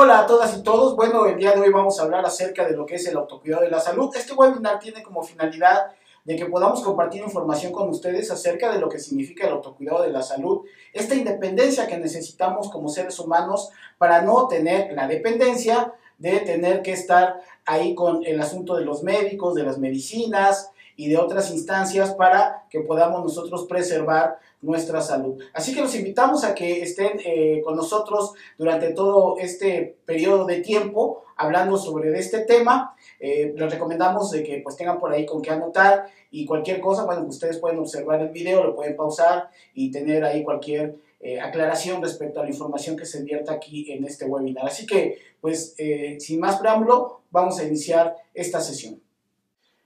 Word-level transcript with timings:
Hola 0.00 0.20
a 0.20 0.26
todas 0.26 0.56
y 0.56 0.62
todos. 0.62 0.94
Bueno, 0.94 1.26
el 1.26 1.36
día 1.36 1.50
de 1.50 1.60
hoy 1.60 1.72
vamos 1.72 1.98
a 1.98 2.04
hablar 2.04 2.24
acerca 2.24 2.64
de 2.64 2.76
lo 2.76 2.86
que 2.86 2.94
es 2.94 3.06
el 3.08 3.16
autocuidado 3.16 3.64
de 3.64 3.68
la 3.68 3.80
salud. 3.80 4.14
Este 4.14 4.32
webinar 4.32 4.78
tiene 4.78 5.02
como 5.02 5.24
finalidad 5.24 5.88
de 6.24 6.36
que 6.36 6.46
podamos 6.46 6.82
compartir 6.82 7.20
información 7.20 7.72
con 7.72 7.88
ustedes 7.88 8.30
acerca 8.30 8.72
de 8.72 8.78
lo 8.78 8.88
que 8.88 9.00
significa 9.00 9.48
el 9.48 9.54
autocuidado 9.54 10.02
de 10.02 10.10
la 10.10 10.22
salud, 10.22 10.60
esta 10.92 11.16
independencia 11.16 11.88
que 11.88 11.98
necesitamos 11.98 12.70
como 12.70 12.88
seres 12.88 13.18
humanos 13.18 13.70
para 13.98 14.22
no 14.22 14.46
tener 14.46 14.92
la 14.92 15.08
dependencia 15.08 15.92
de 16.16 16.38
tener 16.42 16.82
que 16.82 16.92
estar 16.92 17.40
ahí 17.66 17.96
con 17.96 18.24
el 18.24 18.40
asunto 18.40 18.76
de 18.76 18.84
los 18.84 19.02
médicos, 19.02 19.56
de 19.56 19.64
las 19.64 19.78
medicinas, 19.78 20.70
y 20.98 21.08
de 21.08 21.16
otras 21.16 21.52
instancias 21.52 22.12
para 22.12 22.64
que 22.68 22.80
podamos 22.80 23.22
nosotros 23.22 23.66
preservar 23.68 24.40
nuestra 24.60 25.00
salud. 25.00 25.40
Así 25.54 25.72
que 25.72 25.80
los 25.80 25.94
invitamos 25.94 26.42
a 26.42 26.56
que 26.56 26.82
estén 26.82 27.20
eh, 27.24 27.62
con 27.64 27.76
nosotros 27.76 28.32
durante 28.58 28.90
todo 28.90 29.36
este 29.38 29.96
periodo 30.04 30.44
de 30.44 30.60
tiempo 30.60 31.22
hablando 31.36 31.78
sobre 31.78 32.18
este 32.18 32.40
tema. 32.40 32.96
Eh, 33.20 33.54
les 33.56 33.72
recomendamos 33.72 34.32
de 34.32 34.42
que 34.42 34.60
pues 34.60 34.74
tengan 34.74 34.98
por 34.98 35.12
ahí 35.12 35.24
con 35.24 35.40
qué 35.40 35.52
anotar 35.52 36.08
y 36.32 36.44
cualquier 36.44 36.80
cosa, 36.80 37.04
bueno, 37.04 37.24
ustedes 37.28 37.58
pueden 37.58 37.78
observar 37.78 38.20
el 38.20 38.30
video, 38.30 38.64
lo 38.64 38.74
pueden 38.74 38.96
pausar 38.96 39.50
y 39.74 39.92
tener 39.92 40.24
ahí 40.24 40.42
cualquier 40.42 40.96
eh, 41.20 41.38
aclaración 41.38 42.02
respecto 42.02 42.40
a 42.40 42.42
la 42.42 42.50
información 42.50 42.96
que 42.96 43.06
se 43.06 43.18
invierta 43.18 43.52
aquí 43.52 43.92
en 43.92 44.04
este 44.04 44.24
webinar. 44.24 44.66
Así 44.66 44.84
que, 44.84 45.16
pues, 45.40 45.76
sin 46.18 46.40
más 46.40 46.58
preámbulo, 46.58 47.20
vamos 47.30 47.60
a 47.60 47.64
iniciar 47.64 48.16
esta 48.34 48.60
sesión. 48.60 49.00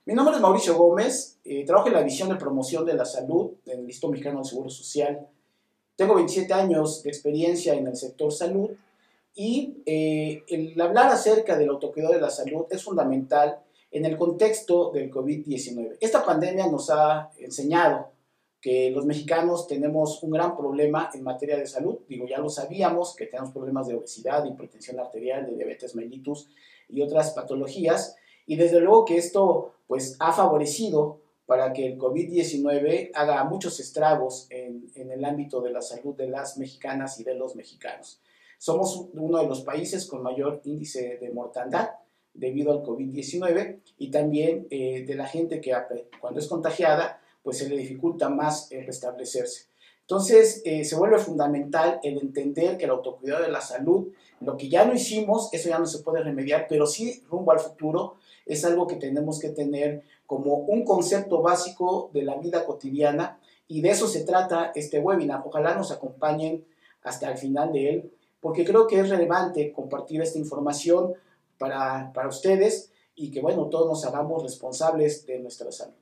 Mi 0.04 0.14
nombre 0.14 0.34
es 0.34 0.40
Mauricio 0.40 0.76
Gómez, 0.76 1.38
eh, 1.44 1.64
trabajo 1.64 1.86
en 1.86 1.94
la 1.94 2.02
visión 2.02 2.28
de 2.28 2.34
promoción 2.34 2.84
de 2.84 2.94
la 2.94 3.04
salud 3.04 3.52
en 3.66 3.78
el 3.78 3.84
Instituto 3.84 4.10
Mexicano 4.10 4.38
del 4.38 4.46
Seguro 4.46 4.68
Social. 4.68 5.28
Tengo 5.94 6.16
27 6.16 6.52
años 6.52 7.04
de 7.04 7.10
experiencia 7.10 7.74
en 7.74 7.86
el 7.86 7.94
sector 7.94 8.32
salud 8.32 8.70
y 9.32 9.76
eh, 9.86 10.42
el 10.48 10.80
hablar 10.80 11.06
acerca 11.06 11.56
del 11.56 11.68
autocuidado 11.68 12.14
de 12.14 12.20
la 12.20 12.30
salud 12.30 12.64
es 12.68 12.82
fundamental 12.82 13.60
en 13.92 14.04
el 14.04 14.16
contexto 14.16 14.90
del 14.90 15.08
COVID-19. 15.08 15.98
Esta 16.00 16.24
pandemia 16.24 16.66
nos 16.66 16.90
ha 16.90 17.30
enseñado 17.38 18.08
que 18.60 18.90
los 18.90 19.06
mexicanos 19.06 19.68
tenemos 19.68 20.20
un 20.24 20.32
gran 20.32 20.56
problema 20.56 21.10
en 21.14 21.22
materia 21.22 21.56
de 21.56 21.66
salud. 21.68 21.98
Digo, 22.08 22.26
ya 22.26 22.38
lo 22.38 22.48
sabíamos, 22.48 23.14
que 23.14 23.26
tenemos 23.26 23.52
problemas 23.52 23.86
de 23.86 23.94
obesidad, 23.94 24.44
hipertensión 24.46 24.98
arterial, 24.98 25.46
de 25.46 25.54
diabetes 25.54 25.94
mellitus 25.94 26.48
y 26.88 27.02
otras 27.02 27.30
patologías. 27.30 28.16
Y 28.46 28.56
desde 28.56 28.80
luego 28.80 29.04
que 29.04 29.16
esto 29.16 29.74
pues 29.92 30.16
ha 30.20 30.32
favorecido 30.32 31.20
para 31.44 31.74
que 31.74 31.84
el 31.84 31.98
COVID-19 31.98 33.10
haga 33.12 33.44
muchos 33.44 33.78
estragos 33.78 34.46
en, 34.48 34.90
el 34.94 35.22
ámbito 35.22 35.60
de 35.60 35.70
la 35.70 35.82
salud 35.82 36.14
de 36.16 36.30
las 36.30 36.56
mexicanas 36.56 37.20
y 37.20 37.24
de 37.24 37.34
los 37.34 37.56
mexicanos. 37.56 38.18
Somos 38.56 39.08
uno 39.12 39.42
de 39.42 39.46
los 39.46 39.60
países 39.60 40.06
con 40.06 40.22
mayor 40.22 40.62
índice 40.64 41.18
de 41.20 41.30
mortandad 41.30 41.90
debido 42.32 42.72
al 42.72 42.82
COVID-19 42.82 43.80
y 43.98 44.10
también 44.10 44.66
eh, 44.70 45.04
de 45.06 45.14
la 45.14 45.26
gente 45.26 45.60
que 45.60 45.74
cuando 46.22 46.40
es 46.40 46.48
contagiada 46.48 47.20
pues 47.42 47.58
se 47.58 47.68
le 47.68 47.76
dificulta 47.76 48.30
más 48.30 48.70
restablecerse. 48.70 49.66
Entonces 50.00 50.62
eh, 50.64 50.86
se 50.86 50.96
vuelve 50.96 51.18
fundamental 51.18 52.00
el 52.02 52.16
entender 52.16 52.78
que 52.78 52.86
el 52.86 52.92
autocuidado 52.92 53.42
de 53.42 53.52
la 53.52 53.60
salud, 53.60 54.08
lo 54.40 54.56
que 54.56 54.70
ya 54.70 54.86
no 54.86 54.94
hicimos, 54.94 55.52
eso 55.52 55.68
ya 55.68 55.78
no 55.78 55.84
se 55.84 55.98
puede 55.98 56.22
remediar, 56.22 56.64
pero 56.66 56.86
sí 56.86 57.22
rumbo 57.28 57.52
al 57.52 57.60
futuro 57.60 58.16
es 58.46 58.64
algo 58.64 58.86
que 58.86 58.96
tenemos 58.96 59.38
que 59.38 59.50
tener 59.50 60.02
como 60.26 60.54
un 60.54 60.84
concepto 60.84 61.42
básico 61.42 62.10
de 62.12 62.22
la 62.22 62.36
vida 62.36 62.64
cotidiana 62.64 63.38
y 63.68 63.80
de 63.80 63.90
eso 63.90 64.06
se 64.06 64.24
trata 64.24 64.72
este 64.74 64.98
webinar. 64.98 65.42
Ojalá 65.44 65.74
nos 65.74 65.90
acompañen 65.90 66.64
hasta 67.02 67.30
el 67.30 67.38
final 67.38 67.72
de 67.72 67.90
él, 67.90 68.12
porque 68.40 68.64
creo 68.64 68.86
que 68.86 69.00
es 69.00 69.08
relevante 69.08 69.72
compartir 69.72 70.20
esta 70.20 70.38
información 70.38 71.14
para, 71.58 72.12
para 72.12 72.28
ustedes 72.28 72.92
y 73.14 73.30
que, 73.30 73.40
bueno, 73.40 73.66
todos 73.66 73.86
nos 73.86 74.04
hagamos 74.04 74.42
responsables 74.42 75.26
de 75.26 75.38
nuestra 75.38 75.70
salud. 75.70 75.94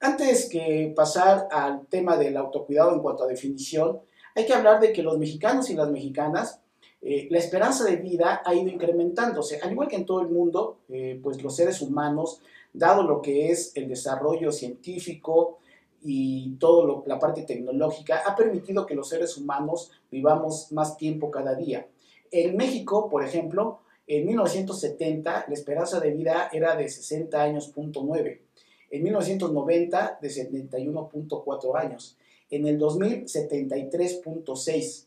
Antes 0.00 0.48
que 0.48 0.92
pasar 0.94 1.48
al 1.50 1.86
tema 1.86 2.16
del 2.16 2.36
autocuidado 2.36 2.92
en 2.92 3.00
cuanto 3.00 3.24
a 3.24 3.28
definición, 3.28 4.00
hay 4.34 4.44
que 4.44 4.52
hablar 4.52 4.80
de 4.80 4.92
que 4.92 5.02
los 5.02 5.18
mexicanos 5.18 5.70
y 5.70 5.74
las 5.74 5.90
mexicanas 5.90 6.60
eh, 7.08 7.28
la 7.30 7.38
esperanza 7.38 7.84
de 7.84 7.98
vida 7.98 8.42
ha 8.44 8.52
ido 8.52 8.68
incrementándose. 8.68 9.60
Al 9.60 9.70
igual 9.70 9.86
que 9.86 9.94
en 9.94 10.04
todo 10.04 10.22
el 10.22 10.28
mundo, 10.28 10.78
eh, 10.88 11.20
pues 11.22 11.40
los 11.40 11.54
seres 11.54 11.80
humanos, 11.80 12.40
dado 12.72 13.04
lo 13.04 13.22
que 13.22 13.52
es 13.52 13.70
el 13.76 13.86
desarrollo 13.86 14.50
científico 14.50 15.58
y 16.02 16.56
toda 16.58 17.04
la 17.06 17.20
parte 17.20 17.42
tecnológica, 17.42 18.22
ha 18.26 18.34
permitido 18.34 18.84
que 18.86 18.96
los 18.96 19.08
seres 19.08 19.36
humanos 19.36 19.92
vivamos 20.10 20.72
más 20.72 20.96
tiempo 20.96 21.30
cada 21.30 21.54
día. 21.54 21.86
En 22.32 22.56
México, 22.56 23.08
por 23.08 23.24
ejemplo, 23.24 23.78
en 24.08 24.26
1970 24.26 25.44
la 25.46 25.54
esperanza 25.54 26.00
de 26.00 26.10
vida 26.10 26.50
era 26.52 26.74
de 26.74 26.88
60 26.88 27.40
años, 27.40 27.68
punto 27.68 28.02
9. 28.04 28.42
En 28.90 29.04
1990 29.04 30.18
de 30.20 30.28
71.4 30.28 31.78
años. 31.78 32.18
En 32.50 32.66
el 32.66 32.78
2000, 32.78 33.26
73.6 33.26 35.06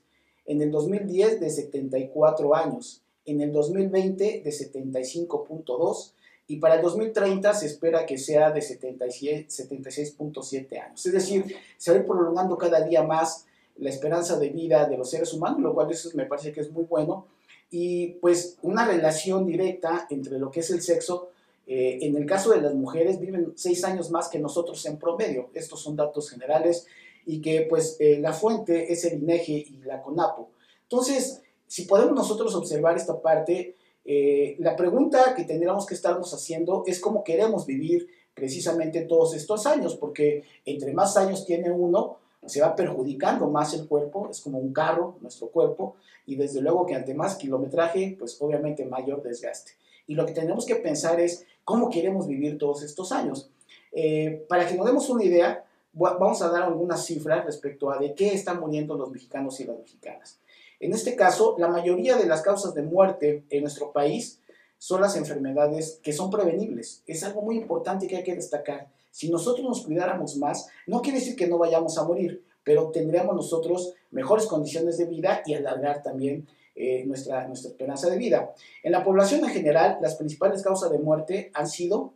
en 0.49 0.61
el 0.63 0.71
2010 0.71 1.39
de 1.39 1.49
74 1.51 2.55
años, 2.55 3.03
en 3.23 3.41
el 3.41 3.53
2020 3.53 4.41
de 4.43 4.49
75.2 4.49 6.13
y 6.47 6.55
para 6.57 6.73
el 6.75 6.81
2030 6.81 7.53
se 7.53 7.67
espera 7.67 8.07
que 8.07 8.17
sea 8.17 8.49
de 8.49 8.61
76.7 8.61 10.81
años. 10.81 11.05
Es 11.05 11.13
decir, 11.13 11.55
se 11.77 11.91
va 11.91 11.97
a 11.97 11.99
ir 11.99 12.07
prolongando 12.07 12.57
cada 12.57 12.81
día 12.81 13.03
más 13.03 13.45
la 13.77 13.91
esperanza 13.91 14.39
de 14.39 14.49
vida 14.49 14.87
de 14.87 14.97
los 14.97 15.11
seres 15.11 15.31
humanos, 15.35 15.61
lo 15.61 15.75
cual 15.75 15.91
eso 15.91 16.09
me 16.15 16.25
parece 16.25 16.51
que 16.51 16.61
es 16.61 16.71
muy 16.71 16.85
bueno. 16.85 17.27
Y 17.69 18.13
pues 18.13 18.57
una 18.63 18.87
relación 18.87 19.45
directa 19.45 20.07
entre 20.09 20.39
lo 20.39 20.49
que 20.49 20.61
es 20.61 20.71
el 20.71 20.81
sexo. 20.81 21.29
Eh, 21.67 21.99
en 22.01 22.17
el 22.17 22.25
caso 22.25 22.49
de 22.49 22.61
las 22.61 22.73
mujeres 22.73 23.19
viven 23.19 23.53
seis 23.55 23.83
años 23.83 24.09
más 24.09 24.29
que 24.29 24.39
nosotros 24.39 24.83
en 24.87 24.97
promedio. 24.97 25.51
Estos 25.53 25.83
son 25.83 25.95
datos 25.95 26.31
generales 26.31 26.87
y 27.29 27.41
que 27.41 27.67
pues 27.69 27.95
eh, 27.99 28.17
la 28.19 28.33
fuente 28.33 28.91
es 28.91 29.05
el 29.05 29.21
INEGI 29.21 29.53
y 29.53 29.85
la 29.85 30.01
CONAPO. 30.01 30.49
Entonces, 30.81 31.43
si 31.67 31.83
podemos 31.83 32.15
nosotros 32.15 32.55
observar 32.55 32.97
esta 32.97 33.21
parte, 33.21 33.75
eh, 34.03 34.55
la 34.57 34.75
pregunta 34.75 35.35
que 35.35 35.43
tendríamos 35.43 35.85
que 35.85 35.93
estarnos 35.93 36.33
haciendo 36.33 36.83
es 36.87 36.99
cómo 36.99 37.23
queremos 37.23 37.67
vivir 37.67 38.07
precisamente 38.33 39.01
todos 39.01 39.35
estos 39.35 39.67
años, 39.67 39.95
porque 39.95 40.43
entre 40.65 40.91
más 40.91 41.17
años 41.17 41.45
tiene 41.45 41.69
uno, 41.69 42.17
se 42.47 42.61
va 42.61 42.75
perjudicando 42.75 43.47
más 43.47 43.75
el 43.75 43.87
cuerpo, 43.87 44.27
es 44.31 44.41
como 44.41 44.57
un 44.57 44.73
carro, 44.73 45.17
nuestro 45.21 45.49
cuerpo, 45.49 45.97
y 46.25 46.35
desde 46.35 46.61
luego 46.61 46.87
que 46.87 46.95
ante 46.95 47.13
más 47.13 47.35
kilometraje, 47.35 48.15
pues 48.17 48.41
obviamente 48.41 48.85
mayor 48.85 49.21
desgaste. 49.21 49.73
Y 50.07 50.15
lo 50.15 50.25
que 50.25 50.33
tenemos 50.33 50.65
que 50.65 50.77
pensar 50.77 51.19
es 51.19 51.45
cómo 51.63 51.91
queremos 51.91 52.27
vivir 52.27 52.57
todos 52.57 52.81
estos 52.81 53.11
años. 53.11 53.51
Eh, 53.91 54.45
para 54.49 54.67
que 54.67 54.73
nos 54.73 54.87
demos 54.87 55.07
una 55.11 55.23
idea, 55.23 55.63
vamos 55.93 56.41
a 56.41 56.49
dar 56.49 56.63
algunas 56.63 57.05
cifras 57.05 57.45
respecto 57.45 57.91
a 57.91 57.97
de 57.97 58.13
qué 58.13 58.33
están 58.33 58.59
muriendo 58.59 58.95
los 58.95 59.11
mexicanos 59.11 59.59
y 59.59 59.65
las 59.65 59.77
mexicanas. 59.77 60.39
En 60.79 60.93
este 60.93 61.15
caso, 61.15 61.55
la 61.57 61.67
mayoría 61.67 62.15
de 62.15 62.25
las 62.25 62.41
causas 62.41 62.73
de 62.73 62.83
muerte 62.83 63.43
en 63.49 63.61
nuestro 63.61 63.91
país 63.91 64.39
son 64.77 65.01
las 65.01 65.17
enfermedades 65.17 65.99
que 66.01 66.13
son 66.13 66.29
prevenibles. 66.29 67.03
Es 67.05 67.23
algo 67.23 67.41
muy 67.41 67.57
importante 67.57 68.07
que 68.07 68.17
hay 68.17 68.23
que 68.23 68.35
destacar. 68.35 68.87
Si 69.11 69.29
nosotros 69.29 69.67
nos 69.67 69.85
cuidáramos 69.85 70.37
más, 70.37 70.69
no 70.87 71.01
quiere 71.01 71.19
decir 71.19 71.35
que 71.35 71.47
no 71.47 71.57
vayamos 71.57 71.97
a 71.97 72.05
morir, 72.05 72.45
pero 72.63 72.91
tendríamos 72.91 73.35
nosotros 73.35 73.93
mejores 74.11 74.45
condiciones 74.45 74.97
de 74.97 75.05
vida 75.05 75.41
y 75.45 75.53
alargar 75.53 76.01
también 76.01 76.47
eh, 76.75 77.03
nuestra, 77.05 77.45
nuestra 77.47 77.71
esperanza 77.71 78.09
de 78.09 78.17
vida. 78.17 78.53
En 78.83 78.93
la 78.93 79.03
población 79.03 79.43
en 79.43 79.49
general, 79.49 79.97
las 80.01 80.15
principales 80.15 80.63
causas 80.63 80.89
de 80.91 80.99
muerte 80.99 81.51
han 81.53 81.67
sido 81.67 82.13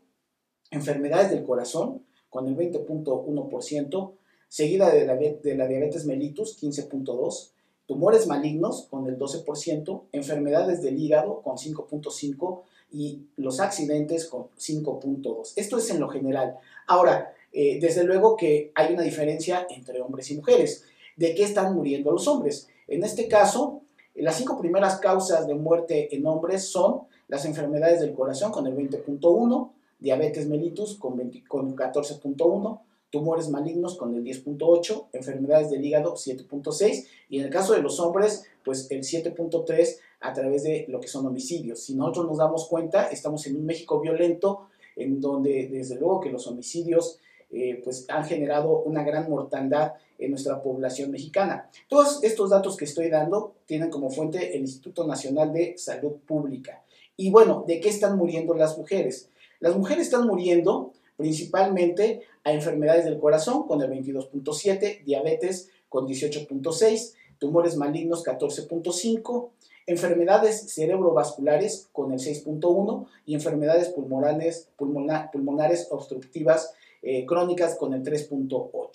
enfermedades 0.72 1.32
del 1.32 1.44
corazón, 1.44 2.06
con 2.34 2.48
el 2.48 2.58
20.1%, 2.58 4.12
seguida 4.50 4.90
de 4.90 5.06
la, 5.06 5.68
diabetes 5.68 6.06
mellitus, 6.06 6.60
15.2%, 6.60 7.52
tumores 7.86 8.26
malignos 8.26 8.88
con 8.90 9.08
el 9.08 9.20
12%, 9.20 10.02
enfermedades 10.12 10.82
del 10.82 10.98
hígado 11.00 11.42
con 11.44 11.58
5.5% 11.58 12.62
y 12.92 13.28
los 13.38 13.60
accidentes 13.60 14.26
con 14.26 14.48
5.2%. 14.58 15.54
Esto 15.56 15.78
es 15.78 15.92
en 15.92 16.00
lo 16.00 16.10
general. 16.10 16.58
Ahora, 16.88 17.34
eh, 17.52 17.78
desde 17.80 18.04
luego 18.04 18.36
que 18.36 18.72
hay 18.74 18.94
una 18.94 19.04
diferencia 19.04 19.68
entre 19.70 20.02
hombres 20.02 20.32
y 20.32 20.38
mujeres. 20.38 20.86
¿De 21.16 21.36
qué 21.36 21.44
están 21.44 21.76
muriendo 21.76 22.12
los 22.12 22.28
hombres? 22.28 22.68
En 22.88 23.04
este 23.04 23.28
caso, 23.28 23.82
las 24.16 24.38
cinco 24.38 24.60
primeras 24.60 25.00
causas 25.00 25.46
de 25.46 25.54
muerte 25.54 26.16
en 26.16 26.26
hombres 26.26 26.68
son 26.68 27.02
las 27.28 27.46
enfermedades 27.46 28.02
del 28.02 28.14
corazón 28.14 28.52
con 28.52 28.66
el 28.66 28.76
20.1, 28.76 29.70
diabetes 30.04 30.48
mellitus 30.48 30.98
con, 30.98 31.18
con 31.48 31.76
14.1, 31.76 32.82
tumores 33.10 33.50
malignos 33.50 33.96
con 33.96 34.14
el 34.14 34.24
10.8, 34.24 35.08
enfermedades 35.14 35.72
del 35.72 35.86
hígado 35.86 36.16
7.6 36.16 37.06
y 37.30 37.40
en 37.40 37.46
el 37.46 37.50
caso 37.50 37.74
de 37.74 37.82
los 37.82 38.00
hombres, 38.02 38.44
pues 38.66 38.92
el 38.92 39.00
7.3 39.00 39.98
a 40.20 40.34
través 40.34 40.64
de 40.64 40.86
lo 40.90 41.00
que 41.00 41.08
son 41.08 41.26
homicidios. 41.26 41.84
Si 41.84 41.96
nosotros 41.96 42.28
nos 42.28 42.38
damos 42.38 42.68
cuenta, 42.68 43.08
estamos 43.08 43.48
en 43.48 43.56
un 43.56 43.66
México 43.66 44.02
violento 44.02 44.68
en 44.98 45.22
donde 45.22 45.70
desde 45.72 45.96
luego 45.96 46.20
que 46.20 46.30
los 46.32 46.48
homicidios 46.48 47.20
eh, 47.50 47.80
pues 47.84 48.06
han 48.10 48.26
generado 48.26 48.80
una 48.80 49.04
gran 49.04 49.30
mortandad 49.30 49.94
en 50.20 50.32
nuestra 50.32 50.62
población 50.62 51.12
mexicana. 51.12 51.70
Todos 51.88 52.24
estos 52.24 52.50
datos 52.50 52.76
que 52.76 52.86
estoy 52.86 53.10
dando 53.10 53.56
tienen 53.66 53.90
como 53.90 54.10
fuente 54.10 54.56
el 54.56 54.62
Instituto 54.62 55.08
Nacional 55.08 55.54
de 55.54 55.78
Salud 55.78 56.14
Pública. 56.26 56.84
Y 57.16 57.30
bueno, 57.30 57.64
¿de 57.68 57.80
qué 57.80 57.90
están 57.90 58.18
muriendo 58.18 58.54
las 58.54 58.78
mujeres? 58.78 59.30
Las 59.64 59.78
mujeres 59.78 60.08
están 60.08 60.28
muriendo 60.28 60.92
principalmente 61.16 62.24
a 62.44 62.52
enfermedades 62.52 63.06
del 63.06 63.18
corazón 63.18 63.66
con 63.66 63.82
el 63.82 63.90
22.7, 63.90 65.06
diabetes 65.06 65.70
con 65.88 66.06
18.6, 66.06 67.14
tumores 67.40 67.78
malignos 67.78 68.26
14.5, 68.26 69.52
enfermedades 69.86 70.74
cerebrovasculares 70.74 71.88
con 71.94 72.12
el 72.12 72.20
6.1 72.20 73.06
y 73.26 73.36
enfermedades 73.36 73.88
pulmonares, 73.88 74.68
pulmonares 74.76 75.88
obstructivas 75.92 76.74
eh, 77.02 77.26
crónicas 77.26 77.78
con 77.78 77.94
el 77.94 78.04
3.8. 78.04 78.90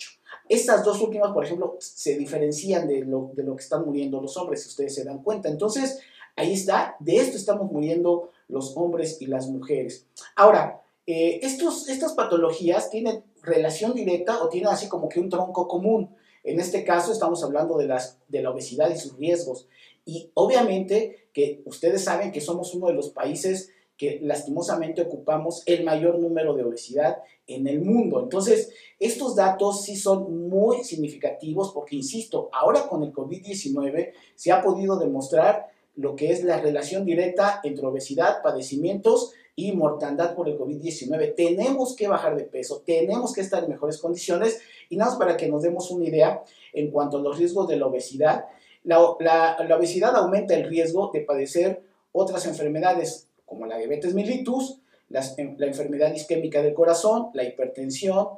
Estas 0.49 0.85
dos 0.85 1.01
últimas, 1.01 1.31
por 1.31 1.45
ejemplo, 1.45 1.77
se 1.79 2.15
diferencian 2.15 2.87
de 2.87 3.05
lo, 3.05 3.31
de 3.33 3.41
lo 3.41 3.55
que 3.55 3.63
están 3.63 3.83
muriendo 3.85 4.21
los 4.21 4.37
hombres, 4.37 4.61
si 4.61 4.69
ustedes 4.69 4.93
se 4.93 5.03
dan 5.03 5.23
cuenta. 5.23 5.49
Entonces, 5.49 5.99
ahí 6.35 6.53
está, 6.53 6.95
de 6.99 7.15
esto 7.15 7.37
estamos 7.37 7.71
muriendo 7.71 8.29
los 8.49 8.75
hombres 8.75 9.21
y 9.21 9.27
las 9.27 9.47
mujeres. 9.47 10.05
Ahora, 10.35 10.81
eh, 11.07 11.39
estas 11.41 12.13
patologías 12.13 12.89
tienen 12.89 13.23
relación 13.41 13.93
directa 13.93 14.43
o 14.43 14.49
tienen 14.49 14.69
así 14.69 14.87
como 14.87 15.07
que 15.07 15.19
un 15.19 15.29
tronco 15.29 15.67
común. 15.67 16.15
En 16.43 16.59
este 16.59 16.83
caso 16.83 17.11
estamos 17.11 17.43
hablando 17.43 17.77
de, 17.77 17.87
las, 17.87 18.19
de 18.27 18.41
la 18.41 18.51
obesidad 18.51 18.89
y 18.89 18.97
sus 18.97 19.17
riesgos. 19.17 19.67
Y 20.05 20.31
obviamente 20.33 21.29
que 21.33 21.61
ustedes 21.65 22.03
saben 22.03 22.31
que 22.31 22.41
somos 22.41 22.73
uno 22.75 22.87
de 22.87 22.93
los 22.93 23.09
países 23.09 23.71
que 23.97 24.19
lastimosamente 24.21 25.01
ocupamos 25.01 25.61
el 25.65 25.83
mayor 25.83 26.19
número 26.19 26.53
de 26.53 26.63
obesidad 26.63 27.17
en 27.47 27.67
el 27.67 27.81
mundo. 27.81 28.21
Entonces, 28.23 28.71
estos 28.97 29.35
datos 29.35 29.83
sí 29.83 29.97
son 29.97 30.47
muy 30.47 30.85
significativos 30.85 31.73
porque, 31.73 31.97
insisto, 31.97 32.49
ahora 32.53 32.87
con 32.87 33.03
el 33.03 33.11
COVID-19 33.11 34.13
se 34.35 34.51
ha 34.53 34.61
podido 34.61 34.97
demostrar 34.97 35.67
lo 35.99 36.15
que 36.15 36.31
es 36.31 36.45
la 36.45 36.61
relación 36.61 37.03
directa 37.03 37.59
entre 37.61 37.85
obesidad, 37.85 38.41
padecimientos 38.41 39.33
y 39.53 39.73
mortandad 39.73 40.33
por 40.33 40.47
el 40.47 40.57
COVID-19. 40.57 41.35
Tenemos 41.35 41.93
que 41.93 42.07
bajar 42.07 42.37
de 42.37 42.45
peso, 42.45 42.81
tenemos 42.85 43.33
que 43.33 43.41
estar 43.41 43.65
en 43.65 43.69
mejores 43.69 43.97
condiciones 43.97 44.61
y 44.87 44.95
nada 44.95 45.11
más 45.11 45.19
para 45.19 45.35
que 45.35 45.49
nos 45.49 45.61
demos 45.61 45.91
una 45.91 46.05
idea 46.05 46.41
en 46.71 46.89
cuanto 46.89 47.17
a 47.17 47.21
los 47.21 47.37
riesgos 47.37 47.67
de 47.67 47.75
la 47.75 47.87
obesidad. 47.87 48.45
La, 48.83 48.97
obesidad 49.01 50.15
aumenta 50.15 50.55
el 50.55 50.69
riesgo 50.69 51.11
de 51.13 51.19
padecer 51.19 51.83
otras 52.13 52.45
enfermedades 52.45 53.27
como 53.45 53.65
la 53.65 53.77
diabetes 53.77 54.13
mellitus, 54.13 54.79
la 55.09 55.21
enfermedad 55.37 56.13
isquémica 56.13 56.61
del 56.61 56.73
corazón, 56.73 57.27
la 57.33 57.43
hipertensión, 57.43 58.29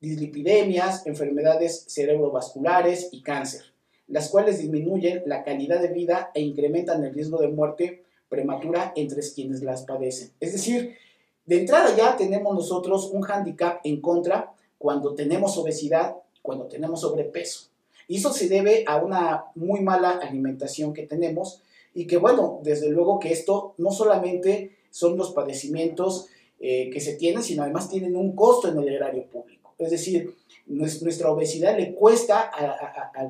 dislipidemias, 0.00 1.06
enfermedades 1.06 1.84
cerebrovasculares 1.88 3.10
y 3.12 3.20
cáncer, 3.20 3.75
las 4.08 4.28
cuales 4.28 4.58
disminuyen 4.58 5.22
la 5.26 5.42
calidad 5.42 5.80
de 5.80 5.88
vida 5.88 6.30
e 6.34 6.40
incrementan 6.40 7.04
el 7.04 7.12
riesgo 7.12 7.38
de 7.38 7.48
muerte 7.48 8.04
prematura 8.28 8.92
entre 8.96 9.20
quienes 9.34 9.62
las 9.62 9.82
padecen. 9.82 10.32
Es 10.40 10.52
decir, 10.52 10.96
de 11.44 11.60
entrada 11.60 11.96
ya 11.96 12.16
tenemos 12.16 12.54
nosotros 12.54 13.10
un 13.12 13.22
hándicap 13.22 13.80
en 13.84 14.00
contra 14.00 14.52
cuando 14.78 15.14
tenemos 15.14 15.56
obesidad, 15.58 16.16
cuando 16.42 16.66
tenemos 16.66 17.00
sobrepeso. 17.00 17.68
Y 18.08 18.18
eso 18.18 18.32
se 18.32 18.48
debe 18.48 18.84
a 18.86 18.96
una 18.96 19.46
muy 19.54 19.80
mala 19.80 20.10
alimentación 20.10 20.92
que 20.92 21.06
tenemos 21.06 21.62
y 21.94 22.06
que 22.06 22.18
bueno, 22.18 22.60
desde 22.62 22.90
luego 22.90 23.18
que 23.18 23.32
esto 23.32 23.74
no 23.78 23.90
solamente 23.90 24.76
son 24.90 25.16
los 25.16 25.32
padecimientos 25.32 26.28
eh, 26.60 26.90
que 26.90 27.00
se 27.00 27.14
tienen, 27.14 27.42
sino 27.42 27.62
además 27.62 27.88
tienen 27.88 28.16
un 28.16 28.34
costo 28.36 28.68
en 28.68 28.78
el 28.78 28.88
erario 28.88 29.24
público. 29.26 29.65
Es 29.78 29.90
decir, 29.90 30.34
nuestra 30.66 31.30
obesidad 31.30 31.76
le 31.76 31.94
cuesta 31.94 32.50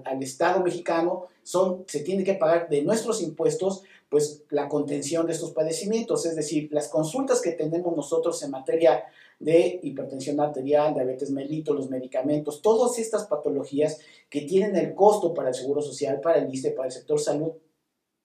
al 0.05 0.23
Estado 0.23 0.63
mexicano, 0.63 1.27
son, 1.43 1.85
se 1.87 2.01
tiene 2.01 2.25
que 2.25 2.35
pagar 2.35 2.69
de 2.69 2.83
nuestros 2.83 3.23
impuestos 3.23 3.83
pues 4.09 4.45
la 4.51 4.69
contención 4.69 5.27
de 5.27 5.33
estos 5.33 5.51
padecimientos, 5.51 6.25
es 6.27 6.37
decir, 6.37 6.69
las 6.71 6.89
consultas 6.89 7.41
que 7.41 7.53
tenemos 7.53 7.97
nosotros 7.97 8.41
en 8.43 8.53
materia 8.53 9.05
de 9.41 9.81
hipertensión 9.83 10.41
arterial, 10.41 10.95
diabetes 10.95 11.31
mellitus, 11.31 11.75
los 11.75 11.91
medicamentos, 11.91 12.63
todas 12.63 12.99
estas 12.99 13.27
patologías 13.27 13.99
que 14.31 14.43
tienen 14.43 14.77
el 14.77 14.95
costo 14.95 15.35
para 15.35 15.49
el 15.49 15.55
Seguro 15.55 15.83
Social, 15.83 16.21
para 16.21 16.39
el 16.39 16.53
ISTE, 16.53 16.71
para 16.71 16.87
el 16.87 16.93
sector 16.93 17.19
salud, 17.21 17.53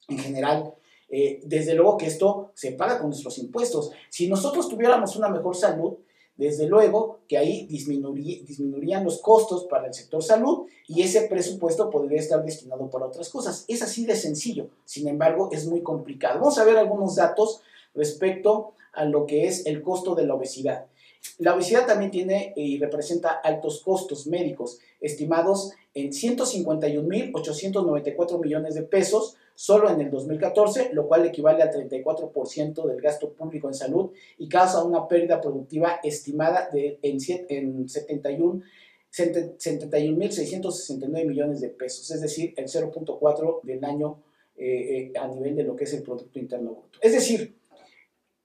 en 0.08 0.20
general, 0.20 0.74
eh, 1.10 1.42
desde 1.44 1.74
luego 1.74 1.98
que 1.98 2.08
esto 2.08 2.52
se 2.54 2.72
paga 2.74 3.00
con 3.00 3.10
nuestros 3.10 3.38
impuestos. 3.40 3.92
Si 4.10 4.28
nosotros 4.28 4.70
tuviéramos 4.70 5.16
una 5.16 5.30
mejor 5.30 5.56
salud, 5.56 5.96
desde 6.38 6.68
luego 6.68 7.20
que 7.28 7.38
ahí 7.38 7.68
disminuirían 7.68 9.04
los 9.04 9.22
costos 9.22 9.66
para 9.66 9.88
el 9.88 9.94
sector 9.94 10.24
salud 10.24 10.68
y 10.88 11.02
ese 11.02 11.24
presupuesto 11.24 11.90
podría 11.90 12.20
estar 12.20 12.44
destinado 12.44 12.90
para 12.90 13.06
otras 13.06 13.30
cosas. 13.30 13.66
Es 13.68 13.82
así 13.82 14.06
de 14.06 14.16
sencillo, 14.16 14.70
sin 14.86 15.08
embargo 15.08 15.50
es 15.52 15.68
muy 15.68 15.82
complicado. 15.82 16.40
Vamos 16.40 16.58
a 16.58 16.64
ver 16.64 16.78
algunos 16.78 17.16
datos 17.16 17.62
respecto 17.94 18.74
a 18.94 19.06
lo 19.06 19.26
que 19.26 19.48
es 19.48 19.66
el 19.66 19.82
costo 19.82 20.16
de 20.16 20.26
la 20.26 20.36
obesidad. 20.36 20.86
La 21.38 21.54
obesidad 21.54 21.86
también 21.86 22.12
tiene 22.12 22.54
y 22.56 22.80
representa 22.80 23.30
altos 23.30 23.82
costos 23.84 24.28
médicos, 24.28 24.80
estimados 25.00 25.72
en 25.94 26.12
151.894 26.12 28.42
millones 28.42 28.76
de 28.76 28.84
pesos, 28.84 29.36
solo 29.56 29.90
en 29.90 30.02
el 30.02 30.10
2014, 30.10 30.90
lo 30.94 31.08
cual 31.08 31.26
equivale 31.26 31.64
al 31.64 31.72
34% 31.72 32.86
del 32.86 33.02
gasto 33.02 33.34
público 33.34 33.68
en 33.68 33.74
salud 33.74 34.12
y 34.38 34.50
causa 34.50 34.84
una 34.84 35.08
pérdida 35.08 35.40
productiva 35.40 36.00
estimada 36.04 36.70
de, 36.72 37.00
en, 37.02 37.18
en 37.50 37.90
71 37.90 38.62
71.669 39.12 41.26
millones 41.26 41.60
de 41.60 41.68
pesos, 41.70 42.12
es 42.12 42.22
decir, 42.22 42.54
el 42.56 42.66
0.4 42.66 43.62
del 43.62 43.84
año 43.84 44.20
eh, 44.56 45.12
eh, 45.14 45.20
a 45.20 45.28
nivel 45.28 45.56
de 45.56 45.64
lo 45.64 45.76
que 45.76 45.84
es 45.84 45.94
el 45.94 46.02
Producto 46.02 46.40
Interno 46.40 46.72
Bruto. 46.72 46.98
Es 47.02 47.12
decir, 47.12 47.58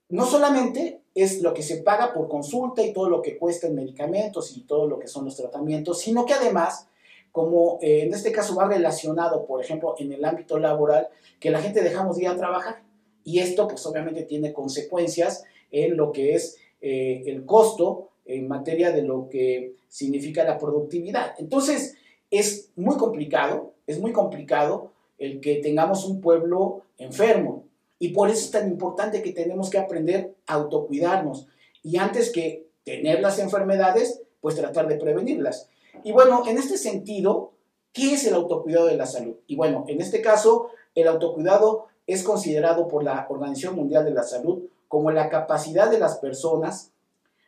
no 0.09 0.25
solamente 0.25 1.03
es 1.13 1.41
lo 1.41 1.53
que 1.53 1.63
se 1.63 1.83
paga 1.83 2.13
por 2.13 2.27
consulta 2.27 2.83
y 2.83 2.91
todo 2.91 3.07
lo 3.09 3.21
que 3.21 3.37
cuesta 3.37 3.67
en 3.67 3.75
medicamentos 3.75 4.57
y 4.57 4.61
todo 4.61 4.87
lo 4.87 4.99
que 4.99 5.07
son 5.07 5.23
los 5.25 5.37
tratamientos, 5.37 6.01
sino 6.01 6.25
que 6.25 6.33
además 6.33 6.89
como 7.31 7.79
eh, 7.81 8.03
en 8.03 8.13
este 8.13 8.31
caso 8.31 8.55
va 8.55 8.67
relacionado, 8.67 9.45
por 9.45 9.61
ejemplo, 9.61 9.95
en 9.99 10.11
el 10.11 10.25
ámbito 10.25 10.57
laboral, 10.57 11.07
que 11.39 11.51
la 11.51 11.61
gente 11.61 11.83
dejamos 11.83 12.17
de 12.17 12.23
ir 12.23 12.29
a 12.29 12.37
trabajar. 12.37 12.83
Y 13.23 13.39
esto, 13.39 13.67
pues 13.67 13.85
obviamente 13.85 14.23
tiene 14.23 14.53
consecuencias 14.53 15.43
en 15.71 15.97
lo 15.97 16.11
que 16.11 16.33
es 16.33 16.57
eh, 16.81 17.23
el 17.25 17.45
costo 17.45 18.09
en 18.25 18.47
materia 18.47 18.91
de 18.91 19.03
lo 19.03 19.29
que 19.29 19.75
significa 19.87 20.43
la 20.43 20.57
productividad. 20.57 21.35
Entonces, 21.37 21.95
es 22.31 22.71
muy 22.75 22.97
complicado, 22.97 23.73
es 23.85 23.99
muy 23.99 24.11
complicado 24.11 24.91
el 25.17 25.39
que 25.39 25.55
tengamos 25.55 26.05
un 26.05 26.21
pueblo 26.21 26.83
enfermo. 26.97 27.65
Y 27.99 28.09
por 28.09 28.29
eso 28.29 28.45
es 28.45 28.51
tan 28.51 28.67
importante 28.69 29.21
que 29.21 29.31
tenemos 29.31 29.69
que 29.69 29.79
aprender 29.79 30.35
a 30.45 30.55
autocuidarnos. 30.55 31.47
Y 31.81 31.97
antes 31.97 32.31
que 32.31 32.67
tener 32.83 33.21
las 33.21 33.39
enfermedades, 33.39 34.21
pues 34.39 34.55
tratar 34.55 34.87
de 34.87 34.97
prevenirlas. 34.97 35.69
Y 36.03 36.11
bueno, 36.11 36.43
en 36.47 36.57
este 36.57 36.77
sentido, 36.77 37.51
¿qué 37.93 38.13
es 38.13 38.25
el 38.25 38.33
autocuidado 38.33 38.87
de 38.87 38.97
la 38.97 39.05
salud? 39.05 39.35
Y 39.47 39.55
bueno, 39.55 39.85
en 39.87 40.01
este 40.01 40.21
caso, 40.21 40.69
el 40.95 41.07
autocuidado 41.07 41.87
es 42.05 42.23
considerado 42.23 42.87
por 42.87 43.03
la 43.03 43.27
Organización 43.29 43.75
Mundial 43.75 44.05
de 44.05 44.11
la 44.11 44.23
Salud 44.23 44.63
como 44.87 45.11
la 45.11 45.29
capacidad 45.29 45.91
de 45.91 45.99
las 45.99 46.17
personas, 46.17 46.91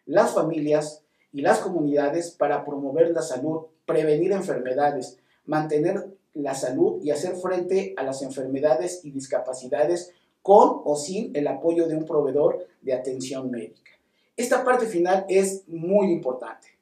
las 0.05 0.33
familias 0.33 1.03
y 1.31 1.41
las 1.41 1.59
comunidades 1.59 2.31
para 2.31 2.65
promover 2.65 3.11
la 3.11 3.21
salud, 3.21 3.67
prevenir 3.85 4.31
enfermedades, 4.31 5.17
mantener 5.45 6.07
la 6.33 6.55
salud 6.55 7.01
y 7.01 7.11
hacer 7.11 7.35
frente 7.35 7.93
a 7.97 8.03
las 8.03 8.21
enfermedades 8.21 9.01
y 9.03 9.11
discapacidades 9.11 10.13
con 10.41 10.81
o 10.83 10.95
sin 10.95 11.35
el 11.35 11.47
apoyo 11.47 11.87
de 11.87 11.95
un 11.95 12.05
proveedor 12.05 12.67
de 12.81 12.93
atención 12.93 13.49
médica. 13.51 13.91
Esta 14.35 14.63
parte 14.63 14.85
final 14.85 15.25
es 15.27 15.67
muy 15.67 16.11
importante. 16.11 16.78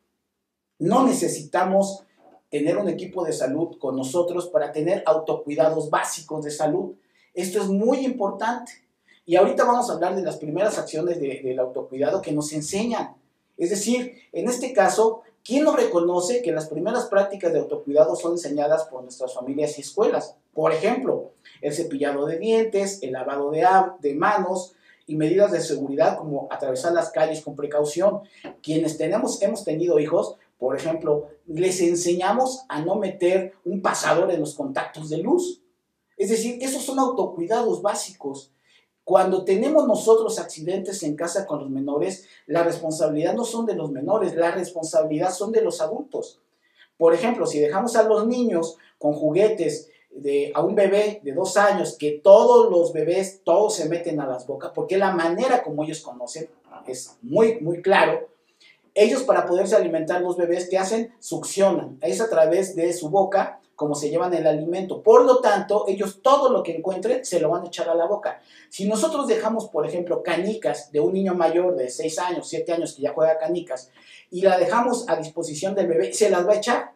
No 0.79 1.05
necesitamos 1.05 2.03
tener 2.49 2.77
un 2.77 2.87
equipo 2.87 3.25
de 3.25 3.33
salud 3.33 3.77
con 3.79 3.95
nosotros 3.95 4.47
para 4.47 4.71
tener 4.71 5.03
autocuidados 5.05 5.89
básicos 5.89 6.45
de 6.45 6.51
salud. 6.51 6.93
Esto 7.33 7.61
es 7.61 7.67
muy 7.67 8.05
importante. 8.05 8.71
Y 9.25 9.35
ahorita 9.35 9.65
vamos 9.65 9.89
a 9.89 9.93
hablar 9.93 10.15
de 10.15 10.21
las 10.21 10.37
primeras 10.37 10.77
acciones 10.77 11.19
del 11.19 11.59
autocuidado 11.59 12.21
que 12.21 12.31
nos 12.31 12.53
enseñan. 12.53 13.15
Es 13.57 13.71
decir, 13.71 14.13
en 14.31 14.47
este 14.47 14.71
caso, 14.71 15.23
¿quién 15.43 15.65
no 15.65 15.75
reconoce 15.75 16.41
que 16.41 16.53
las 16.53 16.67
primeras 16.67 17.07
prácticas 17.07 17.51
de 17.51 17.59
autocuidado 17.59 18.15
son 18.15 18.33
enseñadas 18.33 18.85
por 18.85 19.03
nuestras 19.03 19.33
familias 19.33 19.77
y 19.77 19.81
escuelas? 19.81 20.35
Por 20.53 20.71
ejemplo, 20.71 21.31
el 21.61 21.73
cepillado 21.73 22.25
de 22.25 22.37
dientes, 22.37 22.99
el 23.01 23.13
lavado 23.13 23.51
de, 23.51 23.65
de 23.99 24.15
manos, 24.15 24.75
y 25.09 25.15
medidas 25.15 25.53
de 25.53 25.61
seguridad 25.61 26.17
como 26.17 26.47
atravesar 26.51 26.91
las 26.91 27.11
calles 27.11 27.41
con 27.41 27.55
precaución. 27.55 28.21
Quienes 28.61 28.97
tenemos, 28.97 29.41
hemos 29.41 29.63
tenido 29.63 29.99
hijos, 29.99 30.35
por 30.57 30.75
ejemplo, 30.75 31.27
les 31.45 31.81
enseñamos 31.81 32.65
a 32.67 32.81
no 32.81 32.95
meter 32.95 33.53
un 33.63 33.81
pasador 33.81 34.31
en 34.31 34.39
los 34.39 34.55
contactos 34.55 35.09
de 35.09 35.17
luz. 35.17 35.61
Es 36.17 36.29
decir, 36.29 36.57
esos 36.61 36.83
son 36.83 36.99
autocuidados 36.99 37.81
básicos. 37.81 38.51
Cuando 39.03 39.45
tenemos 39.45 39.87
nosotros 39.87 40.39
accidentes 40.39 41.03
en 41.03 41.15
casa 41.15 41.45
con 41.45 41.59
los 41.59 41.69
menores, 41.69 42.27
la 42.47 42.63
responsabilidad 42.63 43.35
no 43.35 43.45
son 43.45 43.65
de 43.65 43.75
los 43.75 43.91
menores, 43.91 44.35
la 44.35 44.51
responsabilidad 44.51 45.31
son 45.31 45.51
de 45.51 45.61
los 45.61 45.79
adultos. 45.79 46.41
Por 46.97 47.13
ejemplo, 47.13 47.45
si 47.45 47.59
dejamos 47.59 47.95
a 47.95 48.03
los 48.03 48.27
niños 48.27 48.77
con 48.97 49.13
juguetes 49.13 49.89
a 50.53 50.61
un 50.63 50.73
bebé 50.73 51.21
de 51.23 51.31
dos 51.31 51.57
años, 51.57 51.95
que 51.97 52.19
todos 52.23 52.71
los 52.71 52.91
bebés, 52.91 53.41
todos 53.43 53.75
se 53.75 53.87
meten 53.87 54.19
a 54.19 54.25
las 54.25 54.47
bocas, 54.47 54.71
porque 54.73 54.97
la 54.97 55.11
manera 55.11 55.61
como 55.61 55.83
ellos 55.83 56.01
conocen 56.01 56.49
es 56.87 57.17
muy, 57.21 57.59
muy 57.61 57.81
claro. 57.81 58.27
Ellos 58.99 59.21
para 59.21 59.45
poderse 59.45 59.75
alimentar 59.75 60.21
los 60.21 60.37
bebés, 60.37 60.67
¿qué 60.71 60.79
hacen? 60.79 61.13
Succionan. 61.19 61.99
Es 62.01 62.19
a 62.19 62.31
través 62.31 62.75
de 62.75 62.91
su 62.93 63.11
boca 63.11 63.59
como 63.75 63.93
se 63.93 64.09
llevan 64.09 64.33
el 64.33 64.47
alimento. 64.47 65.03
Por 65.03 65.23
lo 65.23 65.39
tanto, 65.39 65.85
ellos 65.87 66.23
todo 66.23 66.51
lo 66.51 66.63
que 66.63 66.75
encuentren 66.75 67.23
se 67.23 67.39
lo 67.39 67.51
van 67.51 67.63
a 67.63 67.67
echar 67.67 67.87
a 67.89 67.93
la 67.93 68.07
boca. 68.07 68.41
Si 68.69 68.87
nosotros 68.87 69.27
dejamos, 69.27 69.69
por 69.69 69.85
ejemplo, 69.85 70.23
canicas 70.23 70.91
de 70.91 70.99
un 70.99 71.13
niño 71.13 71.35
mayor 71.35 71.75
de 71.75 71.91
6 71.91 72.17
años, 72.17 72.49
7 72.49 72.73
años 72.73 72.95
que 72.95 73.03
ya 73.03 73.13
juega 73.13 73.37
canicas, 73.37 73.91
y 74.31 74.41
la 74.41 74.57
dejamos 74.57 75.07
a 75.07 75.15
disposición 75.15 75.75
del 75.75 75.85
bebé, 75.85 76.11
se 76.11 76.31
las 76.31 76.47
va 76.47 76.53
a 76.53 76.57
echar 76.57 76.93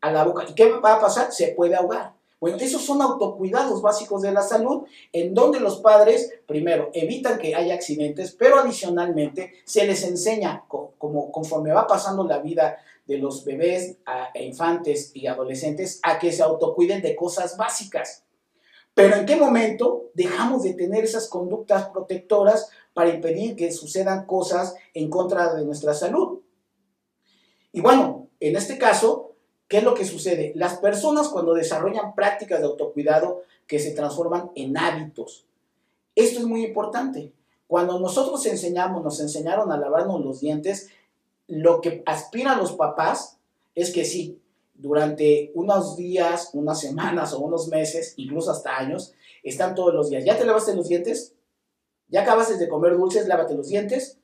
a 0.00 0.10
la 0.10 0.24
boca. 0.24 0.44
¿Y 0.48 0.54
qué 0.54 0.72
va 0.72 0.94
a 0.94 1.00
pasar? 1.00 1.30
Se 1.30 1.52
puede 1.52 1.76
ahogar. 1.76 2.13
Bueno, 2.40 2.58
esos 2.58 2.82
son 2.82 3.00
autocuidados 3.00 3.80
básicos 3.80 4.22
de 4.22 4.32
la 4.32 4.42
salud, 4.42 4.84
en 5.12 5.32
donde 5.32 5.60
los 5.60 5.80
padres, 5.80 6.30
primero, 6.46 6.90
evitan 6.92 7.38
que 7.38 7.54
haya 7.54 7.74
accidentes, 7.74 8.32
pero 8.32 8.58
adicionalmente 8.58 9.54
se 9.64 9.86
les 9.86 10.02
enseña, 10.04 10.64
como 10.68 11.32
conforme 11.32 11.72
va 11.72 11.86
pasando 11.86 12.24
la 12.24 12.38
vida 12.38 12.76
de 13.06 13.18
los 13.18 13.44
bebés, 13.44 13.98
a, 14.06 14.30
infantes 14.38 15.10
y 15.14 15.26
adolescentes, 15.26 16.00
a 16.02 16.18
que 16.18 16.32
se 16.32 16.42
autocuiden 16.42 17.02
de 17.02 17.16
cosas 17.16 17.56
básicas. 17.56 18.24
Pero 18.94 19.16
¿en 19.16 19.26
qué 19.26 19.36
momento 19.36 20.10
dejamos 20.14 20.62
de 20.62 20.74
tener 20.74 21.04
esas 21.04 21.28
conductas 21.28 21.88
protectoras 21.88 22.68
para 22.92 23.10
impedir 23.10 23.56
que 23.56 23.72
sucedan 23.72 24.24
cosas 24.26 24.74
en 24.94 25.10
contra 25.10 25.54
de 25.54 25.64
nuestra 25.64 25.94
salud? 25.94 26.40
Y 27.72 27.80
bueno, 27.80 28.28
en 28.38 28.56
este 28.56 28.78
caso, 28.78 29.33
¿Qué 29.68 29.78
es 29.78 29.84
lo 29.84 29.94
que 29.94 30.04
sucede? 30.04 30.52
Las 30.54 30.78
personas 30.78 31.28
cuando 31.28 31.54
desarrollan 31.54 32.14
prácticas 32.14 32.60
de 32.60 32.66
autocuidado 32.66 33.42
que 33.66 33.78
se 33.78 33.92
transforman 33.92 34.50
en 34.54 34.76
hábitos. 34.76 35.46
Esto 36.14 36.40
es 36.40 36.46
muy 36.46 36.64
importante. 36.64 37.32
Cuando 37.66 37.98
nosotros 37.98 38.44
enseñamos, 38.46 39.02
nos 39.02 39.20
enseñaron 39.20 39.72
a 39.72 39.78
lavarnos 39.78 40.24
los 40.24 40.40
dientes, 40.40 40.90
lo 41.46 41.80
que 41.80 42.02
aspiran 42.06 42.58
los 42.58 42.72
papás 42.72 43.38
es 43.74 43.92
que 43.92 44.04
sí, 44.04 44.40
durante 44.74 45.50
unos 45.54 45.96
días, 45.96 46.50
unas 46.52 46.80
semanas 46.80 47.32
o 47.32 47.40
unos 47.40 47.68
meses, 47.68 48.14
incluso 48.16 48.50
hasta 48.50 48.76
años, 48.76 49.14
están 49.42 49.74
todos 49.74 49.94
los 49.94 50.10
días. 50.10 50.24
¿Ya 50.24 50.36
te 50.36 50.44
lavaste 50.44 50.74
los 50.74 50.88
dientes? 50.88 51.34
¿Ya 52.08 52.22
acabaste 52.22 52.56
de 52.56 52.68
comer 52.68 52.96
dulces? 52.96 53.26
Lávate 53.26 53.54
los 53.54 53.68
dientes. 53.68 54.18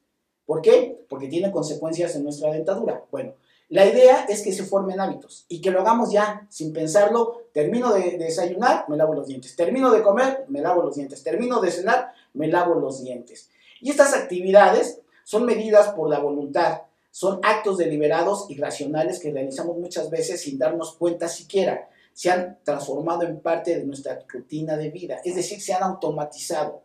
¿Por 0.47 0.61
qué? 0.61 1.05
Porque 1.09 1.29
tiene 1.29 1.51
consecuencias 1.51 2.15
en 2.17 2.25
nuestra 2.25 2.53
dentadura. 2.53 3.05
Bueno, 3.11 3.35
la 3.71 3.87
idea 3.87 4.25
es 4.29 4.43
que 4.43 4.53
se 4.53 4.65
formen 4.65 4.99
hábitos 4.99 5.47
y 5.49 5.61
que 5.61 5.71
lo 5.71 5.81
hagamos 5.81 6.11
ya, 6.11 6.45
sin 6.51 6.73
pensarlo. 6.73 7.45
Termino 7.53 7.93
de, 7.93 8.19
desayunar, 8.19 8.85
me 8.89 8.97
lavo 8.97 9.15
los 9.15 9.29
dientes. 9.29 9.55
Termino 9.55 9.93
de 9.93 10.03
comer, 10.03 10.45
me 10.49 10.61
lavo 10.61 10.83
los 10.83 10.97
dientes. 10.97 11.23
Termino 11.23 11.61
de 11.61 11.71
cenar, 11.71 12.13
me 12.35 12.49
lavo 12.49 12.75
los 12.75 13.05
dientes. 13.05 13.49
Y 13.81 13.91
estas 13.91 14.13
actividades 14.13 15.01
son 15.23 15.47
medidas 15.47 15.91
por 15.91 16.11
la 16.11 16.19
voluntad, 16.19 16.83
son 17.13 17.39
actos 17.45 17.79
deliberados 17.79 18.47
y 18.49 18.57
racionales 18.57 19.21
que 19.21 19.31
realizamos 19.31 19.79
muchas 19.79 20.11
veces 20.11 20.43
sin 20.43 20.59
darnos 20.59 20.97
cuenta 20.97 21.29
siquiera. 21.29 21.89
Se 22.13 22.29
han 22.29 22.59
transformado 22.65 23.23
en 23.23 23.39
parte 23.39 23.79
de 23.79 23.85
nuestra 23.85 24.19
rutina 24.27 24.77
de 24.77 24.91
vida, 24.91 25.21
es 25.25 25.37
decir, 25.37 25.61
se 25.61 25.75
han 25.75 25.85
automatizado. 25.85 26.83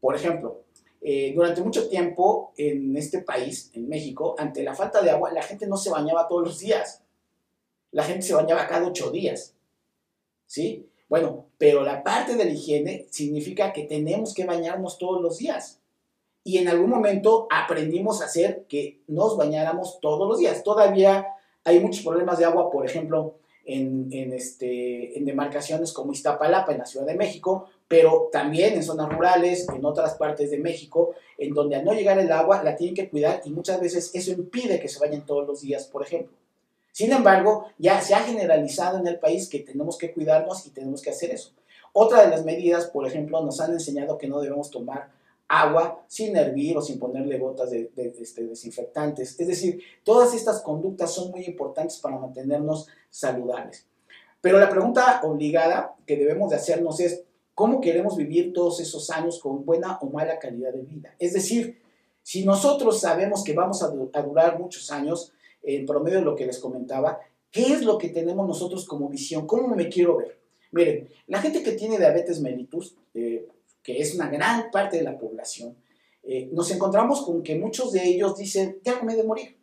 Por 0.00 0.16
ejemplo, 0.16 0.64
eh, 1.10 1.32
durante 1.34 1.62
mucho 1.62 1.88
tiempo 1.88 2.52
en 2.58 2.94
este 2.94 3.22
país, 3.22 3.70
en 3.72 3.88
México, 3.88 4.34
ante 4.36 4.62
la 4.62 4.74
falta 4.74 5.00
de 5.00 5.10
agua, 5.10 5.32
la 5.32 5.40
gente 5.40 5.66
no 5.66 5.78
se 5.78 5.88
bañaba 5.88 6.28
todos 6.28 6.46
los 6.46 6.58
días. 6.58 7.02
La 7.92 8.04
gente 8.04 8.20
se 8.20 8.34
bañaba 8.34 8.66
cada 8.66 8.86
ocho 8.86 9.10
días. 9.10 9.54
¿Sí? 10.44 10.86
Bueno, 11.08 11.46
pero 11.56 11.82
la 11.82 12.04
parte 12.04 12.36
de 12.36 12.44
la 12.44 12.50
higiene 12.50 13.06
significa 13.08 13.72
que 13.72 13.84
tenemos 13.84 14.34
que 14.34 14.44
bañarnos 14.44 14.98
todos 14.98 15.22
los 15.22 15.38
días. 15.38 15.80
Y 16.44 16.58
en 16.58 16.68
algún 16.68 16.90
momento 16.90 17.46
aprendimos 17.50 18.20
a 18.20 18.26
hacer 18.26 18.66
que 18.68 19.00
nos 19.06 19.38
bañáramos 19.38 20.00
todos 20.02 20.28
los 20.28 20.38
días. 20.38 20.62
Todavía 20.62 21.26
hay 21.64 21.80
muchos 21.80 22.04
problemas 22.04 22.38
de 22.38 22.44
agua, 22.44 22.70
por 22.70 22.84
ejemplo, 22.84 23.36
en, 23.64 24.08
en, 24.12 24.34
este, 24.34 25.16
en 25.16 25.24
demarcaciones 25.24 25.94
como 25.94 26.12
Iztapalapa, 26.12 26.72
en 26.72 26.78
la 26.80 26.84
Ciudad 26.84 27.06
de 27.06 27.14
México, 27.14 27.70
pero 27.88 28.28
también 28.30 28.74
en 28.74 28.82
zonas 28.82 29.08
rurales, 29.08 29.66
en 29.74 29.84
otras 29.84 30.14
partes 30.14 30.50
de 30.50 30.58
México, 30.58 31.14
en 31.38 31.54
donde 31.54 31.76
al 31.76 31.84
no 31.84 31.94
llegar 31.94 32.18
el 32.18 32.30
agua 32.30 32.62
la 32.62 32.76
tienen 32.76 32.94
que 32.94 33.08
cuidar 33.08 33.40
y 33.44 33.50
muchas 33.50 33.80
veces 33.80 34.10
eso 34.12 34.30
impide 34.30 34.78
que 34.78 34.88
se 34.88 34.98
vayan 34.98 35.24
todos 35.24 35.46
los 35.46 35.62
días, 35.62 35.86
por 35.86 36.02
ejemplo. 36.02 36.36
Sin 36.92 37.12
embargo, 37.12 37.66
ya 37.78 38.00
se 38.00 38.14
ha 38.14 38.20
generalizado 38.20 38.98
en 38.98 39.06
el 39.06 39.18
país 39.18 39.48
que 39.48 39.60
tenemos 39.60 39.96
que 39.96 40.12
cuidarnos 40.12 40.66
y 40.66 40.70
tenemos 40.70 41.00
que 41.00 41.10
hacer 41.10 41.30
eso. 41.30 41.52
Otra 41.92 42.22
de 42.22 42.28
las 42.28 42.44
medidas, 42.44 42.86
por 42.86 43.06
ejemplo, 43.06 43.42
nos 43.42 43.60
han 43.60 43.72
enseñado 43.72 44.18
que 44.18 44.28
no 44.28 44.40
debemos 44.40 44.70
tomar 44.70 45.08
agua 45.48 46.04
sin 46.08 46.36
hervir 46.36 46.76
o 46.76 46.82
sin 46.82 46.98
ponerle 46.98 47.38
gotas 47.38 47.70
de, 47.70 47.90
este, 48.20 48.44
desinfectantes. 48.44 49.38
Es 49.40 49.46
decir, 49.46 49.80
todas 50.04 50.34
estas 50.34 50.60
conductas 50.60 51.10
son 51.12 51.30
muy 51.30 51.44
importantes 51.44 51.98
para 51.98 52.18
mantenernos 52.18 52.86
saludables. 53.10 53.86
Pero 54.40 54.58
la 54.58 54.68
pregunta 54.68 55.20
obligada 55.24 55.94
que 56.06 56.16
debemos 56.16 56.50
de 56.50 56.56
hacernos 56.56 57.00
es, 57.00 57.22
cómo 57.58 57.80
queremos 57.80 58.16
vivir 58.16 58.52
todos 58.52 58.78
esos 58.78 59.10
años 59.10 59.40
con 59.40 59.64
buena 59.64 59.98
o 60.00 60.10
mala 60.10 60.38
calidad 60.38 60.72
de 60.72 60.82
vida. 60.82 61.16
Es 61.18 61.32
decir, 61.32 61.82
si 62.22 62.44
nosotros 62.44 63.00
sabemos 63.00 63.42
que 63.42 63.52
vamos 63.52 63.82
a, 63.82 63.88
durar 63.88 64.60
muchos 64.60 64.92
años, 64.92 65.32
en 65.64 65.84
promedio 65.84 66.20
de 66.20 66.24
lo 66.24 66.36
que 66.36 66.46
les 66.46 66.60
comentaba, 66.60 67.18
¿qué 67.50 67.62
es 67.72 67.82
lo 67.82 67.98
que 67.98 68.10
tenemos 68.10 68.46
nosotros 68.46 68.86
como 68.86 69.08
visión? 69.08 69.44
¿Cómo 69.44 69.74
me 69.74 69.88
quiero 69.88 70.18
ver? 70.18 70.38
Miren, 70.70 71.08
la 71.26 71.42
gente 71.42 71.64
que 71.64 71.72
tiene 71.72 71.98
diabetes 71.98 72.40
mellitus, 72.40 72.94
eh, 73.12 73.48
que 73.82 73.98
es 73.98 74.14
una 74.14 74.30
gran 74.30 74.70
parte 74.70 74.98
de 74.98 75.02
la 75.02 75.18
población, 75.18 75.74
eh, 76.22 76.48
nos 76.52 76.70
encontramos 76.70 77.22
con 77.22 77.42
que 77.42 77.56
muchos 77.56 77.90
de 77.90 78.06
ellos 78.06 78.36
dicen, 78.36 78.78
ya 78.84 79.02
me 79.02 79.16
de 79.16 79.24
morir. 79.24 79.56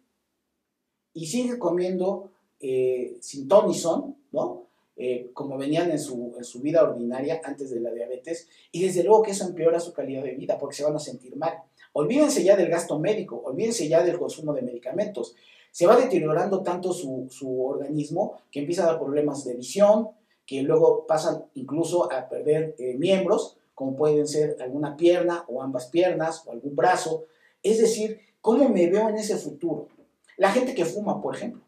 Y 1.13 1.27
siguen 1.27 1.57
comiendo 1.57 2.29
eh, 2.59 3.15
sin 3.21 3.47
ton 3.47 3.73
son, 3.73 4.17
¿no? 4.33 4.65
Eh, 4.97 5.31
como 5.33 5.57
venían 5.57 5.91
en 5.91 5.99
su, 5.99 6.33
en 6.37 6.45
su 6.45 6.61
vida 6.61 6.81
ordinaria 6.81 7.41
antes 7.43 7.69
de 7.69 7.81
la 7.81 7.91
diabetes, 7.91 8.47
y 8.71 8.83
desde 8.83 9.03
luego 9.03 9.23
que 9.23 9.31
eso 9.31 9.45
empeora 9.45 9.79
su 9.81 9.91
calidad 9.91 10.23
de 10.23 10.35
vida 10.35 10.57
porque 10.57 10.77
se 10.77 10.85
van 10.85 10.95
a 10.95 10.99
sentir 10.99 11.35
mal. 11.35 11.53
Olvídense 11.91 12.43
ya 12.43 12.55
del 12.55 12.69
gasto 12.69 12.97
médico, 12.97 13.41
olvídense 13.43 13.89
ya 13.89 14.03
del 14.03 14.17
consumo 14.17 14.53
de 14.53 14.61
medicamentos. 14.61 15.35
Se 15.71 15.85
va 15.85 15.97
deteriorando 15.97 16.63
tanto 16.63 16.93
su, 16.93 17.27
su 17.29 17.65
organismo 17.65 18.39
que 18.49 18.61
empieza 18.61 18.83
a 18.83 18.87
dar 18.87 18.99
problemas 18.99 19.43
de 19.43 19.55
visión, 19.55 20.09
que 20.45 20.61
luego 20.61 21.05
pasan 21.05 21.43
incluso 21.55 22.09
a 22.11 22.29
perder 22.29 22.75
eh, 22.77 22.95
miembros, 22.97 23.57
como 23.73 23.97
pueden 23.97 24.25
ser 24.27 24.55
alguna 24.61 24.95
pierna 24.95 25.43
o 25.49 25.61
ambas 25.61 25.87
piernas 25.87 26.43
o 26.47 26.51
algún 26.53 26.73
brazo. 26.73 27.25
Es 27.61 27.79
decir, 27.79 28.21
¿cómo 28.39 28.69
me 28.69 28.89
veo 28.89 29.09
en 29.09 29.17
ese 29.17 29.35
futuro? 29.35 29.89
La 30.37 30.51
gente 30.51 30.73
que 30.73 30.85
fuma, 30.85 31.21
por 31.21 31.35
ejemplo 31.35 31.64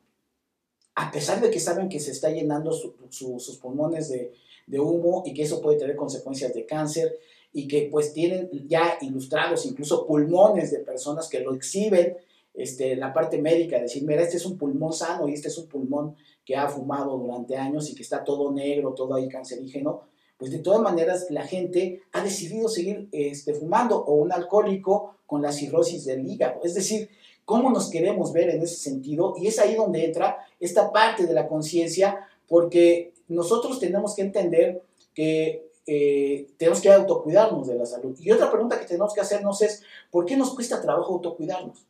a 1.00 1.12
pesar 1.12 1.39
de 1.39 1.51
que 1.51 1.60
saben 1.60 1.89
que 1.89 2.00
se 2.00 2.10
está 2.10 2.32
llenando 2.32 2.72
sus 2.72 3.58
pulmones 3.58 4.10
de, 4.10 4.80
humo 4.80 5.22
y 5.27 5.34
que 5.34 5.44
eso 5.44 5.62
puede 5.62 5.77
tener 5.77 5.96
consecuencias 5.96 6.56
de 6.56 6.66
cáncer 6.66 7.20
y 7.54 7.68
que 7.68 7.88
pues 7.92 8.13
tienen 8.13 8.50
ya 8.68 8.98
ilustrados 9.01 9.68
incluso 9.68 10.08
pulmones 10.08 10.72
de 10.72 10.80
personas 10.80 11.30
que 11.30 11.39
lo 11.39 11.54
exhiben, 11.54 12.18
este, 12.56 12.96
la 12.96 13.13
parte 13.13 13.39
médica, 13.39 13.80
decir, 13.80 14.04
mira, 14.04 14.24
este 14.24 14.38
es 14.38 14.46
un 14.48 14.58
pulmón 14.58 14.92
sano 14.92 15.27
y 15.27 15.34
este 15.34 15.50
es 15.50 15.58
un 15.60 15.68
pulmón 15.68 16.16
que 16.44 16.56
ha 16.56 16.68
fumado 16.68 17.16
durante 17.16 17.56
años 17.56 17.89
y 17.92 17.96
que 17.96 18.01
está 18.01 18.24
todo 18.24 18.51
negro, 18.51 18.96
todo 18.96 19.13
ahí 19.13 19.30
cancerígeno, 19.30 20.01
pues 20.38 20.50
de 20.50 20.60
todas 20.60 20.82
maneras 20.82 21.27
la 21.30 21.46
gente 21.46 22.01
ha 22.12 22.24
decidido 22.24 22.70
seguir 22.70 23.08
este, 23.12 23.54
fumando 23.54 24.04
o 24.04 24.16
un 24.16 24.32
alcohólico 24.32 25.18
con 25.27 25.44
la 25.44 25.51
cirrosis 25.51 26.06
del 26.06 26.27
hígado. 26.27 26.62
Es 26.63 26.74
decir, 26.74 27.10
cómo 27.48 27.70
nos 27.70 27.89
queremos 27.89 28.34
ver 28.34 28.50
en 28.50 28.62
ese 28.62 28.75
sentido 28.75 29.34
y 29.38 29.48
es 29.48 29.58
ahí 29.58 29.75
donde 29.75 30.04
entra 30.04 30.46
esta 30.60 30.92
parte 30.92 31.25
de 31.25 31.34
la 31.34 31.48
conciencia 31.48 32.27
porque 32.46 33.13
nosotros 33.30 33.80
tenemos 33.80 34.13
que 34.16 34.24
entender 34.24 34.84
que 35.13 35.72
eh, 35.86 36.50
tenemos 36.58 36.82
que 36.82 36.92
autocuidarnos 36.92 37.66
de 37.66 37.75
la 37.75 37.86
salud. 37.86 38.18
Y 38.20 38.32
otra 38.32 38.51
pregunta 38.51 38.77
que 38.77 38.86
tenemos 38.86 39.13
que 39.13 39.22
hacernos 39.22 39.62
es, 39.62 39.82
¿por 40.12 40.25
qué 40.25 40.36
nos 40.36 40.54
cuesta 40.54 40.82
trabajo 40.82 41.13
autocuidarnos? 41.13 41.86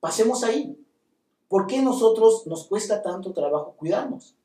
Pasemos 0.00 0.42
ahí. 0.42 0.82
¿Por 1.48 1.66
qué 1.66 1.82
nosotros 1.82 2.46
nos 2.46 2.66
cuesta 2.66 3.02
tanto 3.02 3.34
trabajo 3.34 3.74
cuidarnos? 3.76 4.36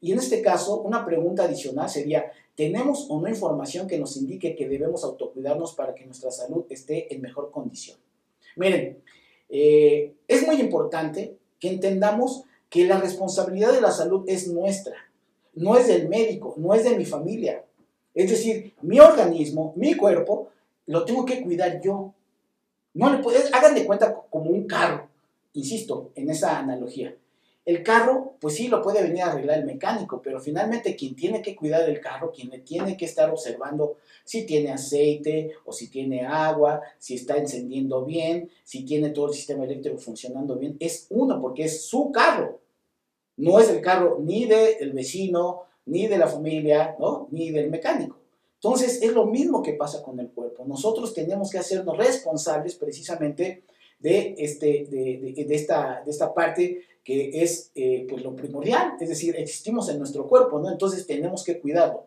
Y 0.00 0.10
en 0.10 0.18
este 0.18 0.42
caso, 0.42 0.80
una 0.80 1.06
pregunta 1.06 1.44
adicional 1.44 1.88
sería, 1.88 2.32
¿tenemos 2.56 3.06
o 3.08 3.20
no 3.20 3.28
información 3.28 3.86
que 3.86 3.98
nos 4.00 4.16
indique 4.16 4.56
que 4.56 4.68
debemos 4.68 5.04
autocuidarnos 5.04 5.74
para 5.76 5.94
que 5.94 6.04
nuestra 6.04 6.32
salud 6.32 6.64
esté 6.68 7.14
en 7.14 7.20
mejor 7.20 7.52
condición? 7.52 7.96
Miren, 8.56 9.00
eh, 9.48 10.14
es 10.26 10.46
muy 10.46 10.60
importante 10.60 11.36
que 11.58 11.68
entendamos 11.70 12.44
que 12.68 12.86
la 12.86 13.00
responsabilidad 13.00 13.72
de 13.72 13.80
la 13.80 13.90
salud 13.90 14.24
es 14.26 14.48
nuestra, 14.48 14.96
no 15.54 15.76
es 15.76 15.88
del 15.88 16.08
médico, 16.08 16.54
no 16.56 16.74
es 16.74 16.84
de 16.84 16.96
mi 16.96 17.04
familia. 17.04 17.64
Es 18.14 18.30
decir, 18.30 18.74
mi 18.82 19.00
organismo, 19.00 19.72
mi 19.76 19.94
cuerpo, 19.94 20.50
lo 20.86 21.04
tengo 21.04 21.24
que 21.24 21.42
cuidar 21.42 21.80
yo. 21.80 22.14
No 22.94 23.12
le 23.12 23.22
puedes, 23.22 23.52
hagan 23.52 23.74
de 23.74 23.84
cuenta 23.84 24.22
como 24.30 24.50
un 24.50 24.66
carro, 24.66 25.08
insisto, 25.52 26.10
en 26.14 26.30
esa 26.30 26.58
analogía. 26.58 27.14
El 27.68 27.82
carro, 27.82 28.36
pues 28.40 28.54
sí, 28.54 28.68
lo 28.68 28.80
puede 28.80 29.02
venir 29.02 29.20
a 29.20 29.30
arreglar 29.30 29.58
el 29.58 29.66
mecánico, 29.66 30.22
pero 30.22 30.40
finalmente 30.40 30.96
quien 30.96 31.14
tiene 31.14 31.42
que 31.42 31.54
cuidar 31.54 31.86
el 31.86 32.00
carro, 32.00 32.32
quien 32.32 32.64
tiene 32.64 32.96
que 32.96 33.04
estar 33.04 33.28
observando 33.28 33.98
si 34.24 34.46
tiene 34.46 34.72
aceite 34.72 35.50
o 35.66 35.72
si 35.74 35.90
tiene 35.90 36.24
agua, 36.24 36.80
si 36.96 37.16
está 37.16 37.36
encendiendo 37.36 38.06
bien, 38.06 38.50
si 38.64 38.86
tiene 38.86 39.10
todo 39.10 39.28
el 39.28 39.34
sistema 39.34 39.64
eléctrico 39.64 39.98
funcionando 39.98 40.56
bien, 40.56 40.78
es 40.80 41.08
uno, 41.10 41.42
porque 41.42 41.64
es 41.64 41.84
su 41.84 42.10
carro. 42.10 42.58
No 43.36 43.60
es 43.60 43.68
el 43.68 43.82
carro 43.82 44.16
ni 44.18 44.46
del 44.46 44.94
vecino, 44.94 45.64
ni 45.84 46.06
de 46.06 46.16
la 46.16 46.26
familia, 46.26 46.96
¿no? 46.98 47.28
ni 47.32 47.50
del 47.50 47.68
mecánico. 47.68 48.16
Entonces, 48.54 49.02
es 49.02 49.12
lo 49.12 49.26
mismo 49.26 49.62
que 49.62 49.74
pasa 49.74 50.02
con 50.02 50.18
el 50.20 50.30
cuerpo. 50.30 50.64
Nosotros 50.66 51.12
tenemos 51.12 51.50
que 51.50 51.58
hacernos 51.58 51.98
responsables 51.98 52.76
precisamente 52.76 53.64
de, 53.98 54.36
este, 54.38 54.86
de, 54.90 55.44
de, 55.46 55.54
esta, 55.54 56.02
de 56.02 56.10
esta 56.10 56.32
parte 56.32 56.82
que 57.08 57.42
es 57.42 57.70
eh, 57.74 58.06
pues 58.06 58.22
lo 58.22 58.36
primordial, 58.36 58.98
es 59.00 59.08
decir, 59.08 59.34
existimos 59.34 59.88
en 59.88 59.96
nuestro 59.96 60.28
cuerpo, 60.28 60.58
¿no? 60.58 60.70
Entonces 60.70 61.06
tenemos 61.06 61.42
que 61.42 61.58
cuidarlo. 61.58 62.04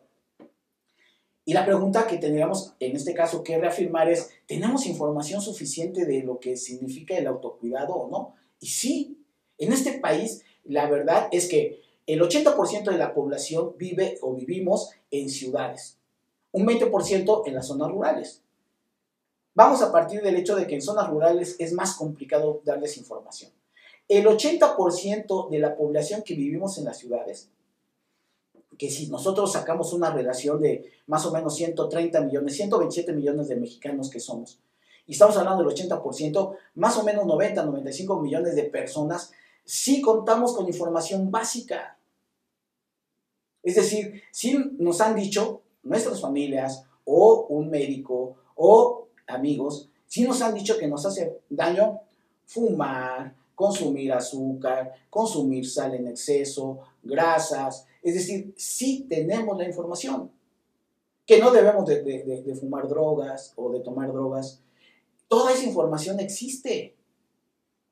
Y 1.44 1.54
la 1.54 1.66
pregunta 1.66 2.06
que 2.06 2.20
tendríamos 2.20 2.76
en 2.80 2.96
este 2.96 3.16
caso 3.16 3.42
que 3.42 3.58
reafirmar 3.58 4.12
es, 4.12 4.30
¿tenemos 4.46 4.86
información 4.86 5.42
suficiente 5.42 6.06
de 6.06 6.22
lo 6.22 6.40
que 6.40 6.56
significa 6.56 7.18
el 7.18 7.26
autocuidado 7.26 7.96
o 7.96 8.12
no? 8.12 8.36
Y 8.60 8.68
sí, 8.68 9.18
en 9.58 9.74
este 9.74 9.94
país 9.94 10.44
la 10.66 10.88
verdad 10.88 11.30
es 11.32 11.50
que 11.50 11.82
el 12.06 12.22
80% 12.22 12.92
de 12.92 12.98
la 13.00 13.16
población 13.16 13.74
vive 13.80 14.20
o 14.22 14.36
vivimos 14.36 14.92
en 15.10 15.30
ciudades, 15.30 15.98
un 16.52 16.68
20% 16.68 17.42
en 17.48 17.56
las 17.56 17.66
zonas 17.66 17.90
rurales. 17.90 18.44
Vamos 19.56 19.82
a 19.82 19.92
partir 19.92 20.22
del 20.22 20.36
hecho 20.36 20.56
de 20.56 20.68
que 20.68 20.76
en 20.76 20.84
zonas 20.84 21.10
rurales 21.10 21.56
es 21.58 21.74
más 21.74 21.96
complicado 21.96 22.62
darles 22.64 22.98
información. 22.98 23.52
El 24.08 24.26
80% 24.26 25.50
de 25.50 25.60
la 25.60 25.76
población 25.76 26.24
que 26.24 26.36
vivimos 26.36 26.78
en 26.78 26.86
las 26.86 26.98
ciudades, 26.98 27.50
que 28.78 28.90
si 28.90 29.08
nosotros 29.08 29.52
sacamos 29.52 29.94
una 29.94 30.12
relación 30.12 30.60
de 30.60 30.92
más 31.08 31.26
o 31.26 31.32
menos 31.32 31.56
130 31.56 32.22
millones, 32.22 32.56
127 32.56 33.14
millones 33.14 33.48
de 33.48 33.56
mexicanos 33.56 34.10
que 34.10 34.20
somos, 34.20 34.60
y 35.08 35.14
estamos 35.14 35.38
hablando 35.38 35.64
del 35.64 35.76
80%, 35.76 36.56
más 36.76 36.98
o 36.98 37.04
menos 37.04 37.26
90, 37.26 37.66
95 37.66 38.20
millones 38.22 38.56
de 38.56 38.64
personas, 38.64 39.32
sí 39.66 40.02
contamos 40.02 40.56
con 40.56 40.68
información 40.68 41.32
básica. 41.32 41.98
Es 43.64 43.76
decir, 43.76 44.22
si 44.32 44.58
nos 44.80 45.02
han 45.02 45.16
dicho 45.16 45.62
nuestras 45.84 46.22
familias 46.22 46.84
o 47.06 47.46
un 47.50 47.70
médico 47.70 48.36
o 48.56 49.08
amigos, 49.28 49.90
si 50.08 50.24
nos 50.24 50.42
han 50.42 50.54
dicho 50.54 50.78
que 50.78 50.88
nos 50.88 51.06
hace 51.06 51.40
daño 51.50 52.02
fumar, 52.46 53.36
consumir 53.62 54.12
azúcar, 54.12 54.92
consumir 55.08 55.70
sal 55.70 55.94
en 55.94 56.08
exceso, 56.08 56.80
grasas, 57.04 57.86
es 58.02 58.16
decir, 58.16 58.56
sí 58.58 59.06
tenemos 59.08 59.56
la 59.56 59.66
información, 59.66 60.32
que 61.28 61.38
no 61.38 61.52
debemos 61.52 61.86
de, 61.86 62.58
fumar 62.60 62.88
drogas 62.88 63.54
o 63.56 63.72
de 63.72 63.82
tomar 63.82 64.12
drogas, 64.12 64.64
toda 65.28 65.54
esa 65.54 65.64
información 65.64 66.20
existe. 66.20 66.96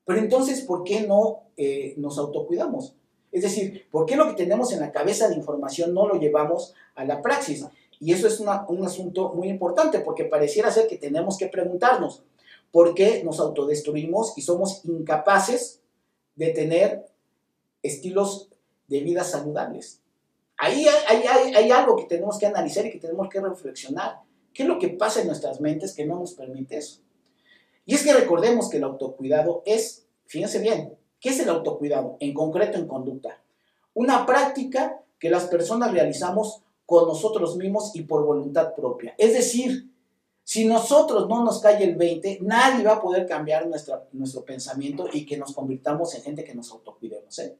Pero 0.04 0.18
entonces, 0.18 0.62
¿por 0.62 0.82
qué 0.82 1.02
no 1.06 1.44
eh, 1.56 1.94
nos 1.96 2.18
autocuidamos? 2.18 2.96
Es 3.30 3.42
decir, 3.42 3.86
¿por 3.92 4.06
qué 4.06 4.16
lo 4.16 4.26
que 4.26 4.42
tenemos 4.42 4.72
en 4.72 4.80
la 4.80 4.90
cabeza 4.90 5.28
de 5.28 5.36
información 5.36 5.94
no 5.94 6.08
lo 6.08 6.18
llevamos 6.18 6.74
a 6.96 7.04
la 7.04 7.22
praxis? 7.22 7.64
Y 8.00 8.12
eso 8.12 8.26
es 8.26 8.40
un 8.40 8.48
asunto 8.84 9.32
muy 9.34 9.48
importante 9.48 10.00
porque 10.00 10.24
pareciera 10.24 10.72
ser 10.72 10.88
que 10.88 10.96
tenemos 10.96 11.38
que 11.38 11.46
preguntarnos, 11.46 12.24
porque 12.70 13.22
nos 13.24 13.40
autodestruimos 13.40 14.36
y 14.36 14.42
somos 14.42 14.84
incapaces 14.84 15.80
de 16.36 16.50
tener 16.50 17.06
estilos 17.82 18.50
de 18.86 19.00
vida 19.00 19.24
saludables. 19.24 20.00
Ahí 20.56 20.86
hay, 21.08 21.22
hay, 21.54 21.70
algo 21.70 21.96
que 21.96 22.04
tenemos 22.04 22.38
que 22.38 22.46
analizar 22.46 22.84
y 22.84 22.90
que 22.90 22.98
tenemos 22.98 23.28
que 23.28 23.40
reflexionar. 23.40 24.20
¿Qué 24.52 24.64
es 24.64 24.68
lo 24.68 24.78
que 24.78 24.88
pasa 24.88 25.20
en 25.20 25.26
nuestras 25.26 25.60
mentes 25.60 25.94
que 25.94 26.04
no 26.04 26.18
nos 26.18 26.34
permite 26.34 26.76
eso? 26.76 27.00
Y 27.86 27.94
es 27.94 28.04
que 28.04 28.12
recordemos 28.12 28.68
que 28.68 28.76
el 28.76 28.84
autocuidado 28.84 29.62
es, 29.64 30.06
fíjense 30.26 30.58
bien, 30.58 30.98
¿qué 31.18 31.30
es 31.30 31.40
el 31.40 31.48
autocuidado? 31.48 32.18
En 32.20 32.34
concreto 32.34 32.78
en 32.78 32.86
conducta. 32.86 33.42
Una 33.94 34.26
práctica 34.26 35.02
que 35.18 35.30
las 35.30 35.46
personas 35.46 35.92
realizamos 35.92 36.62
con 36.84 37.06
nosotros 37.08 37.56
mismos 37.56 37.92
y 37.94 38.02
por 38.02 38.24
voluntad 38.24 38.74
propia. 38.74 39.14
Es 39.16 39.32
decir, 39.32 39.90
si 40.50 40.64
nosotros 40.64 41.28
no 41.28 41.44
nos 41.44 41.60
cae 41.60 41.84
el 41.84 41.94
20, 41.94 42.40
nadie 42.42 42.84
va 42.84 42.94
a 42.94 43.00
poder 43.00 43.24
cambiar 43.24 43.68
nuestro 43.68 44.44
pensamiento 44.44 45.06
y 45.12 45.24
que 45.24 45.36
nos 45.36 45.54
convirtamos 45.54 46.12
en 46.16 46.22
gente 46.22 46.42
que 46.42 46.56
nos 46.56 46.72
autocuidemos. 46.72 47.38
¿eh? 47.38 47.56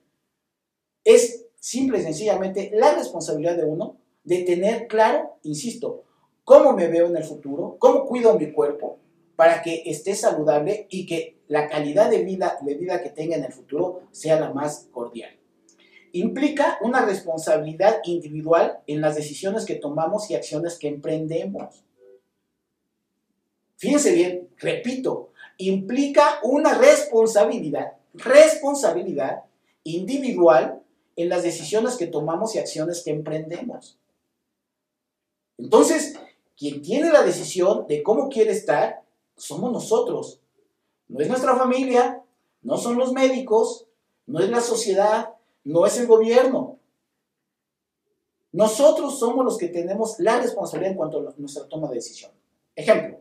Es 1.05 1.47
simple 1.55 2.01
y 2.01 2.03
sencillamente 2.03 2.73
la 2.75 2.93
responsabilidad 2.95 3.57
de 3.57 3.63
uno 3.63 3.99
de 4.25 4.43
tener 4.43 4.89
claro, 4.89 5.39
insisto, 5.45 6.03
cómo 6.43 6.73
me 6.73 6.89
veo 6.89 7.07
en 7.07 7.17
el 7.17 7.23
futuro, 7.23 7.77
cómo 7.79 8.07
cuido 8.07 8.37
mi 8.37 8.51
cuerpo 8.51 8.99
para 9.37 9.63
que 9.63 9.85
esté 9.87 10.17
saludable 10.17 10.89
y 10.91 11.07
que 11.07 11.45
la 11.47 11.69
calidad 11.69 12.11
de 12.11 12.25
vida, 12.25 12.59
de 12.61 12.75
vida 12.75 13.01
que 13.05 13.11
tenga 13.11 13.37
en 13.37 13.45
el 13.45 13.53
futuro 13.53 14.01
sea 14.11 14.41
la 14.41 14.53
más 14.53 14.89
cordial. 14.91 15.31
Implica 16.11 16.77
una 16.83 17.05
responsabilidad 17.05 17.99
individual 18.03 18.81
en 18.89 19.01
las 19.01 19.15
decisiones 19.15 19.65
que 19.65 19.77
tomamos 19.77 20.29
y 20.29 20.35
acciones 20.35 20.77
que 20.77 20.89
emprendemos. 20.89 21.85
Fíjense 23.81 24.13
bien, 24.13 24.51
repito, 24.59 25.31
implica 25.57 26.39
una 26.43 26.77
responsabilidad, 26.77 27.95
responsabilidad 28.13 29.45
individual 29.85 30.83
en 31.17 31.31
las 31.31 31.43
decisiones 31.43 31.97
que 31.97 32.07
tomamos 32.07 32.55
y 32.55 32.59
acciones 32.59 33.03
que 33.03 33.11
emprendemos. 33.11 33.99
Entonces, 35.57 36.21
quien 36.59 36.83
tiene 36.83 37.11
la 37.11 37.23
decisión 37.23 37.87
de 37.87 38.03
cómo 38.03 38.29
quiere 38.29 38.51
estar, 38.51 39.03
somos 39.39 39.73
nosotros. 39.73 40.41
No 41.09 41.21
es 41.21 41.29
nuestra 41.29 41.57
familia, 41.57 42.23
no 42.61 42.77
son 42.77 42.99
los 42.99 43.15
médicos, 43.15 43.87
no 44.27 44.41
es 44.41 44.51
la 44.51 44.61
sociedad, 44.61 45.31
no 45.65 45.87
es 45.87 45.99
el 45.99 46.07
gobierno. 46.07 46.79
Nosotros 48.53 49.19
somos 49.19 49.43
los 49.43 49.57
que 49.57 49.69
tenemos 49.69 50.19
la 50.19 50.39
responsabilidad 50.39 50.91
en 50.93 50.99
cuanto 50.99 51.21
a 51.21 51.35
nuestra 51.39 51.67
toma 51.67 51.89
de 51.89 51.95
decisión. 51.95 52.31
Ejemplo, 52.77 53.20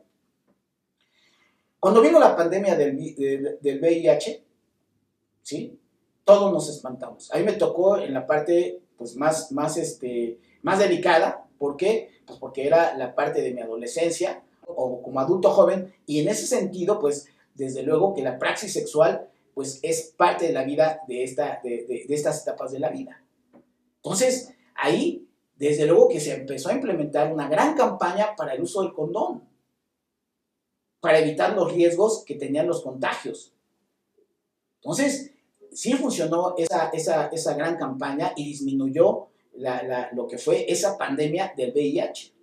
cuando 1.80 2.02
vino 2.02 2.20
la 2.20 2.36
pandemia 2.36 2.76
del, 2.76 2.98
VIH, 3.62 4.44
¿sí? 5.42 5.80
Todos 6.24 6.52
nos 6.52 6.70
espantamos. 6.70 7.32
A 7.32 7.38
mí 7.38 7.44
me 7.44 7.54
tocó 7.54 7.98
en 7.98 8.14
la 8.14 8.28
parte 8.28 8.82
pues, 8.98 9.16
más, 9.16 9.52
más, 9.52 9.78
este, 9.78 10.40
más 10.62 10.80
delicada. 10.80 11.46
¿Por 11.58 11.78
qué? 11.78 12.22
Pues 12.26 12.38
porque 12.38 12.68
era 12.68 12.96
la 12.98 13.16
parte 13.16 13.42
de 13.42 13.54
mi 13.54 13.62
adolescencia 13.62 14.44
o 14.68 15.02
como 15.02 15.20
adulto 15.20 15.50
joven 15.52 15.94
y 16.06 16.20
en 16.20 16.28
ese 16.28 16.46
sentido, 16.46 17.00
pues 17.00 17.28
desde 17.56 17.82
luego 17.82 18.14
que 18.14 18.22
la 18.22 18.38
praxis 18.38 18.72
sexual 18.72 19.28
pues 19.56 19.80
es 19.82 20.14
parte 20.16 20.46
de 20.48 20.54
la 20.54 20.64
vida 20.64 21.02
de, 21.08 21.24
esta, 21.24 21.60
de, 21.64 22.06
de 22.08 22.16
estas 22.16 22.44
etapas 22.44 22.72
de 22.72 22.80
la 22.80 22.90
vida. 22.90 23.22
Entonces, 23.98 24.54
ahí, 24.76 25.28
desde 25.58 25.86
luego 25.86 26.08
que 26.08 26.20
se 26.20 26.34
empezó 26.34 26.70
a 26.70 26.74
implementar 26.74 27.34
una 27.34 27.50
gran 27.50 27.76
campaña 27.76 28.36
para 28.38 28.54
el 28.54 28.62
uso 28.62 28.84
del 28.84 28.94
condón 28.94 29.50
para 31.00 31.20
evitar 31.20 31.54
los 31.56 31.72
riesgos 31.72 32.24
que 32.26 32.36
tenían 32.36 32.68
los 32.68 32.82
contagios. 32.82 33.54
Entonces, 34.82 35.32
sí 35.72 35.94
funcionó 35.94 36.56
esa, 36.58 36.90
esa, 36.90 37.54
gran 37.54 37.78
campaña 37.78 38.34
y 38.36 38.46
disminuyó 38.46 39.28
lo 40.14 40.28
que 40.28 40.38
fue 40.38 40.72
esa 40.72 40.98
pandemia 40.98 41.54
del 41.56 41.72
VIH. 41.72 42.34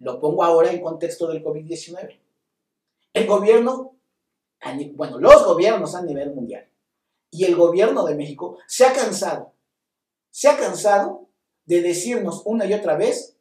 Lo 0.00 0.20
pongo 0.20 0.44
ahora 0.44 0.70
en 0.70 0.80
contexto 0.80 1.28
del 1.28 1.42
COVID-19. 1.42 2.18
El 3.12 3.26
gobierno, 3.26 3.96
bueno, 4.94 5.18
los 5.18 5.44
gobiernos 5.44 5.94
a 5.94 6.02
nivel 6.02 6.34
mundial 6.34 6.68
y 7.30 7.44
el 7.44 7.56
gobierno 7.56 8.04
de 8.04 8.14
México 8.14 8.58
se 8.66 8.84
ha 8.84 8.92
cansado, 8.92 9.52
se 10.30 10.48
ha 10.48 10.56
cansado 10.56 11.28
de 11.64 11.82
decirnos 11.82 12.42
una 12.44 12.66
y 12.66 12.74
otra 12.74 12.96
vez 12.96 13.36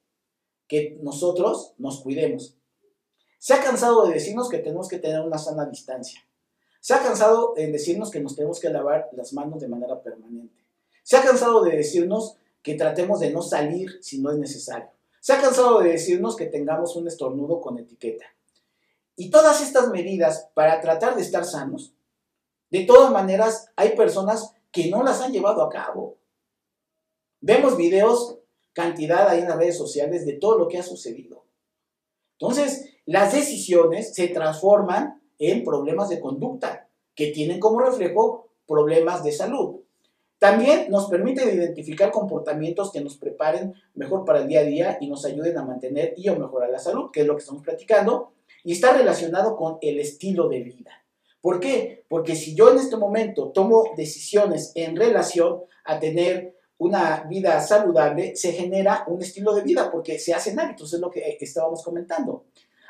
que 0.67 0.97
nosotros 1.01 1.73
nos 1.77 2.01
cuidemos, 2.01 2.57
se 3.45 3.53
ha 3.53 3.61
cansado 3.61 4.07
de 4.07 4.15
decirnos 4.15 4.49
que 4.49 4.57
tenemos 4.57 4.87
que 4.87 4.97
tener 4.97 5.19
una 5.19 5.37
sana 5.37 5.67
distancia. 5.67 6.19
Se 6.79 6.95
ha 6.95 7.03
cansado 7.03 7.53
de 7.55 7.71
decirnos 7.71 8.09
que 8.09 8.19
nos 8.19 8.35
tenemos 8.35 8.59
que 8.59 8.71
lavar 8.71 9.07
las 9.11 9.33
manos 9.33 9.61
de 9.61 9.67
manera 9.67 10.01
permanente. 10.01 10.65
Se 11.03 11.15
ha 11.15 11.21
cansado 11.21 11.63
de 11.63 11.77
decirnos 11.77 12.37
que 12.63 12.73
tratemos 12.73 13.19
de 13.19 13.29
no 13.29 13.43
salir 13.43 13.99
si 14.01 14.19
no 14.19 14.31
es 14.31 14.39
necesario. 14.39 14.89
Se 15.19 15.33
ha 15.33 15.39
cansado 15.39 15.79
de 15.79 15.91
decirnos 15.91 16.35
que 16.35 16.47
tengamos 16.47 16.95
un 16.95 17.07
estornudo 17.07 17.61
con 17.61 17.77
etiqueta. 17.77 18.25
Y 19.15 19.29
todas 19.29 19.61
estas 19.61 19.89
medidas 19.89 20.49
para 20.55 20.81
tratar 20.81 21.15
de 21.15 21.21
estar 21.21 21.45
sanos, 21.45 21.93
de 22.71 22.83
todas 22.85 23.11
maneras 23.11 23.69
hay 23.75 23.95
personas 23.95 24.55
que 24.71 24.89
no 24.89 25.03
las 25.03 25.21
han 25.21 25.31
llevado 25.31 25.61
a 25.61 25.69
cabo. 25.69 26.17
Vemos 27.41 27.77
videos 27.77 28.39
cantidad 28.73 29.29
ahí 29.29 29.41
en 29.41 29.49
las 29.49 29.57
redes 29.59 29.77
sociales 29.77 30.25
de 30.25 30.33
todo 30.33 30.57
lo 30.57 30.67
que 30.67 30.79
ha 30.79 30.83
sucedido. 30.83 31.45
Entonces, 32.39 32.93
las 33.05 33.33
decisiones 33.33 34.13
se 34.13 34.27
transforman 34.27 35.21
en 35.39 35.63
problemas 35.63 36.09
de 36.09 36.19
conducta 36.19 36.87
que 37.13 37.27
tienen 37.27 37.59
como 37.59 37.79
reflejo 37.79 38.49
problemas 38.67 39.23
de 39.23 39.31
salud. 39.31 39.81
También 40.37 40.87
nos 40.89 41.09
permite 41.09 41.53
identificar 41.53 42.11
comportamientos 42.11 42.91
que 42.91 43.01
nos 43.01 43.17
preparen 43.17 43.73
mejor 43.93 44.25
para 44.25 44.39
el 44.39 44.47
día 44.47 44.61
a 44.61 44.63
día 44.63 44.97
y 44.99 45.07
nos 45.07 45.25
ayuden 45.25 45.57
a 45.57 45.63
mantener 45.63 46.13
y 46.17 46.27
a 46.27 46.35
mejorar 46.35 46.69
la 46.69 46.79
salud, 46.79 47.09
que 47.11 47.21
es 47.21 47.27
lo 47.27 47.35
que 47.35 47.41
estamos 47.41 47.63
platicando, 47.63 48.33
y 48.63 48.73
está 48.73 48.93
relacionado 48.93 49.55
con 49.55 49.77
el 49.81 49.99
estilo 49.99 50.49
de 50.49 50.61
vida. 50.61 51.05
¿Por 51.39 51.59
qué? 51.59 52.03
Porque 52.09 52.35
si 52.35 52.55
yo 52.55 52.71
en 52.71 52.79
este 52.79 52.97
momento 52.97 53.51
tomo 53.51 53.91
decisiones 53.95 54.71
en 54.75 54.95
relación 54.95 55.61
a 55.83 55.99
tener 55.99 56.54
una 56.77 57.23
vida 57.23 57.61
saludable, 57.61 58.35
se 58.35 58.51
genera 58.51 59.05
un 59.07 59.21
estilo 59.21 59.53
de 59.53 59.61
vida 59.61 59.89
porque 59.91 60.19
se 60.19 60.33
hacen 60.33 60.59
hábitos, 60.59 60.93
es 60.93 60.99
lo 60.99 61.09
que 61.09 61.37
estábamos 61.39 61.83
comentando. 61.83 62.45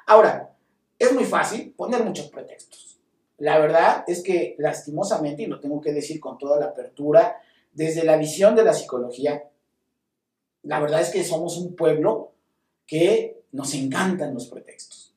Ahora, 0.08 0.56
es 0.98 1.14
muy 1.14 1.26
fácil 1.26 1.74
poner 1.76 2.04
muchos 2.04 2.30
pretextos. 2.30 3.00
La 3.38 3.60
verdad 3.60 4.04
es 4.08 4.24
que 4.24 4.56
lastimosamente, 4.58 5.44
y 5.44 5.48
lo 5.48 5.60
tengo 5.60 5.82
que 5.82 5.92
decir 5.92 6.20
con 6.20 6.38
toda 6.38 6.60
la 6.60 6.68
apertura, 6.68 7.38
desde 7.74 8.04
la 8.04 8.18
visión 8.18 8.56
de 8.56 8.64
la 8.64 8.74
psicología, 8.74 9.50
la 10.64 10.80
verdad 10.80 11.02
es 11.02 11.10
que 11.10 11.24
somos 11.24 11.58
un 11.58 11.76
pueblo 11.76 12.32
que 12.88 13.44
nos 13.52 13.74
encantan 13.74 14.34
los 14.34 14.48
pretextos. 14.48 15.14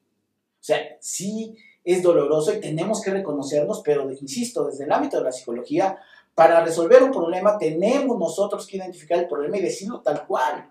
O 0.60 0.64
sea, 0.68 0.78
sí 1.00 1.56
es 1.84 2.02
doloroso 2.02 2.52
y 2.52 2.60
tenemos 2.60 3.00
que 3.00 3.10
reconocernos, 3.10 3.80
pero 3.84 4.10
insisto, 4.10 4.66
desde 4.66 4.84
el 4.84 4.92
ámbito 4.92 5.18
de 5.18 5.24
la 5.24 5.32
psicología, 5.32 5.98
para 6.38 6.64
resolver 6.64 7.02
un 7.02 7.10
problema 7.10 7.58
tenemos 7.58 8.16
nosotros 8.16 8.64
que 8.64 8.76
identificar 8.76 9.18
el 9.18 9.26
problema 9.26 9.56
y 9.56 9.62
decirlo 9.62 10.02
tal 10.02 10.24
cual. 10.24 10.70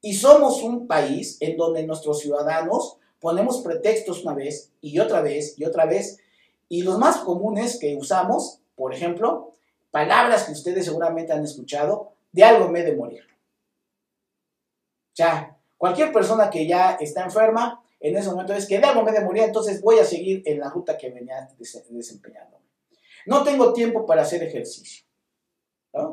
Y 0.00 0.14
somos 0.14 0.62
un 0.62 0.86
país 0.86 1.36
en 1.40 1.56
donde 1.56 1.84
nuestros 1.84 2.20
ciudadanos 2.20 2.96
ponemos 3.18 3.58
pretextos 3.62 4.22
una 4.22 4.34
vez 4.34 4.70
y 4.80 5.00
otra 5.00 5.20
vez 5.20 5.58
y 5.58 5.64
otra 5.64 5.84
vez. 5.84 6.20
Y 6.68 6.82
los 6.82 6.96
más 6.96 7.16
comunes 7.16 7.80
que 7.80 7.96
usamos, 7.96 8.60
por 8.76 8.94
ejemplo, 8.94 9.54
palabras 9.90 10.44
que 10.44 10.52
ustedes 10.52 10.84
seguramente 10.84 11.32
han 11.32 11.42
escuchado, 11.42 12.12
de 12.30 12.44
algo 12.44 12.68
me 12.68 12.84
de 12.84 12.94
morir. 12.94 13.24
Ya, 15.16 15.56
cualquier 15.76 16.12
persona 16.12 16.50
que 16.50 16.68
ya 16.68 16.92
está 17.00 17.24
enferma, 17.24 17.82
en 17.98 18.16
ese 18.16 18.30
momento 18.30 18.52
es 18.52 18.64
que 18.64 18.78
de 18.78 18.86
algo 18.86 19.02
me 19.02 19.10
de 19.10 19.24
morir, 19.24 19.42
entonces 19.42 19.82
voy 19.82 19.98
a 19.98 20.04
seguir 20.04 20.40
en 20.46 20.60
la 20.60 20.70
ruta 20.70 20.96
que 20.96 21.10
venía 21.10 21.48
desempeñando. 21.90 22.58
No 23.28 23.44
tengo 23.44 23.74
tiempo 23.74 24.06
para 24.06 24.22
hacer 24.22 24.42
ejercicio. 24.42 25.04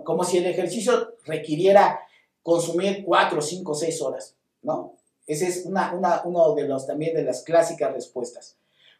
Como 0.04 0.25
si 0.25 0.39
el 0.39 0.47
ejercicio 0.47 1.15
requiriera 1.23 2.01
consumir 2.43 3.06
4, 3.06 3.41
5, 3.41 3.73
6 3.73 4.01
horas. 4.01 4.36
¿no? 4.62 4.97
Esa 5.25 5.47
es 5.47 5.65
una, 5.65 5.93
uno 6.25 6.54
de 6.56 6.67
los 6.67 6.86
también 6.86 7.15
de 7.15 7.23
las 7.23 7.43
clásicas 7.43 7.93
respuestas. 7.93 8.58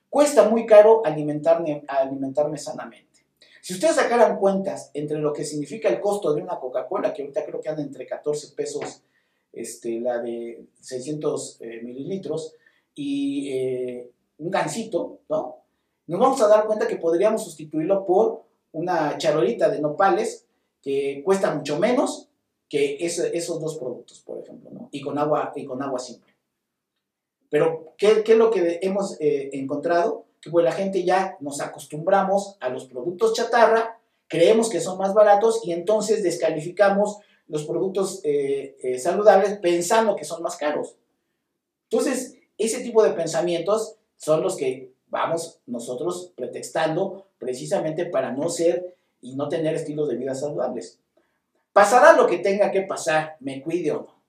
Cuesta 0.10 0.47
muy 0.47 0.65
caro 0.65 1.06
alimentarme, 1.06 1.84
alimentarme 1.89 2.58
sanamente. 2.58 3.25
Si 3.62 3.73
ustedes 3.73 3.95
sacaran 3.95 4.38
cuentas 4.39 4.91
entre 4.93 5.17
lo 5.17 5.34
que 5.34 5.43
significa 5.43 5.89
el 5.89 5.99
costo 5.99 6.34
de 6.34 6.41
una 6.41 6.58
Coca-Cola, 6.58 7.13
que 7.13 7.21
ahorita 7.21 7.43
creo 7.45 7.60
que 7.60 7.67
anda 7.67 7.82
entre 7.82 8.08
14 8.08 8.56
pesos 8.56 9.01
este, 9.51 9.99
la 9.99 10.19
de 10.19 10.67
600 10.80 11.58
eh, 11.60 11.82
mililitros, 11.84 12.54
y 12.93 13.49
eh, 13.51 14.10
un 14.38 14.49
gansito, 14.49 15.19
¿no? 15.28 15.64
Nos 16.07 16.19
vamos 16.19 16.41
a 16.41 16.47
dar 16.47 16.65
cuenta 16.65 16.87
que 16.87 16.97
podríamos 16.97 17.43
sustituirlo 17.43 18.05
por 18.05 18.43
una 18.71 19.17
charolita 19.17 19.69
de 19.69 19.81
nopales 19.81 20.45
que 20.81 21.21
cuesta 21.23 21.53
mucho 21.53 21.79
menos 21.79 22.29
que 22.69 22.97
esos 22.99 23.59
dos 23.59 23.77
productos, 23.77 24.21
por 24.21 24.39
ejemplo, 24.39 24.69
¿no? 24.71 24.89
y, 24.91 25.01
con 25.01 25.17
agua, 25.17 25.53
y 25.55 25.65
con 25.65 25.81
agua 25.81 25.99
simple. 25.99 26.35
Pero, 27.49 27.93
¿qué, 27.97 28.23
es 28.25 28.37
lo 28.37 28.51
que 28.51 28.79
hemos 28.81 29.19
eh, 29.21 29.49
encontrado? 29.53 30.25
Que 30.41 30.49
pues 30.49 30.65
la 30.65 30.71
gente 30.71 31.03
ya 31.03 31.37
nos 31.39 31.61
acostumbramos 31.61 32.57
a 32.59 32.69
los 32.69 32.85
productos 32.85 33.33
chatarra, 33.33 33.99
creemos 34.27 34.69
que 34.69 34.81
son 34.81 34.97
más 34.97 35.13
baratos 35.13 35.61
y 35.63 35.71
entonces 35.71 36.23
descalificamos 36.23 37.19
los 37.47 37.63
productos 37.65 38.21
eh, 38.23 38.75
eh, 38.81 38.99
saludables 38.99 39.57
pensando 39.59 40.15
que 40.15 40.25
son 40.25 40.41
más 40.41 40.57
caros. 40.57 40.95
Entonces, 41.89 42.35
ese 42.57 42.81
tipo 42.81 43.03
de 43.03 43.11
pensamientos 43.11 43.95
son 44.17 44.41
los 44.41 44.55
que 44.55 44.91
vamos 45.15 45.62
nosotros 45.65 46.34
pretextando 46.36 47.28
precisamente 47.38 48.06
para 48.06 48.32
no 48.32 48.49
ser 48.49 48.97
y 49.21 49.36
no 49.36 49.47
tener 49.47 49.73
estilos 49.73 50.10
de 50.10 50.17
vida 50.17 50.36
saludables. 50.36 50.99
Pasará 51.71 52.13
lo 52.13 52.28
que 52.28 52.39
tenga 52.39 52.69
que 52.69 52.82
pasar, 52.82 53.38
me 53.39 53.62
cuide 53.62 53.91
o 53.93 54.01
no, 54.01 54.21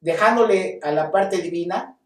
dejándole 0.00 0.78
a 0.82 0.92
la 0.92 1.10
parte 1.10 1.38
divina 1.38 1.98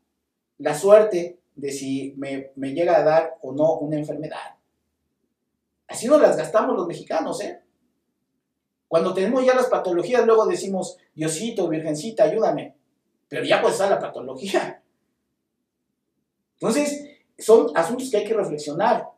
la 0.56 0.74
suerte 0.74 1.38
de 1.54 1.70
si 1.70 2.14
me, 2.16 2.52
me 2.56 2.72
llega 2.72 2.96
a 2.96 3.04
dar 3.04 3.36
o 3.42 3.52
no 3.52 3.78
una 3.78 3.96
enfermedad. 3.96 4.56
Así 5.86 6.06
nos 6.06 6.20
las 6.20 6.38
gastamos 6.38 6.74
los 6.74 6.86
mexicanos, 6.86 7.42
¿eh? 7.42 7.60
Cuando 8.88 9.12
tenemos 9.12 9.44
ya 9.44 9.54
las 9.54 9.66
patologías, 9.66 10.24
luego 10.24 10.46
decimos, 10.46 10.96
Diosito, 11.14 11.68
Virgencita, 11.68 12.24
ayúdame. 12.24 12.74
Pero 13.28 13.44
ya 13.44 13.60
pues 13.60 13.74
está 13.74 13.88
la 13.88 13.98
patología. 13.98 14.82
Entonces, 16.54 17.11
son 17.42 17.70
asuntos 17.74 18.10
que 18.10 18.18
hay 18.18 18.24
que 18.24 18.34
reflexionar. 18.34 19.08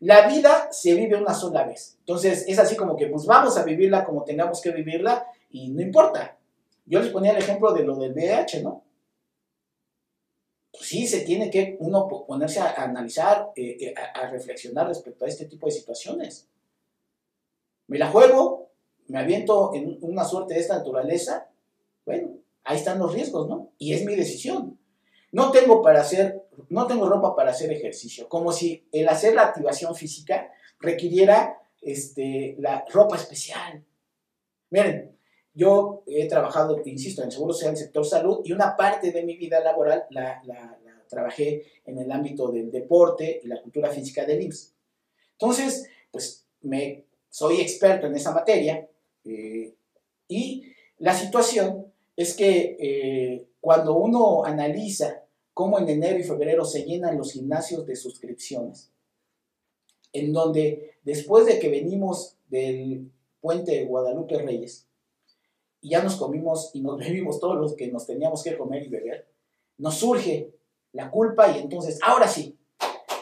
La 0.00 0.26
vida 0.28 0.68
se 0.70 0.94
vive 0.94 1.16
una 1.16 1.34
sola 1.34 1.64
vez. 1.64 1.96
Entonces 2.00 2.44
es 2.48 2.58
así 2.58 2.76
como 2.76 2.96
que 2.96 3.06
pues 3.06 3.26
vamos 3.26 3.56
a 3.56 3.64
vivirla 3.64 4.04
como 4.04 4.24
tengamos 4.24 4.60
que 4.60 4.70
vivirla 4.70 5.26
y 5.50 5.70
no 5.70 5.82
importa. 5.82 6.36
Yo 6.86 7.00
les 7.00 7.10
ponía 7.10 7.32
el 7.32 7.38
ejemplo 7.38 7.72
de 7.72 7.84
lo 7.84 7.96
del 7.96 8.12
VIH, 8.12 8.62
¿no? 8.62 8.82
Pues 10.72 10.86
sí, 10.86 11.06
se 11.06 11.20
tiene 11.20 11.50
que 11.50 11.76
uno 11.78 12.08
ponerse 12.26 12.60
a, 12.60 12.74
analizar, 12.82 13.52
eh, 13.54 13.76
eh, 13.80 13.94
a, 13.96 14.28
reflexionar 14.28 14.88
respecto 14.88 15.24
a 15.24 15.28
este 15.28 15.46
tipo 15.46 15.66
de 15.66 15.72
situaciones. 15.72 16.48
Me 17.86 17.98
la 17.98 18.10
juego, 18.10 18.70
me 19.06 19.20
aviento 19.20 19.72
en 19.74 19.98
una 20.00 20.24
suerte 20.24 20.54
de 20.54 20.60
esta 20.60 20.76
naturaleza, 20.78 21.48
bueno, 22.04 22.38
ahí 22.64 22.76
están 22.76 22.98
los 22.98 23.14
riesgos, 23.14 23.48
¿no? 23.48 23.70
Y 23.78 23.94
es 23.94 24.04
mi 24.04 24.16
decisión. 24.16 24.78
No 25.34 25.50
tengo 25.50 25.82
para 25.82 26.00
hacer, 26.00 26.44
no 26.68 26.86
tengo 26.86 27.08
ropa 27.08 27.34
para 27.34 27.50
hacer 27.50 27.72
ejercicio, 27.72 28.28
como 28.28 28.52
si 28.52 28.86
el 28.92 29.08
hacer 29.08 29.34
la 29.34 29.42
activación 29.42 29.92
física 29.96 30.52
requiriera 30.78 31.60
este, 31.82 32.54
la 32.60 32.84
ropa 32.88 33.16
especial. 33.16 33.84
Miren, 34.70 35.18
yo 35.52 36.04
he 36.06 36.28
trabajado, 36.28 36.80
insisto, 36.84 37.24
en 37.24 37.32
seguro 37.32 37.52
social, 37.52 37.72
el 37.72 37.78
sector 37.78 38.06
salud, 38.06 38.42
y 38.44 38.52
una 38.52 38.76
parte 38.76 39.10
de 39.10 39.24
mi 39.24 39.36
vida 39.36 39.58
laboral 39.58 40.04
la, 40.10 40.40
trabajé 41.08 41.64
en 41.84 41.98
el 41.98 42.12
ámbito 42.12 42.52
del 42.52 42.70
deporte 42.70 43.40
y 43.42 43.48
la 43.48 43.60
cultura 43.60 43.90
física 43.90 44.24
del 44.24 44.40
IMSS. 44.40 44.72
Entonces, 45.32 45.88
pues 46.12 46.46
me, 46.62 47.06
soy 47.28 47.60
experto 47.60 48.06
en 48.06 48.14
esa 48.14 48.30
materia 48.30 48.88
eh, 49.24 49.74
y 50.28 50.62
la 50.98 51.12
situación 51.12 51.92
es 52.16 52.36
que 52.36 52.76
eh, 52.78 53.48
cuando 53.60 53.96
uno 53.96 54.44
analiza 54.44 55.23
cómo 55.54 55.78
en 55.78 55.88
enero 55.88 56.18
y 56.18 56.24
febrero 56.24 56.64
se 56.64 56.82
llenan 56.82 57.16
los 57.16 57.32
gimnasios 57.32 57.86
de 57.86 57.94
suscripciones, 57.94 58.90
en 60.12 60.32
donde 60.32 60.96
después 61.04 61.46
de 61.46 61.60
que 61.60 61.68
venimos 61.68 62.36
del 62.48 63.10
puente 63.40 63.72
de 63.72 63.84
Guadalupe 63.84 64.38
Reyes, 64.38 64.88
y 65.80 65.90
ya 65.90 66.02
nos 66.02 66.16
comimos 66.16 66.70
y 66.74 66.80
nos 66.80 66.98
bebimos 66.98 67.38
todos 67.38 67.56
los 67.56 67.74
que 67.74 67.88
nos 67.88 68.06
teníamos 68.06 68.42
que 68.42 68.58
comer 68.58 68.82
y 68.82 68.88
beber, 68.88 69.28
nos 69.78 69.94
surge 69.94 70.52
la 70.92 71.10
culpa 71.10 71.50
y 71.56 71.60
entonces, 71.60 71.98
ahora 72.02 72.28
sí, 72.28 72.58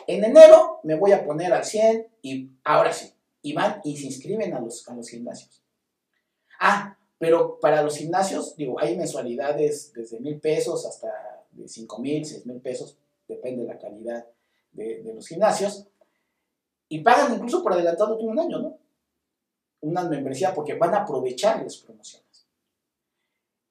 en 0.06 0.24
enero 0.24 0.80
me 0.82 0.94
voy 0.94 1.12
a 1.12 1.24
poner 1.24 1.52
al 1.52 1.64
100 1.64 2.08
y 2.22 2.50
ahora 2.64 2.92
sí, 2.92 3.12
y 3.42 3.52
van 3.52 3.80
y 3.84 3.96
se 3.96 4.06
inscriben 4.06 4.54
a 4.54 4.60
los, 4.60 4.88
a 4.88 4.94
los 4.94 5.08
gimnasios. 5.08 5.62
Ah, 6.60 6.98
pero 7.18 7.58
para 7.60 7.82
los 7.82 7.96
gimnasios, 7.96 8.56
digo, 8.56 8.78
hay 8.78 8.96
mensualidades 8.96 9.92
desde 9.94 10.20
mil 10.20 10.40
pesos 10.40 10.86
hasta 10.86 11.31
de 11.52 11.68
5 11.68 11.98
mil, 12.00 12.24
6 12.24 12.46
mil 12.46 12.60
pesos, 12.60 12.96
depende 13.28 13.62
de 13.62 13.68
la 13.68 13.78
calidad 13.78 14.26
de, 14.72 15.12
los 15.14 15.26
gimnasios, 15.26 15.86
y 16.88 17.00
pagan 17.00 17.34
incluso 17.34 17.62
por 17.62 17.72
adelantado 17.72 18.16
todo 18.16 18.28
un 18.28 18.38
año, 18.38 18.58
¿no? 18.58 18.78
Una 19.80 20.04
membresía 20.04 20.54
porque 20.54 20.74
van 20.74 20.94
a 20.94 20.98
aprovechar 20.98 21.62
las 21.62 21.76
promociones. 21.78 22.46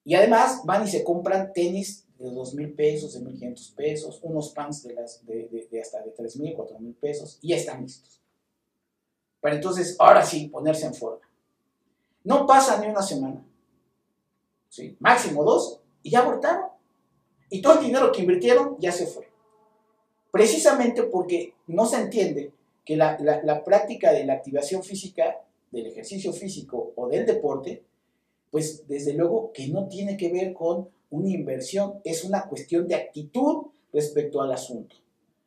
Y 0.03 0.15
además 0.15 0.61
van 0.65 0.83
y 0.83 0.87
se 0.87 1.03
compran 1.03 1.53
tenis 1.53 2.05
de 2.17 2.31
2 2.31 2.55
mil 2.55 2.73
pesos, 2.73 3.13
de 3.13 3.21
1.500 3.21 3.75
pesos, 3.75 4.19
unos 4.23 4.49
pants 4.49 4.83
de, 4.83 4.93
las, 4.93 5.25
de, 5.25 5.67
hasta 5.81 6.01
de 6.01 6.11
3 6.11 6.37
mil, 6.37 6.53
4 6.55 6.79
mil 6.79 6.93
pesos, 6.95 7.37
y 7.41 7.53
están 7.53 7.81
listos. 7.83 8.19
Para 9.39 9.55
entonces, 9.55 9.95
ahora 9.99 10.23
sí, 10.23 10.47
ponerse 10.47 10.85
en 10.85 10.93
forma. 10.93 11.27
No 12.23 12.45
pasa 12.45 12.79
ni 12.79 12.87
una 12.87 13.01
semana, 13.01 13.43
¿sí? 14.69 14.95
máximo 14.99 15.43
dos, 15.43 15.81
y 16.03 16.11
ya 16.11 16.19
abortaron. 16.19 16.70
Y 17.51 17.61
todo 17.61 17.79
el 17.79 17.85
dinero 17.85 18.11
que 18.11 18.21
invirtieron 18.21 18.77
ya 18.79 18.91
se 18.91 19.05
fue. 19.05 19.27
Precisamente 20.31 21.03
porque 21.03 21.53
no 21.67 21.85
se 21.85 21.97
entiende 21.97 22.53
que 22.85 22.95
la, 22.95 23.63
práctica 23.63 24.11
de 24.13 24.25
la 24.25 24.33
activación 24.33 24.83
física, 24.83 25.41
del 25.69 25.87
ejercicio 25.87 26.33
físico 26.33 26.93
o 26.95 27.07
del 27.09 27.25
deporte, 27.25 27.83
pues 28.49 28.87
desde 28.87 29.13
luego 29.13 29.51
que 29.53 29.67
no 29.67 29.87
tiene 29.87 30.17
que 30.17 30.31
ver 30.31 30.53
con 30.53 30.89
una 31.09 31.29
inversión, 31.29 31.99
es 32.05 32.23
una 32.23 32.45
cuestión 32.47 32.87
de 32.87 32.95
actitud 32.95 33.67
respecto 33.93 34.41
al 34.41 34.53
asunto. 34.53 34.95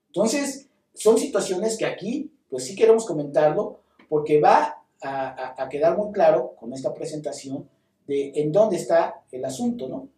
Entonces, 0.08 0.68
son 0.92 1.18
situaciones 1.18 1.76
que 1.78 1.86
aquí, 1.86 2.30
pues 2.50 2.64
sí 2.64 2.76
queremos 2.76 3.06
comentarlo, 3.06 3.80
porque 4.08 4.40
va 4.40 4.82
a, 5.02 5.68
quedar 5.70 5.96
muy 5.96 6.12
claro 6.12 6.54
con 6.60 6.72
esta 6.72 6.94
presentación 6.94 7.68
de 8.06 8.32
en 8.36 8.52
dónde 8.52 8.76
está 8.76 9.22
el 9.32 9.44
asunto, 9.44 9.88
¿no? 9.88 10.08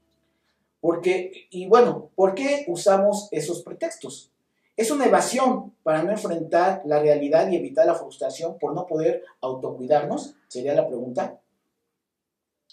Porque, 0.87 1.49
y 1.51 1.67
bueno, 1.67 2.11
¿por 2.15 2.37
qué 2.37 2.65
usamos 2.69 3.27
esos 3.33 3.63
pretextos? 3.63 4.31
Es 4.77 4.93
una 4.93 5.07
evasión 5.07 5.75
para 5.83 6.05
no 6.05 6.13
enfrentar 6.13 6.83
la 6.85 7.01
realidad 7.01 7.51
y 7.51 7.57
evitar 7.57 7.87
la 7.87 7.97
frustración 7.97 8.57
por 8.57 8.73
no 8.73 8.87
poder 8.87 9.25
autocuidarnos, 9.41 10.37
sería 10.47 10.75
la 10.75 10.87
pregunta. 10.87 11.41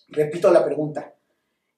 Repito 0.09 0.51
la 0.51 0.63
pregunta. 0.63 1.15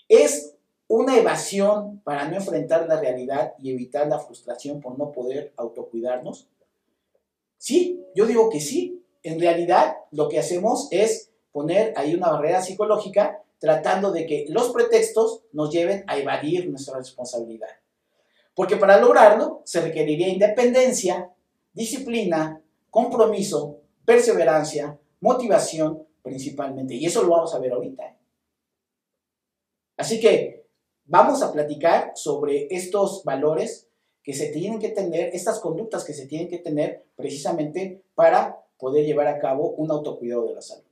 ¿Es 0.09 0.55
una 0.89 1.17
evasión 1.17 2.01
para 2.03 2.27
no 2.27 2.35
enfrentar 2.35 2.85
la 2.85 2.99
realidad 2.99 3.53
y 3.57 3.71
evitar 3.71 4.05
la 4.09 4.19
frustración 4.19 4.81
por 4.81 4.99
no 4.99 5.13
poder 5.13 5.53
autocuidarnos? 5.55 6.49
Sí, 7.57 8.03
yo 8.13 8.25
digo 8.25 8.49
que 8.49 8.59
sí. 8.59 9.05
En 9.23 9.39
realidad 9.39 9.99
lo 10.11 10.27
que 10.27 10.39
hacemos 10.39 10.89
es 10.91 11.31
poner 11.53 11.93
ahí 11.95 12.13
una 12.13 12.29
barrera 12.29 12.61
psicológica 12.61 13.41
tratando 13.65 14.11
de 14.11 14.27
que 14.27 14.45
los 14.49 14.69
pretextos 14.69 15.41
nos 15.51 15.71
lleven 15.71 16.03
a 16.05 16.19
evadir 16.19 16.69
nuestra 16.69 16.97
responsabilidad. 16.97 17.69
Porque 18.53 18.75
para 18.75 19.01
lograrlo 19.01 19.63
se 19.65 19.81
requeriría 19.81 20.27
independencia, 20.27 21.31
disciplina, 21.73 22.61
compromiso, 22.91 23.79
perseverancia, 24.05 24.99
motivación 25.19 26.05
principalmente. 26.21 26.93
Y 26.93 27.07
eso 27.07 27.23
lo 27.23 27.29
vamos 27.29 27.55
a 27.55 27.59
ver 27.59 27.73
ahorita. 27.73 28.15
Así 29.97 30.19
que 30.19 30.67
vamos 31.05 31.41
a 31.41 31.51
platicar 31.51 32.11
sobre 32.13 32.67
estos 32.69 33.23
valores 33.23 33.89
que 34.21 34.35
se 34.35 34.49
tienen 34.49 34.77
que 34.77 34.89
tener, 34.89 35.33
estas 35.33 35.59
conductas 35.59 36.03
que 36.03 36.13
se 36.13 36.27
tienen 36.27 36.49
que 36.49 36.59
tener 36.59 37.07
precisamente 37.15 38.03
para 38.13 38.63
poder 38.77 39.05
llevar 39.05 39.25
a 39.25 39.39
cabo 39.39 39.71
un 39.71 39.89
autocuidado 39.89 40.45
de 40.45 40.53
la 40.53 40.61
salud. 40.61 40.84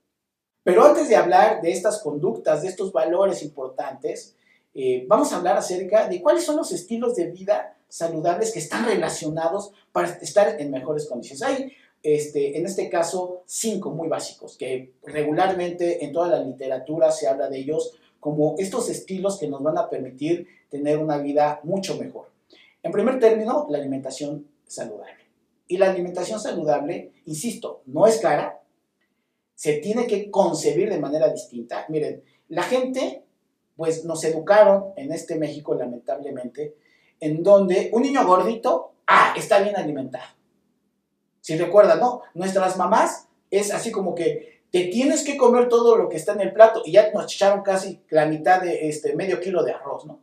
Pero 0.63 0.85
antes 0.85 1.09
de 1.09 1.15
hablar 1.15 1.61
de 1.61 1.71
estas 1.71 2.01
conductas, 2.01 2.61
de 2.61 2.69
estos 2.69 2.93
valores 2.93 3.43
importantes, 3.43 4.35
eh, 4.73 5.05
vamos 5.07 5.31
a 5.31 5.37
hablar 5.37 5.57
acerca 5.57 6.07
de 6.07 6.21
cuáles 6.21 6.45
son 6.45 6.55
los 6.55 6.71
estilos 6.71 7.15
de 7.15 7.31
vida 7.31 7.75
saludables 7.89 8.51
que 8.51 8.59
están 8.59 8.85
relacionados 8.85 9.71
para 9.91 10.07
estar 10.07 10.59
en 10.59 10.71
mejores 10.71 11.07
condiciones. 11.07 11.43
Hay, 11.43 11.73
este, 12.01 12.57
en 12.57 12.65
este 12.65 12.89
caso, 12.89 13.43
cinco 13.45 13.91
muy 13.91 14.07
básicos, 14.07 14.57
que 14.57 14.93
regularmente 15.03 16.03
en 16.03 16.11
toda 16.11 16.29
la 16.29 16.43
literatura 16.43 17.11
se 17.11 17.27
habla 17.27 17.49
de 17.49 17.59
ellos 17.59 17.99
como 18.19 18.55
estos 18.57 18.89
estilos 18.89 19.37
que 19.37 19.47
nos 19.47 19.61
van 19.61 19.77
a 19.77 19.89
permitir 19.89 20.47
tener 20.69 20.97
una 20.97 21.17
vida 21.17 21.59
mucho 21.63 21.97
mejor. 21.97 22.31
En 22.81 22.91
primer 22.91 23.19
término, 23.19 23.67
la 23.69 23.77
alimentación 23.77 24.47
saludable. 24.65 25.23
Y 25.67 25.77
la 25.77 25.91
alimentación 25.91 26.39
saludable, 26.39 27.11
insisto, 27.25 27.81
no 27.85 28.07
es 28.07 28.17
cara, 28.17 28.62
se 29.63 29.77
tiene 29.77 30.07
que 30.07 30.29
concebir 30.29 30.89
de 30.89 30.99
manera 30.99 31.29
distinta. 31.29 31.85
Miren, 31.87 32.21
la 32.49 32.63
gente, 32.63 33.23
pues 33.77 34.03
nos 34.03 34.21
educaron 34.25 34.87
en 34.97 35.13
este 35.13 35.37
México, 35.37 35.73
lamentablemente, 35.73 36.75
en 37.21 37.41
donde 37.43 37.89
un 37.93 38.01
niño 38.01 38.27
gordito, 38.27 38.91
ah, 39.07 39.33
está 39.37 39.61
bien 39.61 39.77
alimentado. 39.77 40.25
Si 41.39 41.55
recuerdan, 41.57 42.01
¿no? 42.01 42.23
Nuestras 42.33 42.75
mamás 42.75 43.29
es 43.49 43.73
así 43.73 43.89
como 43.89 44.13
que 44.13 44.63
te 44.69 44.87
tienes 44.87 45.23
que 45.23 45.37
comer 45.37 45.69
todo 45.69 45.95
lo 45.95 46.09
que 46.09 46.17
está 46.17 46.33
en 46.33 46.41
el 46.41 46.51
plato 46.51 46.81
y 46.83 46.91
ya 46.91 47.13
nos 47.13 47.33
echaron 47.33 47.63
casi 47.63 48.01
la 48.09 48.25
mitad 48.25 48.61
de 48.61 48.89
este 48.89 49.15
medio 49.15 49.39
kilo 49.39 49.63
de 49.63 49.71
arroz, 49.71 50.05
¿no? 50.05 50.19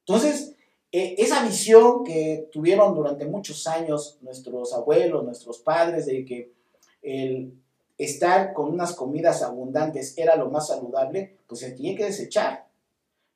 Entonces, 0.00 0.54
e, 0.92 1.14
esa 1.16 1.42
visión 1.46 2.04
que 2.04 2.50
tuvieron 2.52 2.94
durante 2.94 3.24
muchos 3.24 3.66
años 3.66 4.18
nuestros 4.20 4.74
abuelos, 4.74 5.24
nuestros 5.24 5.60
padres, 5.60 6.04
de 6.04 6.26
que 6.26 6.52
el 7.00 7.63
estar 7.98 8.52
con 8.52 8.72
unas 8.72 8.94
comidas 8.94 9.42
abundantes 9.42 10.16
era 10.16 10.36
lo 10.36 10.50
más 10.50 10.68
saludable, 10.68 11.36
pues 11.46 11.60
se 11.60 11.72
tiene 11.72 11.96
que 11.96 12.04
desechar. 12.04 12.66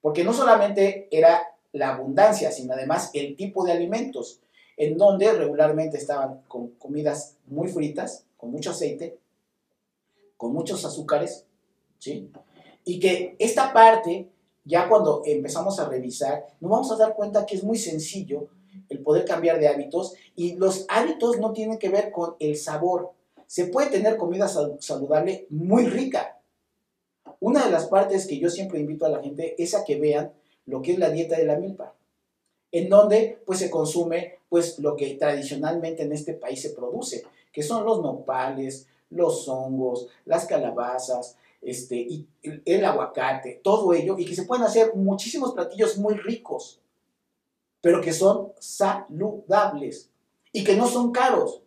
Porque 0.00 0.24
no 0.24 0.32
solamente 0.32 1.08
era 1.10 1.42
la 1.72 1.94
abundancia, 1.94 2.50
sino 2.52 2.74
además 2.74 3.10
el 3.14 3.36
tipo 3.36 3.64
de 3.64 3.72
alimentos, 3.72 4.40
en 4.76 4.96
donde 4.96 5.32
regularmente 5.32 5.98
estaban 5.98 6.42
con 6.48 6.68
comidas 6.72 7.36
muy 7.46 7.68
fritas, 7.68 8.24
con 8.36 8.50
mucho 8.50 8.70
aceite, 8.70 9.18
con 10.36 10.52
muchos 10.52 10.84
azúcares, 10.84 11.44
¿sí? 11.98 12.30
Y 12.84 13.00
que 13.00 13.36
esta 13.38 13.72
parte, 13.72 14.28
ya 14.64 14.88
cuando 14.88 15.22
empezamos 15.24 15.78
a 15.80 15.88
revisar, 15.88 16.46
nos 16.60 16.70
vamos 16.70 16.92
a 16.92 16.96
dar 16.96 17.14
cuenta 17.14 17.44
que 17.44 17.56
es 17.56 17.64
muy 17.64 17.76
sencillo 17.76 18.48
el 18.88 19.00
poder 19.00 19.24
cambiar 19.24 19.58
de 19.58 19.68
hábitos 19.68 20.14
y 20.36 20.54
los 20.54 20.86
hábitos 20.88 21.38
no 21.38 21.52
tienen 21.52 21.78
que 21.78 21.88
ver 21.88 22.10
con 22.12 22.36
el 22.38 22.56
sabor. 22.56 23.12
Se 23.48 23.64
puede 23.64 23.88
tener 23.88 24.18
comida 24.18 24.46
saludable 24.46 25.46
muy 25.48 25.86
rica. 25.86 26.38
Una 27.40 27.64
de 27.64 27.70
las 27.70 27.86
partes 27.86 28.26
que 28.26 28.38
yo 28.38 28.50
siempre 28.50 28.78
invito 28.78 29.06
a 29.06 29.08
la 29.08 29.22
gente 29.22 29.60
es 29.60 29.74
a 29.74 29.84
que 29.84 29.98
vean 29.98 30.32
lo 30.66 30.82
que 30.82 30.92
es 30.92 30.98
la 30.98 31.08
dieta 31.08 31.38
de 31.38 31.46
la 31.46 31.56
milpa, 31.56 31.94
en 32.70 32.90
donde 32.90 33.42
pues 33.46 33.58
se 33.58 33.70
consume 33.70 34.34
pues 34.50 34.78
lo 34.80 34.96
que 34.96 35.14
tradicionalmente 35.14 36.02
en 36.02 36.12
este 36.12 36.34
país 36.34 36.60
se 36.60 36.70
produce, 36.70 37.24
que 37.50 37.62
son 37.62 37.86
los 37.86 38.02
nopales, 38.02 38.86
los 39.08 39.48
hongos, 39.48 40.08
las 40.26 40.44
calabazas, 40.44 41.38
este, 41.62 42.26
el 42.42 42.84
aguacate, 42.84 43.60
todo 43.64 43.94
ello, 43.94 44.18
y 44.18 44.26
que 44.26 44.34
se 44.34 44.42
pueden 44.42 44.64
hacer 44.64 44.94
muchísimos 44.94 45.54
platillos 45.54 45.96
muy 45.96 46.16
ricos, 46.16 46.82
pero 47.80 48.02
que 48.02 48.12
son 48.12 48.52
saludables 48.58 50.10
y 50.52 50.64
que 50.64 50.76
no 50.76 50.86
son 50.86 51.12
caros. 51.12 51.62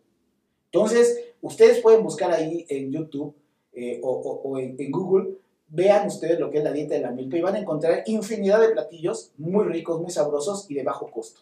Entonces, 0.65 1.30
ustedes 1.41 1.80
pueden 1.80 2.04
buscar 2.04 2.32
ahí 2.32 2.65
en 2.69 2.91
YouTube 2.91 3.36
eh, 3.73 3.99
o, 4.04 4.58
en, 4.58 4.91
Google, 4.91 5.38
vean 5.67 6.08
ustedes 6.08 6.39
lo 6.39 6.51
que 6.51 6.58
es 6.58 6.63
la 6.63 6.71
dieta 6.71 6.95
de 6.95 7.01
la 7.01 7.12
milpa 7.12 7.38
y 7.38 7.41
van 7.41 7.56
a 7.56 7.60
encontrar 7.60 8.04
infinidad 8.06 8.60
de 8.60 8.69
platillos 8.69 9.32
muy 9.38 9.65
ricos, 9.65 10.01
muy 10.01 10.12
sabrosos 10.12 10.69
y 10.69 10.75
de 10.75 10.84
bajo 10.84 11.10
costo. 11.10 11.41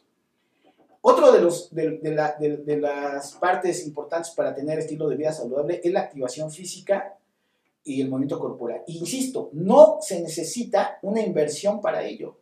Otro 1.01 1.31
de, 1.31 1.41
los, 1.41 1.73
de, 1.73 2.77
las 2.79 3.33
partes 3.33 3.87
importantes 3.87 4.31
para 4.31 4.53
tener 4.53 4.79
estilo 4.79 5.07
de 5.07 5.15
vida 5.15 5.31
saludable 5.31 5.79
es 5.83 5.93
la 5.93 6.01
activación 6.01 6.51
física 6.51 7.17
y 7.83 8.01
el 8.01 8.09
movimiento 8.09 8.37
corporal. 8.37 8.83
Insisto, 8.87 9.49
no 9.53 9.99
se 10.01 10.21
necesita 10.21 10.99
una 11.01 11.21
inversión 11.21 11.79
para 11.79 12.03
ello. 12.03 12.37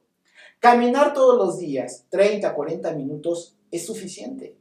Caminar 0.60 1.14
todos 1.14 1.38
los 1.38 1.60
días, 1.60 2.06
30, 2.10 2.54
40 2.54 2.92
minutos, 2.94 3.56
es 3.70 3.86
suficiente. 3.86 4.58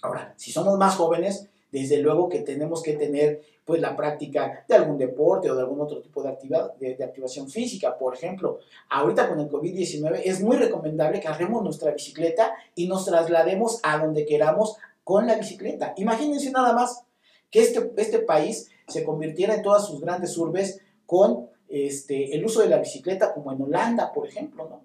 Ahora, 0.00 0.32
si 0.36 0.52
somos 0.52 0.78
más 0.78 0.94
jóvenes, 0.94 1.48
desde 1.74 1.98
luego 1.98 2.28
que 2.28 2.38
tenemos 2.38 2.84
que 2.84 2.92
tener 2.92 3.42
pues 3.64 3.80
la 3.80 3.96
práctica 3.96 4.64
de 4.68 4.76
algún 4.76 4.96
deporte 4.96 5.50
o 5.50 5.56
de 5.56 5.62
algún 5.62 5.80
otro 5.80 6.00
tipo 6.00 6.22
de, 6.22 6.28
actividad, 6.28 6.72
de, 6.74 7.02
activación 7.02 7.50
física. 7.50 7.98
Por 7.98 8.14
ejemplo, 8.14 8.60
ahorita 8.90 9.28
con 9.28 9.40
el 9.40 9.48
COVID-19 9.48 10.20
es 10.24 10.40
muy 10.40 10.56
recomendable 10.56 11.18
que 11.18 11.26
agarremos 11.26 11.64
nuestra 11.64 11.90
bicicleta 11.90 12.54
y 12.76 12.86
nos 12.86 13.06
traslademos 13.06 13.80
a 13.82 13.98
donde 13.98 14.24
queramos 14.24 14.76
con 15.02 15.26
la 15.26 15.34
bicicleta. 15.34 15.94
Imagínense 15.96 16.52
nada 16.52 16.74
más 16.74 17.02
que 17.50 17.62
este, 17.62 17.90
este 17.96 18.20
país 18.20 18.70
se 18.86 19.02
convirtiera 19.02 19.56
en 19.56 19.62
todas 19.62 19.84
sus 19.84 20.00
grandes 20.00 20.38
urbes 20.38 20.80
con 21.06 21.48
este, 21.68 22.36
el 22.36 22.44
uso 22.44 22.60
de 22.60 22.68
la 22.68 22.78
bicicleta 22.78 23.34
como 23.34 23.50
en 23.50 23.60
Holanda, 23.60 24.12
por 24.12 24.28
ejemplo, 24.28 24.68
¿no? 24.68 24.84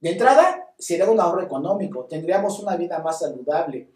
De 0.00 0.12
entrada, 0.12 0.68
sería 0.78 1.10
un 1.10 1.18
ahorro 1.18 1.42
económico, 1.42 2.04
tendríamos 2.04 2.60
una 2.60 2.76
vida 2.76 3.00
más 3.00 3.18
saludable, 3.18 3.88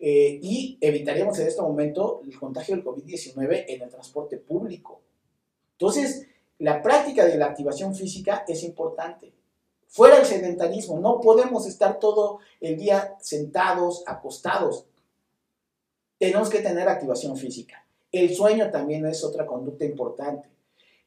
eh, 0.00 0.38
y 0.40 0.78
evitaríamos 0.80 1.38
en 1.38 1.48
este 1.48 1.60
momento 1.60 2.22
el 2.24 2.38
contagio 2.38 2.76
del 2.76 2.84
COVID-19 2.84 3.64
en 3.68 3.82
el 3.82 3.88
transporte 3.88 4.36
público. 4.36 5.00
Entonces, 5.72 6.26
la 6.58 6.82
práctica 6.82 7.24
de 7.24 7.36
la 7.36 7.46
activación 7.46 7.94
física 7.94 8.44
es 8.46 8.62
importante. 8.62 9.32
Fuera 9.88 10.18
el 10.18 10.26
sedentarismo, 10.26 11.00
no 11.00 11.20
podemos 11.20 11.66
estar 11.66 11.98
todo 11.98 12.40
el 12.60 12.76
día 12.76 13.16
sentados, 13.20 14.04
acostados. 14.06 14.84
Tenemos 16.18 16.50
que 16.50 16.60
tener 16.60 16.88
activación 16.88 17.36
física. 17.36 17.84
El 18.12 18.34
sueño 18.34 18.70
también 18.70 19.06
es 19.06 19.24
otra 19.24 19.46
conducta 19.46 19.84
importante. 19.84 20.48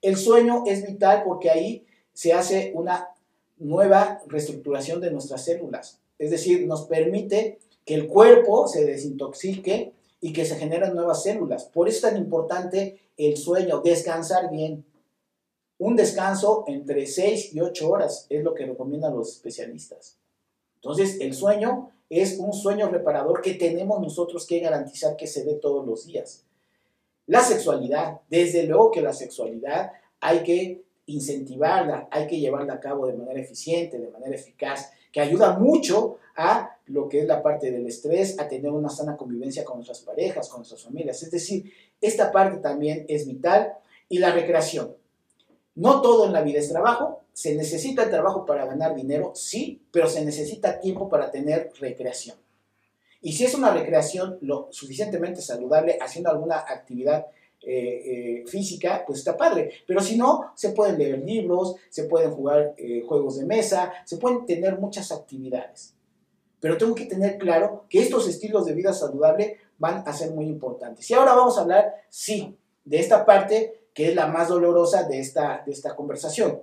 El 0.01 0.17
sueño 0.17 0.63
es 0.65 0.85
vital 0.85 1.23
porque 1.23 1.49
ahí 1.49 1.85
se 2.13 2.33
hace 2.33 2.71
una 2.75 3.09
nueva 3.57 4.21
reestructuración 4.27 4.99
de 4.99 5.11
nuestras 5.11 5.45
células. 5.45 5.99
Es 6.17 6.31
decir, 6.31 6.65
nos 6.65 6.85
permite 6.85 7.59
que 7.91 7.97
el 7.97 8.07
cuerpo 8.07 8.69
se 8.69 8.85
desintoxique 8.85 9.91
y 10.21 10.31
que 10.31 10.45
se 10.45 10.55
generen 10.55 10.95
nuevas 10.95 11.23
células. 11.23 11.65
Por 11.65 11.89
eso 11.89 11.97
es 11.97 12.13
tan 12.13 12.21
importante 12.21 13.01
el 13.17 13.35
sueño, 13.35 13.81
descansar 13.81 14.49
bien. 14.49 14.85
Un 15.77 15.97
descanso 15.97 16.63
entre 16.67 17.05
6 17.05 17.53
y 17.53 17.59
8 17.59 17.89
horas 17.89 18.27
es 18.29 18.45
lo 18.45 18.53
que 18.53 18.65
recomiendan 18.65 19.13
los 19.13 19.33
especialistas. 19.33 20.17
Entonces, 20.75 21.17
el 21.19 21.33
sueño 21.33 21.91
es 22.09 22.39
un 22.39 22.53
sueño 22.53 22.87
reparador 22.87 23.41
que 23.41 23.55
tenemos 23.55 23.99
nosotros 23.99 24.47
que 24.47 24.61
garantizar 24.61 25.17
que 25.17 25.27
se 25.27 25.43
dé 25.43 25.55
todos 25.55 25.85
los 25.85 26.05
días. 26.05 26.45
La 27.27 27.41
sexualidad, 27.41 28.21
desde 28.29 28.63
luego 28.67 28.91
que 28.91 29.01
la 29.01 29.11
sexualidad 29.11 29.91
hay 30.21 30.43
que 30.43 30.85
incentivarla, 31.07 32.07
hay 32.09 32.27
que 32.27 32.39
llevarla 32.39 32.75
a 32.75 32.79
cabo 32.79 33.07
de 33.07 33.17
manera 33.17 33.41
eficiente, 33.41 33.99
de 33.99 34.07
manera 34.07 34.33
eficaz, 34.33 34.93
que 35.11 35.21
ayuda 35.21 35.57
mucho 35.57 36.17
a 36.35 36.77
lo 36.87 37.07
que 37.07 37.21
es 37.21 37.27
la 37.27 37.41
parte 37.41 37.71
del 37.71 37.87
estrés, 37.87 38.39
a 38.39 38.47
tener 38.47 38.71
una 38.71 38.89
sana 38.89 39.15
convivencia 39.17 39.63
con 39.63 39.77
nuestras 39.77 39.99
parejas, 39.99 40.49
con 40.49 40.59
nuestras 40.59 40.83
familias. 40.83 41.21
Es 41.23 41.31
decir, 41.31 41.71
esta 41.99 42.31
parte 42.31 42.57
también 42.57 43.05
es 43.07 43.27
vital 43.27 43.73
y 44.09 44.19
la 44.19 44.31
recreación. 44.31 44.95
No 45.75 46.01
todo 46.01 46.25
en 46.25 46.33
la 46.33 46.41
vida 46.41 46.59
es 46.59 46.69
trabajo, 46.69 47.21
se 47.33 47.55
necesita 47.55 48.03
el 48.03 48.09
trabajo 48.09 48.45
para 48.45 48.65
ganar 48.65 48.95
dinero, 48.95 49.31
sí, 49.35 49.81
pero 49.91 50.07
se 50.07 50.25
necesita 50.25 50.79
tiempo 50.79 51.07
para 51.07 51.31
tener 51.31 51.71
recreación. 51.79 52.37
Y 53.21 53.33
si 53.33 53.45
es 53.45 53.53
una 53.53 53.71
recreación 53.71 54.37
lo 54.41 54.67
suficientemente 54.71 55.41
saludable, 55.41 55.97
haciendo 56.01 56.31
alguna 56.31 56.57
actividad 56.57 57.27
eh, 57.63 58.41
eh, 58.41 58.43
física, 58.47 59.03
pues 59.05 59.19
está 59.19 59.37
padre. 59.37 59.71
Pero 59.85 60.01
si 60.01 60.17
no, 60.17 60.51
se 60.55 60.69
pueden 60.69 60.97
leer 60.97 61.19
libros, 61.19 61.75
se 61.89 62.05
pueden 62.05 62.31
jugar 62.31 62.73
eh, 62.77 63.03
juegos 63.07 63.37
de 63.37 63.45
mesa, 63.45 63.93
se 64.05 64.17
pueden 64.17 64.45
tener 64.45 64.79
muchas 64.79 65.11
actividades. 65.11 65.93
Pero 66.59 66.77
tengo 66.77 66.95
que 66.95 67.05
tener 67.05 67.37
claro 67.37 67.85
que 67.89 68.01
estos 68.01 68.27
estilos 68.27 68.65
de 68.65 68.73
vida 68.73 68.93
saludable 68.93 69.57
van 69.77 70.03
a 70.07 70.13
ser 70.13 70.31
muy 70.31 70.45
importantes. 70.45 71.09
Y 71.09 71.13
ahora 71.13 71.33
vamos 71.33 71.57
a 71.57 71.61
hablar, 71.61 71.93
sí, 72.09 72.57
de 72.83 72.99
esta 72.99 73.25
parte 73.25 73.81
que 73.93 74.09
es 74.09 74.15
la 74.15 74.27
más 74.27 74.49
dolorosa 74.49 75.03
de 75.03 75.19
esta, 75.19 75.63
de 75.65 75.71
esta 75.71 75.95
conversación, 75.95 76.61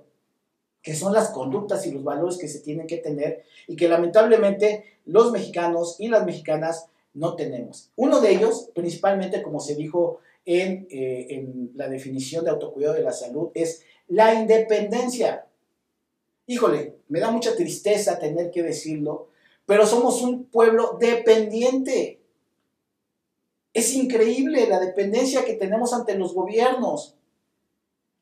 que 0.81 0.95
son 0.95 1.13
las 1.13 1.29
conductas 1.29 1.85
y 1.85 1.91
los 1.91 2.03
valores 2.03 2.37
que 2.37 2.47
se 2.47 2.59
tienen 2.59 2.87
que 2.87 2.97
tener 2.97 3.43
y 3.67 3.75
que 3.75 3.87
lamentablemente 3.87 4.99
los 5.05 5.31
mexicanos 5.31 5.95
y 5.99 6.07
las 6.07 6.25
mexicanas 6.25 6.87
no 7.13 7.35
tenemos. 7.35 7.91
Uno 7.95 8.21
de 8.21 8.31
ellos, 8.31 8.69
principalmente 8.73 9.41
como 9.41 9.59
se 9.59 9.75
dijo 9.75 10.19
en, 10.49 10.87
eh, 10.89 11.27
en 11.29 11.71
la 11.75 11.87
definición 11.87 12.43
de 12.43 12.49
autocuidado 12.49 12.95
de 12.95 13.03
la 13.03 13.11
salud, 13.11 13.51
es 13.53 13.83
la 14.07 14.33
independencia. 14.33 15.45
Híjole, 16.47 16.95
me 17.07 17.19
da 17.19 17.29
mucha 17.29 17.55
tristeza 17.55 18.17
tener 18.17 18.49
que 18.49 18.63
decirlo, 18.63 19.29
pero 19.67 19.85
somos 19.85 20.23
un 20.23 20.45
pueblo 20.45 20.97
dependiente. 20.99 22.19
Es 23.75 23.93
increíble 23.93 24.67
la 24.67 24.79
dependencia 24.79 25.45
que 25.45 25.53
tenemos 25.53 25.93
ante 25.93 26.15
los 26.15 26.33
gobiernos. 26.33 27.15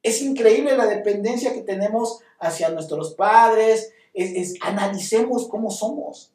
Es 0.04 0.22
increíble 0.22 0.76
la 0.76 0.88
dependencia 0.88 1.54
que 1.54 1.62
tenemos 1.62 2.20
hacia 2.40 2.68
nuestros 2.68 3.14
padres. 3.14 3.94
Es, 4.14 4.56
analicemos 4.60 5.48
cómo 5.48 5.72
somos. 5.72 6.34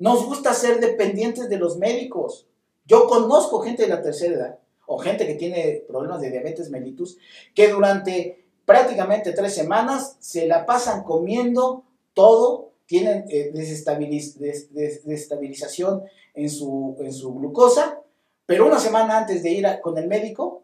Nos 0.00 0.26
gusta 0.26 0.52
ser 0.52 0.80
dependientes 0.80 1.48
de 1.48 1.58
los 1.58 1.78
médicos. 1.78 2.48
Yo 2.84 3.06
conozco 3.06 3.60
gente 3.60 3.82
de 3.82 3.88
la 3.88 4.02
tercera 4.02 4.34
edad 4.34 4.58
o 4.86 4.98
gente 4.98 5.26
que 5.26 5.34
tiene 5.34 5.84
problemas 5.86 6.20
de 6.20 6.30
diabetes 6.30 6.70
mellitus 6.70 7.16
que 7.54 7.68
durante 7.68 8.44
prácticamente 8.64 9.32
tres 9.32 9.54
semanas 9.54 10.16
se 10.20 10.46
la 10.46 10.64
pasan 10.66 11.04
comiendo 11.04 11.84
todo, 12.14 12.72
tienen 12.86 13.24
eh, 13.28 13.50
desestabilización 13.52 16.02
en 16.34 16.50
su, 16.50 16.96
en 17.00 17.12
su 17.12 17.34
glucosa, 17.34 18.00
pero 18.46 18.66
una 18.66 18.78
semana 18.78 19.18
antes 19.18 19.42
de 19.42 19.50
ir 19.50 19.66
con 19.82 19.98
el 19.98 20.06
médico 20.08 20.62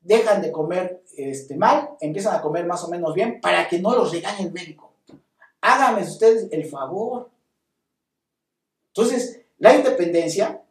dejan 0.00 0.42
de 0.42 0.50
comer 0.50 1.04
este, 1.16 1.56
mal, 1.56 1.90
empiezan 2.00 2.34
a 2.34 2.42
comer 2.42 2.66
más 2.66 2.82
o 2.84 2.88
menos 2.88 3.14
bien 3.14 3.40
para 3.40 3.68
que 3.68 3.78
no 3.78 3.94
los 3.94 4.10
regañe 4.10 4.46
el 4.46 4.52
médico. 4.52 4.92
Háganme 5.60 6.02
ustedes 6.02 6.48
el 6.50 6.64
favor. 6.64 7.30
Entonces, 8.88 9.42
la 9.58 9.76
independencia 9.76 10.62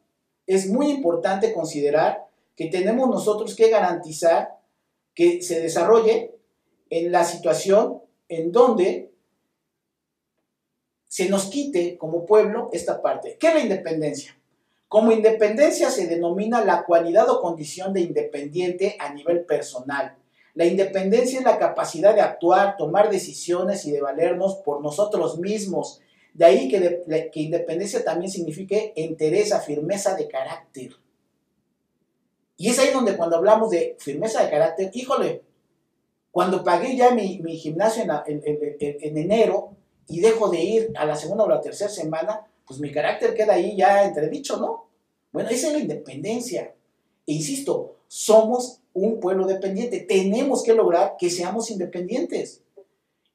es 0.50 0.68
muy 0.68 0.90
importante 0.90 1.54
considerar 1.54 2.26
que 2.56 2.66
tenemos 2.66 3.08
nosotros 3.08 3.56
que 3.56 3.70
garantizar 3.70 4.58
que 5.14 5.44
se 5.44 5.62
desarrolle 5.62 6.34
en 6.90 7.12
la 7.12 7.24
situación 7.24 8.02
en 8.28 8.52
donde 8.52 9.12
se 11.08 11.30
nos 11.30 11.46
quite 11.46 12.00
como 12.00 12.26
pueblo 12.26 12.70
esta 12.74 13.00
parte. 13.04 13.38
¿Qué 13.40 13.50
es 13.50 13.54
la 13.54 13.60
independencia? 13.60 14.40
Como 14.88 15.12
independencia 15.12 15.92
se 15.92 16.08
denomina 16.08 16.66
la 16.66 16.84
cualidad 16.84 17.30
o 17.30 17.42
condición 17.42 17.94
de 17.94 18.02
independiente 18.02 18.98
a 19.00 19.14
nivel 19.14 19.46
personal. 19.46 20.18
La 20.56 20.66
independencia 20.66 21.38
es 21.38 21.46
la 21.46 21.60
capacidad 21.60 22.16
de 22.16 22.22
actuar, 22.22 22.76
tomar 22.76 23.12
decisiones 23.12 23.86
y 23.86 23.92
de 23.92 24.02
valernos 24.02 24.56
por 24.56 24.82
nosotros 24.82 25.38
mismos. 25.38 26.02
De 26.40 26.46
ahí 26.46 26.70
que, 26.70 27.02
independencia 27.34 28.02
también 28.02 28.32
signifique 28.32 28.94
entereza, 28.96 29.60
firmeza 29.60 30.16
de 30.16 30.30
carácter. 30.30 30.92
Y 32.56 32.70
es 32.70 32.80
ahí 32.80 32.94
donde 32.94 33.18
cuando 33.18 33.36
hablamos 33.36 33.72
de 33.72 33.98
firmeza 34.00 34.42
de 34.42 34.50
carácter, 34.50 34.90
híjole, 34.94 35.42
cuando 36.32 36.64
pagué 36.64 36.96
ya 36.96 37.12
mi, 37.12 37.42
gimnasio 37.58 38.04
en, 38.26 38.42
en 38.46 39.18
enero 39.18 39.72
y 40.08 40.22
dejo 40.22 40.48
de 40.48 40.64
ir 40.64 40.94
a 40.96 41.04
la 41.04 41.18
segunda 41.18 41.44
o 41.44 41.50
la 41.50 41.60
tercera 41.60 41.90
semana, 41.90 42.48
pues 42.66 42.80
mi 42.80 42.90
carácter 42.90 43.34
queda 43.34 43.56
ahí 43.56 43.76
ya 43.76 44.06
entredicho, 44.06 44.56
¿no? 44.56 44.86
Bueno, 45.34 45.50
esa 45.50 45.68
es 45.68 45.74
la 45.74 45.80
independencia. 45.80 46.74
E 47.28 47.34
insisto, 47.34 47.98
somos 48.08 48.80
un 48.94 49.20
pueblo 49.20 49.46
dependiente. 49.46 50.00
Tenemos 50.00 50.64
que 50.64 50.74
lograr 50.74 51.18
que 51.20 51.30
seamos 51.30 51.70
independientes. 51.70 52.62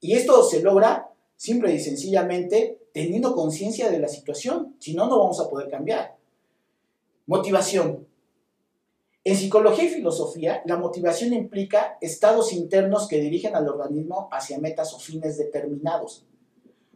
Y 0.01 0.15
esto 0.15 0.43
se 0.43 0.63
logra 0.63 1.11
simple 1.37 1.75
y 1.75 1.81
sencillamente 1.81 2.79
teniendo 2.95 3.35
conciencia 3.35 3.91
de 3.91 3.99
la 3.99 4.07
situación. 4.07 4.77
Si 4.79 4.95
no, 4.95 5.09
no 5.09 5.19
vamos 5.19 5.41
a 5.41 5.51
poder 5.51 5.69
cambiar. 5.69 6.17
Motivación. 7.27 8.07
En 9.25 9.37
psicología 9.37 9.85
y 9.85 9.89
filosofía, 9.89 10.63
la 10.65 10.77
motivación 10.77 11.33
implica 11.33 11.99
estados 12.01 12.53
internos 12.53 13.09
que 13.09 13.21
dirigen 13.21 13.57
al 13.57 13.69
organismo 13.69 14.29
hacia 14.31 14.61
metas 14.61 14.95
o 14.95 15.01
fines 15.01 15.37
determinados. 15.37 16.25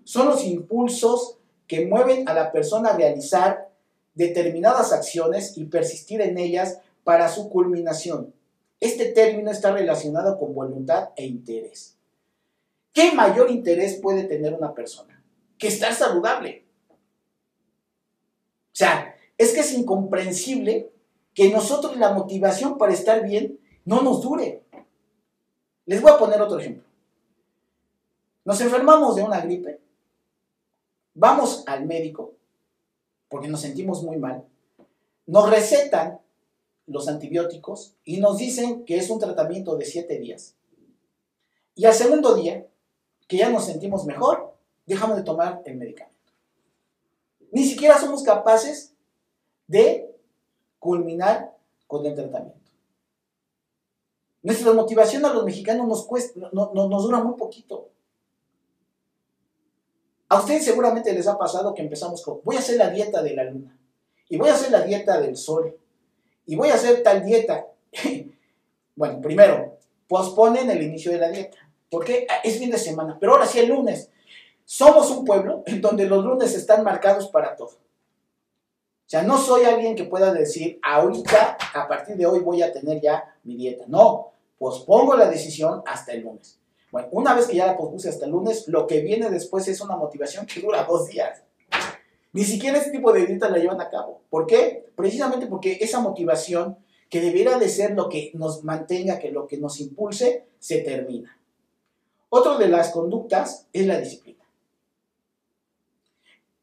Son 0.04 0.28
los 0.28 0.44
impulsos 0.44 1.38
que 1.66 1.84
mueven 1.86 2.28
a 2.28 2.34
la 2.34 2.52
persona 2.52 2.90
a 2.90 2.96
realizar 2.96 3.72
determinadas 4.14 4.92
acciones 4.92 5.58
y 5.58 5.64
persistir 5.64 6.20
en 6.20 6.38
ellas 6.38 6.78
para 7.02 7.28
su 7.28 7.48
culminación. 7.48 8.32
Este 8.78 9.06
término 9.06 9.50
está 9.50 9.72
relacionado 9.72 10.38
con 10.38 10.54
voluntad 10.54 11.08
e 11.16 11.26
interés. 11.26 11.96
¿Qué 12.92 13.10
mayor 13.12 13.50
interés 13.50 13.96
puede 13.96 14.24
tener 14.24 14.54
una 14.54 14.74
persona? 14.74 15.17
Que 15.58 15.68
estar 15.68 15.94
saludable. 15.94 16.64
O 16.90 18.76
sea, 18.78 19.16
es 19.36 19.52
que 19.52 19.60
es 19.60 19.72
incomprensible 19.72 20.92
que 21.34 21.50
nosotros 21.50 21.96
la 21.96 22.12
motivación 22.12 22.78
para 22.78 22.92
estar 22.92 23.24
bien 23.24 23.58
no 23.84 24.02
nos 24.02 24.22
dure. 24.22 24.62
Les 25.86 26.00
voy 26.00 26.12
a 26.12 26.18
poner 26.18 26.40
otro 26.40 26.58
ejemplo. 26.58 26.84
Nos 28.44 28.60
enfermamos 28.60 29.16
de 29.16 29.22
una 29.22 29.40
gripe 29.40 29.80
Vamos 31.20 31.64
al 31.66 31.84
médico 31.84 32.34
porque 33.28 33.48
nos 33.48 33.60
sentimos 33.60 34.04
muy 34.04 34.18
mal. 34.18 34.44
Nos 35.26 35.50
recetan 35.50 36.20
los 36.86 37.08
antibióticos 37.08 37.96
y 38.04 38.18
nos 38.18 38.38
dicen 38.38 38.84
que 38.84 38.98
es 38.98 39.10
un 39.10 39.18
tratamiento 39.18 39.76
de 39.76 39.84
siete 39.84 40.20
días. 40.20 40.54
Y 41.74 41.86
al 41.86 41.94
segundo 41.94 42.36
día, 42.36 42.68
que 43.26 43.36
ya 43.36 43.50
nos 43.50 43.64
sentimos 43.64 44.04
mejor, 44.06 44.47
dejamos 44.88 45.16
de 45.16 45.22
tomar 45.22 45.62
el 45.64 45.76
medicamento. 45.76 46.32
Ni 47.52 47.64
siquiera 47.64 47.98
somos 47.98 48.22
capaces 48.22 48.94
de 49.66 50.10
culminar 50.78 51.54
con 51.86 52.04
el 52.04 52.14
tratamiento. 52.14 52.58
Nuestra 54.42 54.72
motivación 54.72 55.24
a 55.24 55.32
los 55.32 55.44
mexicanos 55.44 55.86
nos, 55.86 56.06
cuesta, 56.06 56.48
nos 56.52 57.02
dura 57.02 57.22
muy 57.22 57.36
poquito. 57.36 57.90
A 60.28 60.40
ustedes 60.40 60.64
seguramente 60.64 61.12
les 61.12 61.26
ha 61.26 61.38
pasado 61.38 61.74
que 61.74 61.82
empezamos 61.82 62.22
con, 62.22 62.40
voy 62.44 62.56
a 62.56 62.60
hacer 62.60 62.76
la 62.76 62.90
dieta 62.90 63.22
de 63.22 63.34
la 63.34 63.44
luna, 63.44 63.78
y 64.28 64.36
voy 64.36 64.48
a 64.50 64.54
hacer 64.54 64.70
la 64.70 64.82
dieta 64.82 65.20
del 65.20 65.36
sol, 65.36 65.76
y 66.46 66.56
voy 66.56 66.68
a 66.68 66.74
hacer 66.74 67.02
tal 67.02 67.24
dieta. 67.24 67.66
bueno, 68.96 69.20
primero, 69.20 69.78
posponen 70.06 70.70
el 70.70 70.82
inicio 70.82 71.12
de 71.12 71.18
la 71.18 71.30
dieta, 71.30 71.58
porque 71.90 72.26
es 72.44 72.58
fin 72.58 72.70
de 72.70 72.78
semana, 72.78 73.16
pero 73.18 73.32
ahora 73.32 73.46
sí 73.46 73.58
el 73.58 73.68
lunes. 73.68 74.10
Somos 74.70 75.10
un 75.10 75.24
pueblo 75.24 75.62
en 75.64 75.80
donde 75.80 76.04
los 76.04 76.22
lunes 76.22 76.54
están 76.54 76.84
marcados 76.84 77.28
para 77.28 77.56
todo. 77.56 77.70
O 77.70 79.06
sea, 79.06 79.22
no 79.22 79.38
soy 79.38 79.64
alguien 79.64 79.96
que 79.96 80.04
pueda 80.04 80.30
decir, 80.30 80.78
ahorita, 80.82 81.56
a 81.72 81.88
partir 81.88 82.16
de 82.16 82.26
hoy 82.26 82.40
voy 82.40 82.60
a 82.60 82.70
tener 82.70 83.00
ya 83.00 83.34
mi 83.44 83.56
dieta. 83.56 83.86
No, 83.88 84.32
pospongo 84.58 85.16
la 85.16 85.30
decisión 85.30 85.82
hasta 85.86 86.12
el 86.12 86.20
lunes. 86.20 86.58
Bueno, 86.92 87.08
una 87.12 87.32
vez 87.32 87.46
que 87.46 87.56
ya 87.56 87.64
la 87.64 87.78
pospuse 87.78 88.10
hasta 88.10 88.26
el 88.26 88.32
lunes, 88.32 88.68
lo 88.68 88.86
que 88.86 89.00
viene 89.00 89.30
después 89.30 89.66
es 89.68 89.80
una 89.80 89.96
motivación 89.96 90.44
que 90.44 90.60
dura 90.60 90.84
dos 90.84 91.08
días. 91.08 91.42
Ni 92.34 92.44
siquiera 92.44 92.76
ese 92.76 92.90
tipo 92.90 93.10
de 93.10 93.24
dieta 93.24 93.48
la 93.48 93.56
llevan 93.56 93.80
a 93.80 93.88
cabo. 93.88 94.20
¿Por 94.28 94.46
qué? 94.46 94.92
Precisamente 94.94 95.46
porque 95.46 95.78
esa 95.80 96.00
motivación 96.00 96.76
que 97.08 97.22
debiera 97.22 97.58
de 97.58 97.70
ser 97.70 97.92
lo 97.92 98.10
que 98.10 98.32
nos 98.34 98.64
mantenga, 98.64 99.18
que 99.18 99.30
lo 99.30 99.46
que 99.46 99.56
nos 99.56 99.80
impulse, 99.80 100.44
se 100.58 100.80
termina. 100.80 101.40
Otro 102.28 102.58
de 102.58 102.68
las 102.68 102.90
conductas 102.90 103.66
es 103.72 103.86
la 103.86 103.98
disciplina. 103.98 104.37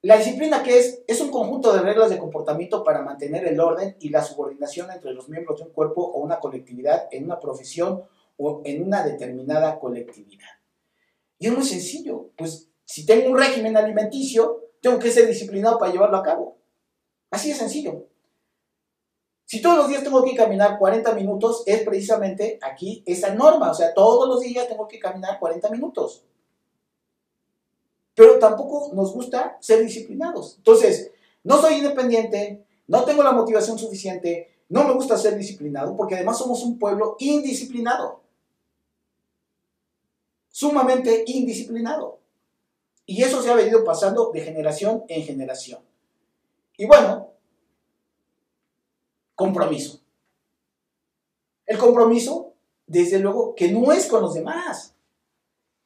La 0.05 0.17
disciplina 0.17 0.61
que 0.61 0.77
es, 0.77 1.01
es 1.07 1.19
un 1.19 1.31
conjunto 1.31 1.73
de 1.73 1.81
reglas 1.81 2.11
de 2.11 2.19
comportamiento 2.19 2.83
para 2.83 3.01
mantener 3.01 3.47
el 3.47 3.59
orden 3.59 3.97
y 3.99 4.09
la 4.09 4.23
subordinación 4.23 4.91
entre 4.91 5.15
los 5.15 5.29
miembros 5.29 5.57
de 5.57 5.65
un 5.65 5.71
cuerpo 5.71 6.03
o 6.03 6.19
una 6.19 6.39
colectividad 6.39 7.07
en 7.09 7.23
una 7.23 7.39
profesión 7.39 8.03
o 8.37 8.61
en 8.65 8.83
una 8.83 9.03
determinada 9.03 9.79
colectividad. 9.79 10.45
Y 11.39 11.47
es 11.47 11.53
muy 11.53 11.63
sencillo, 11.63 12.29
pues 12.37 12.69
si 12.83 13.03
tengo 13.07 13.31
un 13.31 13.37
régimen 13.39 13.75
alimenticio, 13.77 14.69
tengo 14.79 14.99
que 14.99 15.09
ser 15.09 15.25
disciplinado 15.25 15.79
para 15.79 15.91
llevarlo 15.91 16.17
a 16.17 16.23
cabo. 16.23 16.57
Así 17.31 17.49
de 17.49 17.55
sencillo. 17.55 18.05
Si 19.45 19.59
todos 19.59 19.75
los 19.75 19.87
días 19.87 20.03
tengo 20.03 20.23
que 20.23 20.35
caminar 20.35 20.77
40 20.77 21.15
minutos, 21.15 21.63
es 21.65 21.81
precisamente 21.81 22.59
aquí 22.61 23.01
esa 23.07 23.33
norma. 23.33 23.71
O 23.71 23.73
sea, 23.73 23.91
todos 23.95 24.29
los 24.29 24.41
días 24.41 24.67
tengo 24.67 24.87
que 24.87 24.99
caminar 24.99 25.39
40 25.39 25.67
minutos. 25.71 26.23
Pero 28.15 28.39
tampoco 28.39 28.91
nos 28.93 29.13
gusta 29.13 29.57
ser 29.59 29.83
disciplinados. 29.83 30.55
Entonces, 30.57 31.11
no 31.43 31.61
soy 31.61 31.75
independiente, 31.75 32.65
no 32.87 33.03
tengo 33.03 33.21
la 33.21 33.33
motivación 33.33 33.77
suficiente, 33.77 34.55
no 34.69 34.83
me 34.83 34.93
gusta 34.93 35.17
ser 35.17 35.37
disciplinado, 35.37 35.95
porque 35.95 36.15
además 36.15 36.37
somos 36.37 36.63
un 36.63 36.79
pueblo 36.79 37.17
indisciplinado. 37.19 38.21
Sumamente 40.49 41.23
indisciplinado. 41.27 42.19
Y 43.05 43.21
eso 43.21 43.41
se 43.41 43.51
ha 43.51 43.55
venido 43.55 43.83
pasando 43.83 44.31
de 44.31 44.41
generación 44.41 45.03
en 45.07 45.23
generación. 45.23 45.81
Y 46.77 46.85
bueno, 46.85 47.29
compromiso. 49.35 49.99
El 51.65 51.77
compromiso, 51.77 52.53
desde 52.87 53.19
luego, 53.19 53.53
que 53.53 53.71
no 53.71 53.91
es 53.91 54.07
con 54.07 54.21
los 54.21 54.33
demás. 54.33 54.95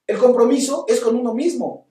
El 0.07 0.17
compromiso 0.17 0.85
es 0.87 1.01
con 1.01 1.15
uno 1.15 1.33
mismo. 1.33 1.88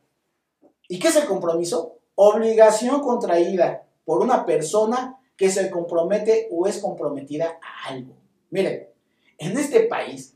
¿Y 0.89 0.99
qué 0.99 1.09
es 1.09 1.17
el 1.17 1.27
compromiso? 1.27 1.99
Obligación 2.15 3.01
contraída 3.01 3.87
por 4.05 4.23
una 4.23 4.45
persona 4.47 5.21
que 5.37 5.51
se 5.51 5.71
compromete 5.71 6.49
o 6.51 6.67
es 6.67 6.79
comprometida 6.79 7.59
a 7.63 7.91
algo. 7.91 8.15
Miren, 8.51 8.89
en 9.37 9.57
este 9.57 9.81
país, 9.81 10.35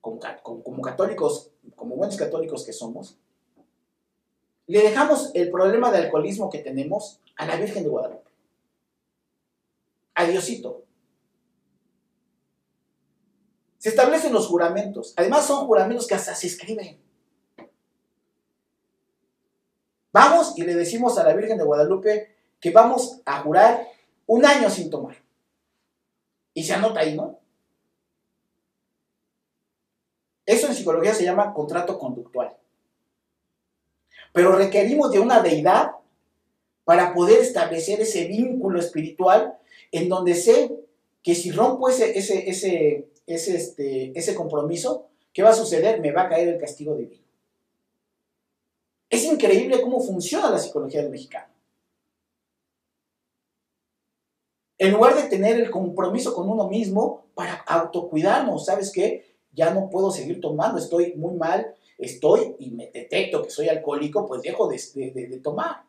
como, 0.00 0.20
católicos, 0.82 1.50
como 1.74 1.96
buenos 1.96 2.16
católicos 2.16 2.64
que 2.64 2.72
somos, 2.72 3.18
le 4.66 4.82
dejamos 4.82 5.30
el 5.34 5.50
problema 5.50 5.90
de 5.90 5.98
alcoholismo 5.98 6.50
que 6.50 6.58
tenemos 6.58 7.20
a 7.36 7.46
la 7.46 7.56
Virgen 7.56 7.82
de 7.82 7.88
Guadalupe. 7.88 8.30
A 10.14 10.24
Diosito. 10.26 10.84
Se 13.78 13.88
establecen 13.88 14.32
los 14.32 14.46
juramentos. 14.46 15.14
Además 15.16 15.46
son 15.46 15.66
juramentos 15.66 16.06
que 16.06 16.14
hasta 16.14 16.34
se 16.34 16.48
escriben. 16.48 17.00
Vamos 20.12 20.54
y 20.56 20.62
le 20.62 20.74
decimos 20.74 21.18
a 21.18 21.24
la 21.24 21.34
Virgen 21.34 21.58
de 21.58 21.64
Guadalupe 21.64 22.34
que 22.60 22.70
vamos 22.70 23.20
a 23.24 23.40
jurar 23.40 23.88
un 24.26 24.44
año 24.44 24.70
sin 24.70 24.90
tomar. 24.90 25.16
Y 26.54 26.64
se 26.64 26.74
anota 26.74 27.00
ahí, 27.00 27.14
¿no? 27.14 27.38
Eso 30.44 30.66
en 30.66 30.74
psicología 30.74 31.14
se 31.14 31.24
llama 31.24 31.52
contrato 31.52 31.98
conductual 31.98 32.56
pero 34.32 34.52
requerimos 34.52 35.10
de 35.10 35.20
una 35.20 35.40
deidad 35.40 35.92
para 36.84 37.12
poder 37.12 37.40
establecer 37.40 38.00
ese 38.00 38.26
vínculo 38.26 38.78
espiritual 38.78 39.58
en 39.92 40.08
donde 40.08 40.34
sé 40.34 40.70
que 41.22 41.34
si 41.34 41.50
rompo 41.50 41.88
ese, 41.88 42.16
ese, 42.16 42.48
ese, 42.48 43.08
este, 43.26 44.18
ese 44.18 44.34
compromiso, 44.34 45.08
¿qué 45.32 45.42
va 45.42 45.50
a 45.50 45.54
suceder? 45.54 46.00
Me 46.00 46.12
va 46.12 46.22
a 46.22 46.28
caer 46.28 46.48
el 46.48 46.60
castigo 46.60 46.94
divino. 46.94 47.22
Es 49.10 49.24
increíble 49.24 49.80
cómo 49.80 50.00
funciona 50.00 50.50
la 50.50 50.58
psicología 50.58 51.02
del 51.02 51.10
mexicano. 51.10 51.52
En 54.76 54.92
lugar 54.92 55.16
de 55.16 55.24
tener 55.24 55.56
el 55.56 55.70
compromiso 55.70 56.34
con 56.34 56.48
uno 56.48 56.68
mismo 56.68 57.26
para 57.34 57.54
autocuidarnos, 57.66 58.64
¿sabes 58.64 58.92
qué? 58.92 59.34
Ya 59.52 59.74
no 59.74 59.90
puedo 59.90 60.12
seguir 60.12 60.40
tomando, 60.40 60.78
estoy 60.78 61.14
muy 61.16 61.34
mal, 61.34 61.74
estoy 61.98 62.54
y 62.60 62.70
me 62.70 62.88
detecto 62.90 63.42
que 63.42 63.50
soy 63.50 63.68
alcohólico, 63.68 64.24
pues 64.26 64.42
dejo 64.42 64.68
de, 64.68 65.40
tomar. 65.42 65.82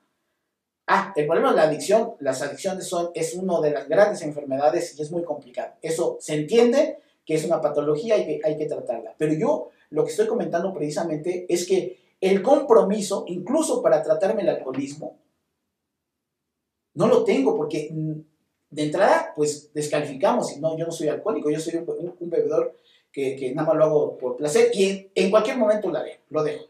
Ah, 0.88 1.14
el 1.16 1.28
problema 1.28 1.52
de 1.52 1.58
la 1.58 1.64
adicción, 1.64 2.16
las 2.20 2.42
adicciones 2.42 2.88
son, 2.88 3.12
es 3.14 3.36
una 3.36 3.62
de 3.62 3.70
las 3.70 3.88
grandes 3.88 4.24
enfermedades 4.24 4.98
y 4.98 5.02
es 5.04 5.12
muy 5.12 5.24
complicado. 5.24 5.74
Eso 5.84 6.18
se 6.20 6.34
entiende 6.34 6.98
que 7.24 7.36
es 7.36 7.46
una 7.46 7.62
patología 7.62 8.18
y 8.18 8.26
que 8.26 8.42
hay 8.44 8.58
que 8.58 8.66
tratarla. 8.66 9.14
Pero 9.20 9.34
yo 9.34 9.70
lo 9.92 10.04
que 10.04 10.10
estoy 10.10 10.26
comentando 10.26 10.74
precisamente 10.74 11.46
es 11.48 11.68
que 11.68 12.00
el 12.22 12.42
compromiso, 12.42 13.26
incluso 13.28 13.82
para 13.82 14.04
tratarme 14.04 14.42
el 14.42 14.50
alcoholismo, 14.50 15.18
no 16.94 17.08
lo 17.08 17.24
tengo 17.24 17.56
porque 17.56 17.90
mm, 17.92 18.20
de 18.72 18.84
entrada, 18.84 19.34
pues 19.36 19.72
descalificamos, 19.74 20.56
y 20.56 20.60
no, 20.60 20.78
yo 20.78 20.86
no 20.86 20.92
soy 20.92 21.08
alcohólico, 21.08 21.50
yo 21.50 21.60
soy 21.60 21.76
un 21.76 22.30
bebedor 22.30 22.76
que, 23.12 23.54
nada 23.56 23.68
más 23.68 23.78
lo 23.78 23.84
hago 23.86 24.18
por 24.18 24.38
placer 24.38 24.70
y 24.74 25.12
en, 25.16 25.32
cualquier 25.32 25.58
momento 25.58 25.92
lo 26.30 26.44
dejo. 26.44 26.66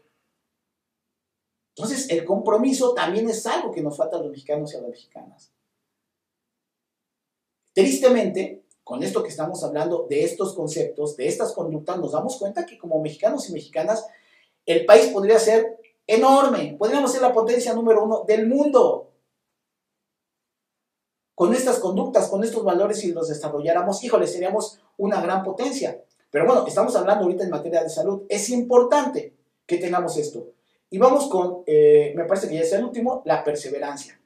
Entonces, 1.76 2.10
el 2.10 2.24
compromiso 2.24 2.94
también 2.94 3.28
es 3.28 3.46
algo 3.46 3.70
que 3.70 3.82
nos 3.82 3.96
falta 3.96 4.16
a 4.16 4.20
los 4.20 4.30
mexicanos 4.30 4.72
y 4.72 4.76
a 4.76 4.80
las 4.80 4.90
mexicanas. 4.90 5.52
Tristemente, 7.72 8.64
con 8.82 9.02
esto 9.02 9.22
que 9.22 9.28
estamos 9.28 9.62
hablando 9.62 10.06
de 10.08 10.24
estos 10.24 10.54
conceptos, 10.54 11.16
de 11.16 11.28
estas 11.28 11.52
conductas, 11.52 11.98
nos 11.98 12.12
damos 12.12 12.36
cuenta 12.38 12.66
que 12.66 12.76
como 12.76 13.00
mexicanos 13.00 13.48
y 13.48 13.52
mexicanas, 13.52 14.06
el 14.66 14.84
país 14.84 15.06
podría 15.06 15.38
ser 15.38 15.78
enorme, 16.06 16.76
podríamos 16.78 17.12
ser 17.12 17.22
la 17.22 17.32
potencia 17.32 17.74
número 17.74 18.04
uno 18.04 18.24
del 18.26 18.46
mundo. 18.46 19.12
Con 21.34 21.54
estas 21.54 21.78
conductas, 21.78 22.28
con 22.28 22.44
estos 22.44 22.64
valores, 22.64 22.98
si 22.98 23.12
los 23.12 23.28
desarrolláramos, 23.28 24.04
híjole, 24.04 24.26
seríamos 24.26 24.80
una 24.98 25.20
gran 25.22 25.42
potencia. 25.42 26.02
Pero 26.30 26.46
bueno, 26.46 26.66
estamos 26.66 26.94
hablando 26.96 27.24
ahorita 27.24 27.44
en 27.44 27.50
materia 27.50 27.82
de 27.82 27.88
salud. 27.88 28.22
Es 28.28 28.50
importante 28.50 29.34
que 29.66 29.78
tengamos 29.78 30.16
esto. 30.16 30.52
Y 30.90 30.98
vamos 30.98 31.28
con, 31.28 31.62
eh, 31.66 32.12
me 32.16 32.24
parece 32.24 32.48
que 32.48 32.56
ya 32.56 32.60
es 32.60 32.72
el 32.72 32.84
último, 32.84 33.22
la 33.24 33.42
perseverancia. 33.42 34.20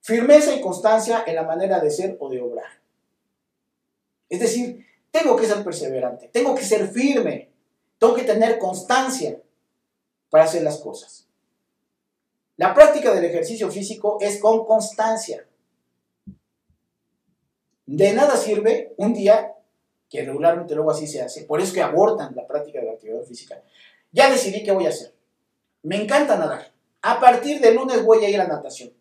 Firmeza 0.00 0.54
y 0.54 0.60
constancia 0.60 1.24
en 1.26 1.34
la 1.34 1.42
manera 1.42 1.80
de 1.80 1.90
ser 1.90 2.16
o 2.20 2.28
de 2.28 2.40
obrar. 2.40 2.70
Es 4.28 4.40
decir, 4.40 4.86
tengo 5.10 5.34
que 5.36 5.46
ser 5.46 5.64
perseverante, 5.64 6.28
tengo 6.28 6.54
que 6.54 6.62
ser 6.62 6.88
firme, 6.88 7.50
tengo 7.98 8.14
que 8.14 8.24
tener 8.24 8.58
constancia 8.58 9.40
para 10.30 10.44
hacer 10.44 10.62
las 10.62 10.78
cosas. 10.78 11.26
La 12.56 12.74
práctica 12.74 13.14
del 13.14 13.24
ejercicio 13.24 13.70
físico 13.70 14.18
es 14.20 14.40
con 14.40 14.64
constancia. 14.64 15.46
De 17.84 18.12
nada 18.12 18.36
sirve 18.36 18.94
un 18.96 19.12
día 19.12 19.54
que 20.08 20.24
regularmente 20.24 20.74
luego 20.74 20.90
así 20.90 21.06
se 21.06 21.22
hace. 21.22 21.44
Por 21.44 21.60
eso 21.60 21.74
que 21.74 21.82
abortan 21.82 22.34
la 22.34 22.46
práctica 22.46 22.80
de 22.80 22.86
la 22.86 22.92
actividad 22.92 23.22
física. 23.22 23.62
Ya 24.12 24.30
decidí 24.30 24.64
qué 24.64 24.72
voy 24.72 24.86
a 24.86 24.90
hacer. 24.90 25.14
Me 25.82 26.02
encanta 26.02 26.36
nadar. 26.36 26.72
A 27.02 27.20
partir 27.20 27.60
del 27.60 27.76
lunes 27.76 28.04
voy 28.04 28.24
a 28.24 28.28
ir 28.28 28.40
a 28.40 28.48
natación. 28.48 28.92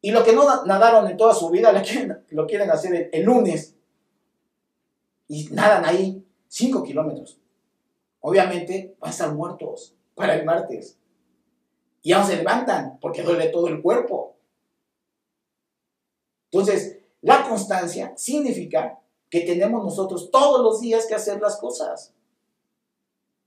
Y 0.00 0.10
lo 0.10 0.22
que 0.22 0.32
no 0.32 0.64
nadaron 0.66 1.08
en 1.08 1.16
toda 1.16 1.34
su 1.34 1.50
vida 1.50 1.72
lo 2.30 2.46
quieren, 2.46 2.70
hacer 2.70 3.10
el, 3.12 3.24
lunes. 3.24 3.74
Y 5.26 5.48
nadan 5.50 5.84
ahí 5.84 6.24
5 6.48 6.82
kilómetros. 6.84 7.38
Obviamente 8.28 8.96
van 8.98 9.10
a 9.10 9.12
estar 9.12 9.32
muertos 9.36 9.94
para 10.16 10.34
el 10.34 10.44
martes. 10.44 10.98
Y 12.02 12.10
aún 12.10 12.26
se 12.26 12.36
levantan 12.36 12.98
porque 13.00 13.22
duele 13.22 13.50
todo 13.50 13.68
el 13.68 13.80
cuerpo. 13.80 14.34
Entonces, 16.50 16.98
la 17.20 17.48
constancia 17.48 18.14
significa 18.16 18.98
que 19.30 19.42
tenemos 19.42 19.84
nosotros 19.84 20.28
todos 20.32 20.60
los 20.60 20.80
días 20.80 21.06
que 21.06 21.14
hacer 21.14 21.40
las 21.40 21.56
cosas. 21.58 22.14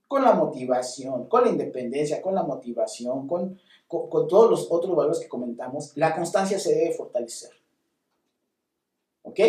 Con 0.08 0.24
la 0.24 0.32
motivación, 0.32 1.28
con 1.28 1.44
la 1.44 1.50
independencia, 1.50 2.22
con 2.22 2.34
la 2.34 2.44
motivación, 2.44 3.28
con, 3.28 3.60
con, 3.86 4.30
todos 4.30 4.50
los 4.50 4.72
otros 4.72 4.96
valores 4.96 5.20
que 5.20 5.28
comentamos, 5.28 5.92
la 5.98 6.16
constancia 6.16 6.58
se 6.58 6.74
debe 6.74 6.94
fortalecer. 6.94 7.52
¿Ok? 9.24 9.40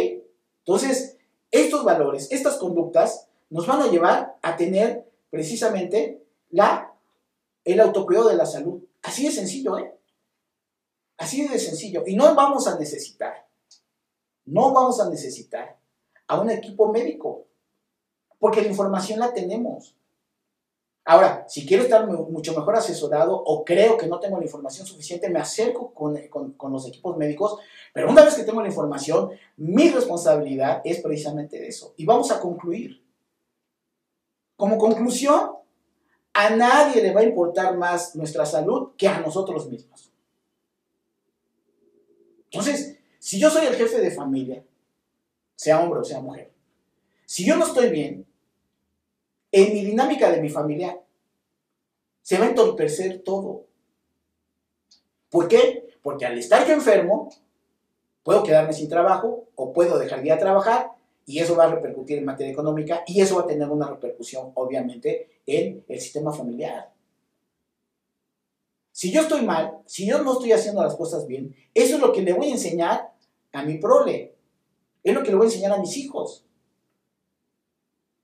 Entonces, 0.64 1.18
estos 1.52 1.84
valores, 1.84 2.32
estas 2.32 2.56
conductas, 2.56 3.28
nos 3.48 3.68
van 3.68 3.82
a 3.82 3.86
llevar 3.86 4.36
a 4.42 4.56
tener 4.56 5.08
precisamente 5.30 6.24
la, 6.50 6.92
el 7.64 7.80
autocuidado 7.80 8.28
de 8.28 8.36
la 8.36 8.46
salud. 8.46 8.82
Así 9.02 9.24
de 9.24 9.32
sencillo, 9.32 9.78
¿eh? 9.78 9.94
Así 11.16 11.46
de 11.46 11.58
sencillo. 11.58 12.02
Y 12.06 12.16
no 12.16 12.34
vamos 12.34 12.66
a 12.66 12.78
necesitar, 12.78 13.46
no 14.46 14.72
vamos 14.72 15.00
a 15.00 15.08
necesitar 15.08 15.78
a 16.26 16.40
un 16.40 16.50
equipo 16.50 16.90
médico, 16.92 17.46
porque 18.38 18.62
la 18.62 18.68
información 18.68 19.18
la 19.18 19.32
tenemos. 19.32 19.96
Ahora, 21.04 21.44
si 21.48 21.66
quiero 21.66 21.82
estar 21.82 22.06
mucho 22.06 22.54
mejor 22.54 22.76
asesorado 22.76 23.34
o 23.36 23.64
creo 23.64 23.96
que 23.96 24.06
no 24.06 24.20
tengo 24.20 24.38
la 24.38 24.44
información 24.44 24.86
suficiente, 24.86 25.28
me 25.28 25.40
acerco 25.40 25.92
con, 25.92 26.16
con, 26.56 26.72
los 26.72 26.86
equipos 26.86 27.16
médicos, 27.16 27.58
pero 27.92 28.10
una 28.10 28.22
vez 28.22 28.34
que 28.34 28.44
tengo 28.44 28.62
la 28.62 28.68
información, 28.68 29.30
mi 29.56 29.90
responsabilidad 29.90 30.82
es 30.84 31.00
precisamente 31.00 31.66
eso. 31.66 31.94
Y 31.96 32.04
vamos 32.04 32.30
a 32.30 32.40
concluir. 32.40 33.02
Como 34.60 34.76
conclusión, 34.76 35.52
a 36.34 36.50
nadie 36.50 37.00
le 37.00 37.14
va 37.14 37.22
a 37.22 37.24
importar 37.24 37.78
más 37.78 38.14
nuestra 38.14 38.44
salud 38.44 38.90
que 38.94 39.08
a 39.08 39.18
nosotros 39.18 39.70
mismos. 39.70 40.12
Entonces, 42.44 42.98
si 43.18 43.40
yo 43.40 43.48
soy 43.48 43.64
el 43.64 43.74
jefe 43.74 44.02
de 44.02 44.10
familia, 44.10 44.62
sea 45.56 45.80
hombre 45.80 46.00
o 46.00 46.04
sea 46.04 46.20
mujer, 46.20 46.52
si 47.24 47.42
yo 47.46 47.56
no 47.56 47.64
estoy 47.64 47.88
bien, 47.88 48.26
en 49.50 49.72
mi 49.72 49.82
dinámica 49.82 50.30
de 50.30 50.42
mi 50.42 50.50
familia 50.50 51.00
se 52.20 52.36
va 52.36 52.44
a 52.44 52.48
entorpecer 52.50 53.22
todo. 53.22 53.64
¿Por 55.30 55.48
qué? 55.48 55.88
Porque 56.02 56.26
al 56.26 56.36
estar 56.36 56.66
yo 56.66 56.74
enfermo, 56.74 57.30
puedo 58.22 58.42
quedarme 58.42 58.74
sin 58.74 58.90
trabajo 58.90 59.48
o 59.54 59.72
puedo 59.72 59.98
dejar 59.98 60.20
de 60.20 60.26
ir 60.26 60.32
a 60.34 60.38
trabajar 60.38 60.99
y 61.30 61.38
eso 61.38 61.54
va 61.54 61.66
a 61.66 61.74
repercutir 61.74 62.18
en 62.18 62.24
materia 62.24 62.52
económica 62.52 63.04
y 63.06 63.20
eso 63.20 63.36
va 63.36 63.42
a 63.42 63.46
tener 63.46 63.68
una 63.68 63.88
repercusión, 63.88 64.50
obviamente, 64.54 65.40
en 65.46 65.84
el 65.86 66.00
sistema 66.00 66.32
familiar. 66.32 66.92
Si 68.90 69.12
yo 69.12 69.20
estoy 69.20 69.42
mal, 69.42 69.78
si 69.86 70.06
yo 70.06 70.24
no 70.24 70.32
estoy 70.32 70.50
haciendo 70.50 70.82
las 70.82 70.96
cosas 70.96 71.28
bien, 71.28 71.54
eso 71.72 71.94
es 71.94 72.00
lo 72.00 72.12
que 72.12 72.22
le 72.22 72.32
voy 72.32 72.48
a 72.48 72.54
enseñar 72.54 73.12
a 73.52 73.62
mi 73.62 73.78
prole. 73.78 74.34
Es 75.04 75.14
lo 75.14 75.22
que 75.22 75.30
le 75.30 75.36
voy 75.36 75.44
a 75.44 75.50
enseñar 75.50 75.70
a 75.70 75.78
mis 75.78 75.96
hijos. 75.96 76.44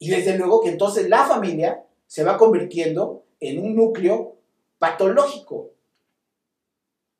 Y 0.01 0.11
desde 0.11 0.37
luego 0.37 0.61
que 0.61 0.71
entonces 0.71 1.09
la 1.09 1.27
familia 1.27 1.87
se 2.09 2.25
va 2.25 2.37
convirtiendo 2.37 3.23
en 3.39 3.65
un 3.65 3.77
núcleo 3.77 4.35
patológico. 4.81 5.71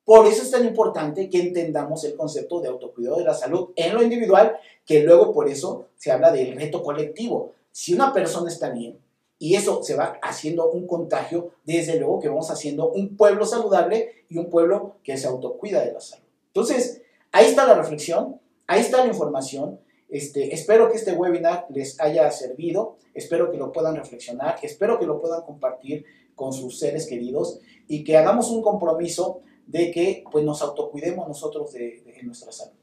Por 0.07 0.25
eso 0.25 0.41
es 0.41 0.51
tan 0.51 0.63
importante 0.63 1.29
que 1.29 1.41
entendamos 1.41 2.05
el 2.05 2.15
concepto 2.15 2.61
de 2.61 2.69
autocuidado 2.69 3.17
de 3.17 3.25
la 3.25 3.33
salud 3.33 3.71
en 3.75 3.93
lo 3.93 4.01
individual, 4.01 4.55
que 4.85 5.03
luego 5.03 5.33
por 5.33 5.49
eso 5.49 5.87
se 5.97 6.13
habla 6.13 6.31
del 6.31 6.55
reto 6.55 6.81
colectivo. 6.81 7.51
Si 7.73 7.93
una 7.93 8.13
persona 8.13 8.49
está 8.49 8.69
bien 8.69 8.97
y 9.37 9.55
eso 9.55 9.83
se 9.83 9.97
va 9.97 10.17
haciendo 10.21 10.71
un 10.71 10.87
contagio, 10.87 11.51
desde 11.65 11.99
luego 11.99 12.21
que 12.21 12.29
vamos 12.29 12.49
haciendo 12.49 12.89
un 12.89 13.17
pueblo 13.17 13.45
saludable 13.45 14.23
y 14.29 14.37
un 14.37 14.49
pueblo 14.49 14.95
que 15.03 15.17
se 15.17 15.27
autocuida 15.27 15.83
de 15.83 15.91
la 15.91 15.99
salud. 15.99 16.23
Entonces, 16.53 17.01
ahí 17.33 17.47
está 17.47 17.67
la 17.67 17.73
reflexión, 17.73 18.39
ahí 18.65 18.79
está 18.79 18.99
la 18.99 19.07
información. 19.07 19.81
Este, 20.07 20.53
espero 20.53 20.89
que 20.89 20.95
este 20.95 21.11
webinar 21.11 21.65
les 21.69 21.99
haya 21.99 22.31
servido, 22.31 22.95
espero 23.13 23.51
que 23.51 23.57
lo 23.57 23.73
puedan 23.73 23.97
reflexionar, 23.97 24.55
espero 24.61 24.99
que 24.99 25.05
lo 25.05 25.19
puedan 25.19 25.41
compartir 25.41 26.05
con 26.33 26.53
sus 26.53 26.79
seres 26.79 27.07
queridos 27.07 27.59
y 27.89 28.05
que 28.05 28.15
hagamos 28.15 28.49
un 28.51 28.61
compromiso 28.61 29.41
de 29.67 29.91
que 29.91 30.23
pues, 30.31 30.43
nos 30.43 30.61
autocuidemos 30.61 31.27
nosotros 31.27 31.71
de, 31.73 32.03
nuestra 32.23 32.51
salud. 32.51 32.73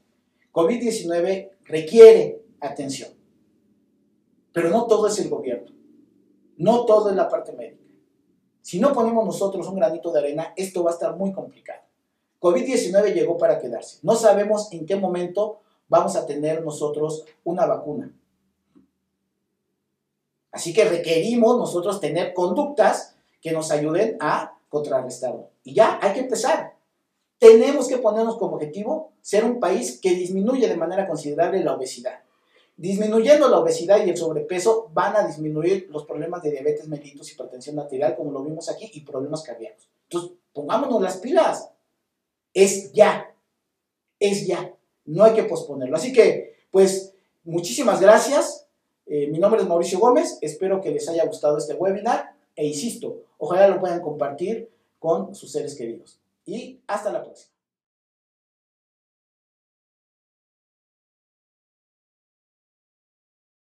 COVID-19 0.53 1.49
requiere 1.65 2.41
atención, 2.61 3.09
pero 4.53 4.69
no 4.69 4.85
todo 4.85 5.07
es 5.07 5.19
el 5.19 5.29
gobierno, 5.29 5.71
no 6.57 6.85
todo 6.85 7.09
es 7.09 7.15
la 7.15 7.27
parte 7.27 7.51
médica. 7.51 7.83
Si 8.61 8.79
no 8.79 8.93
ponemos 8.93 9.25
nosotros 9.25 9.67
un 9.67 9.75
granito 9.75 10.11
de 10.11 10.19
arena, 10.19 10.53
esto 10.55 10.83
va 10.83 10.91
a 10.91 10.93
estar 10.93 11.15
muy 11.15 11.33
complicado. 11.33 11.81
COVID-19 12.39 13.13
llegó 13.13 13.37
para 13.37 13.59
quedarse. 13.59 13.99
No 14.01 14.15
sabemos 14.15 14.71
en 14.71 14.85
qué 14.85 14.95
momento 14.95 15.59
vamos 15.87 16.15
a 16.15 16.25
tener 16.25 16.63
nosotros 16.63 17.25
una 17.43 17.65
vacuna. 17.65 18.11
Así 20.51 20.73
que 20.73 20.85
requerimos 20.85 21.57
nosotros 21.57 21.99
tener 21.99 22.33
conductas 22.33 23.15
que 23.41 23.51
nos 23.51 23.71
ayuden 23.71 24.17
a 24.19 24.57
contrarrestarlo. 24.69 25.49
Y 25.63 25.73
ya 25.73 25.99
hay 26.01 26.13
que 26.13 26.21
empezar 26.21 26.74
tenemos 27.39 27.87
que 27.87 27.97
ponernos 27.97 28.37
como 28.37 28.55
objetivo 28.55 29.11
ser 29.21 29.43
un 29.43 29.59
país 29.59 29.99
que 30.01 30.11
disminuye 30.11 30.67
de 30.67 30.77
manera 30.77 31.07
considerable 31.07 31.63
la 31.63 31.75
obesidad. 31.75 32.19
Disminuyendo 32.77 33.47
la 33.47 33.59
obesidad 33.59 34.05
y 34.05 34.09
el 34.09 34.17
sobrepeso 34.17 34.89
van 34.93 35.15
a 35.15 35.25
disminuir 35.25 35.87
los 35.89 36.05
problemas 36.05 36.43
de 36.43 36.51
diabetes 36.51 36.87
mellitus, 36.87 37.31
hipertensión 37.31 37.79
arterial, 37.79 38.15
como 38.15 38.31
lo 38.31 38.43
vimos 38.43 38.69
aquí, 38.69 38.89
y 38.93 39.01
problemas 39.01 39.43
cardíacos. 39.43 39.87
Entonces, 40.03 40.31
pongámonos 40.53 41.01
las 41.01 41.17
pilas. 41.17 41.69
Es 42.53 42.91
ya. 42.91 43.33
Es 44.19 44.45
ya. 44.45 44.73
No 45.05 45.23
hay 45.23 45.33
que 45.33 45.43
posponerlo. 45.43 45.95
Así 45.95 46.11
que, 46.11 46.55
pues, 46.71 47.13
muchísimas 47.43 48.01
gracias. 48.01 48.67
Eh, 49.05 49.27
mi 49.27 49.39
nombre 49.39 49.61
es 49.61 49.67
Mauricio 49.67 49.99
Gómez. 49.99 50.37
Espero 50.41 50.81
que 50.81 50.91
les 50.91 51.07
haya 51.07 51.25
gustado 51.25 51.57
este 51.57 51.75
webinar. 51.75 52.33
E 52.55 52.65
insisto, 52.65 53.21
ojalá 53.37 53.69
lo 53.69 53.79
puedan 53.79 54.01
compartir 54.01 54.69
con 54.99 55.33
sus 55.33 55.51
seres 55.51 55.75
queridos 55.75 56.19
y 56.45 56.83
hasta 56.87 57.11
la 57.11 57.23
próxima. 57.23 57.54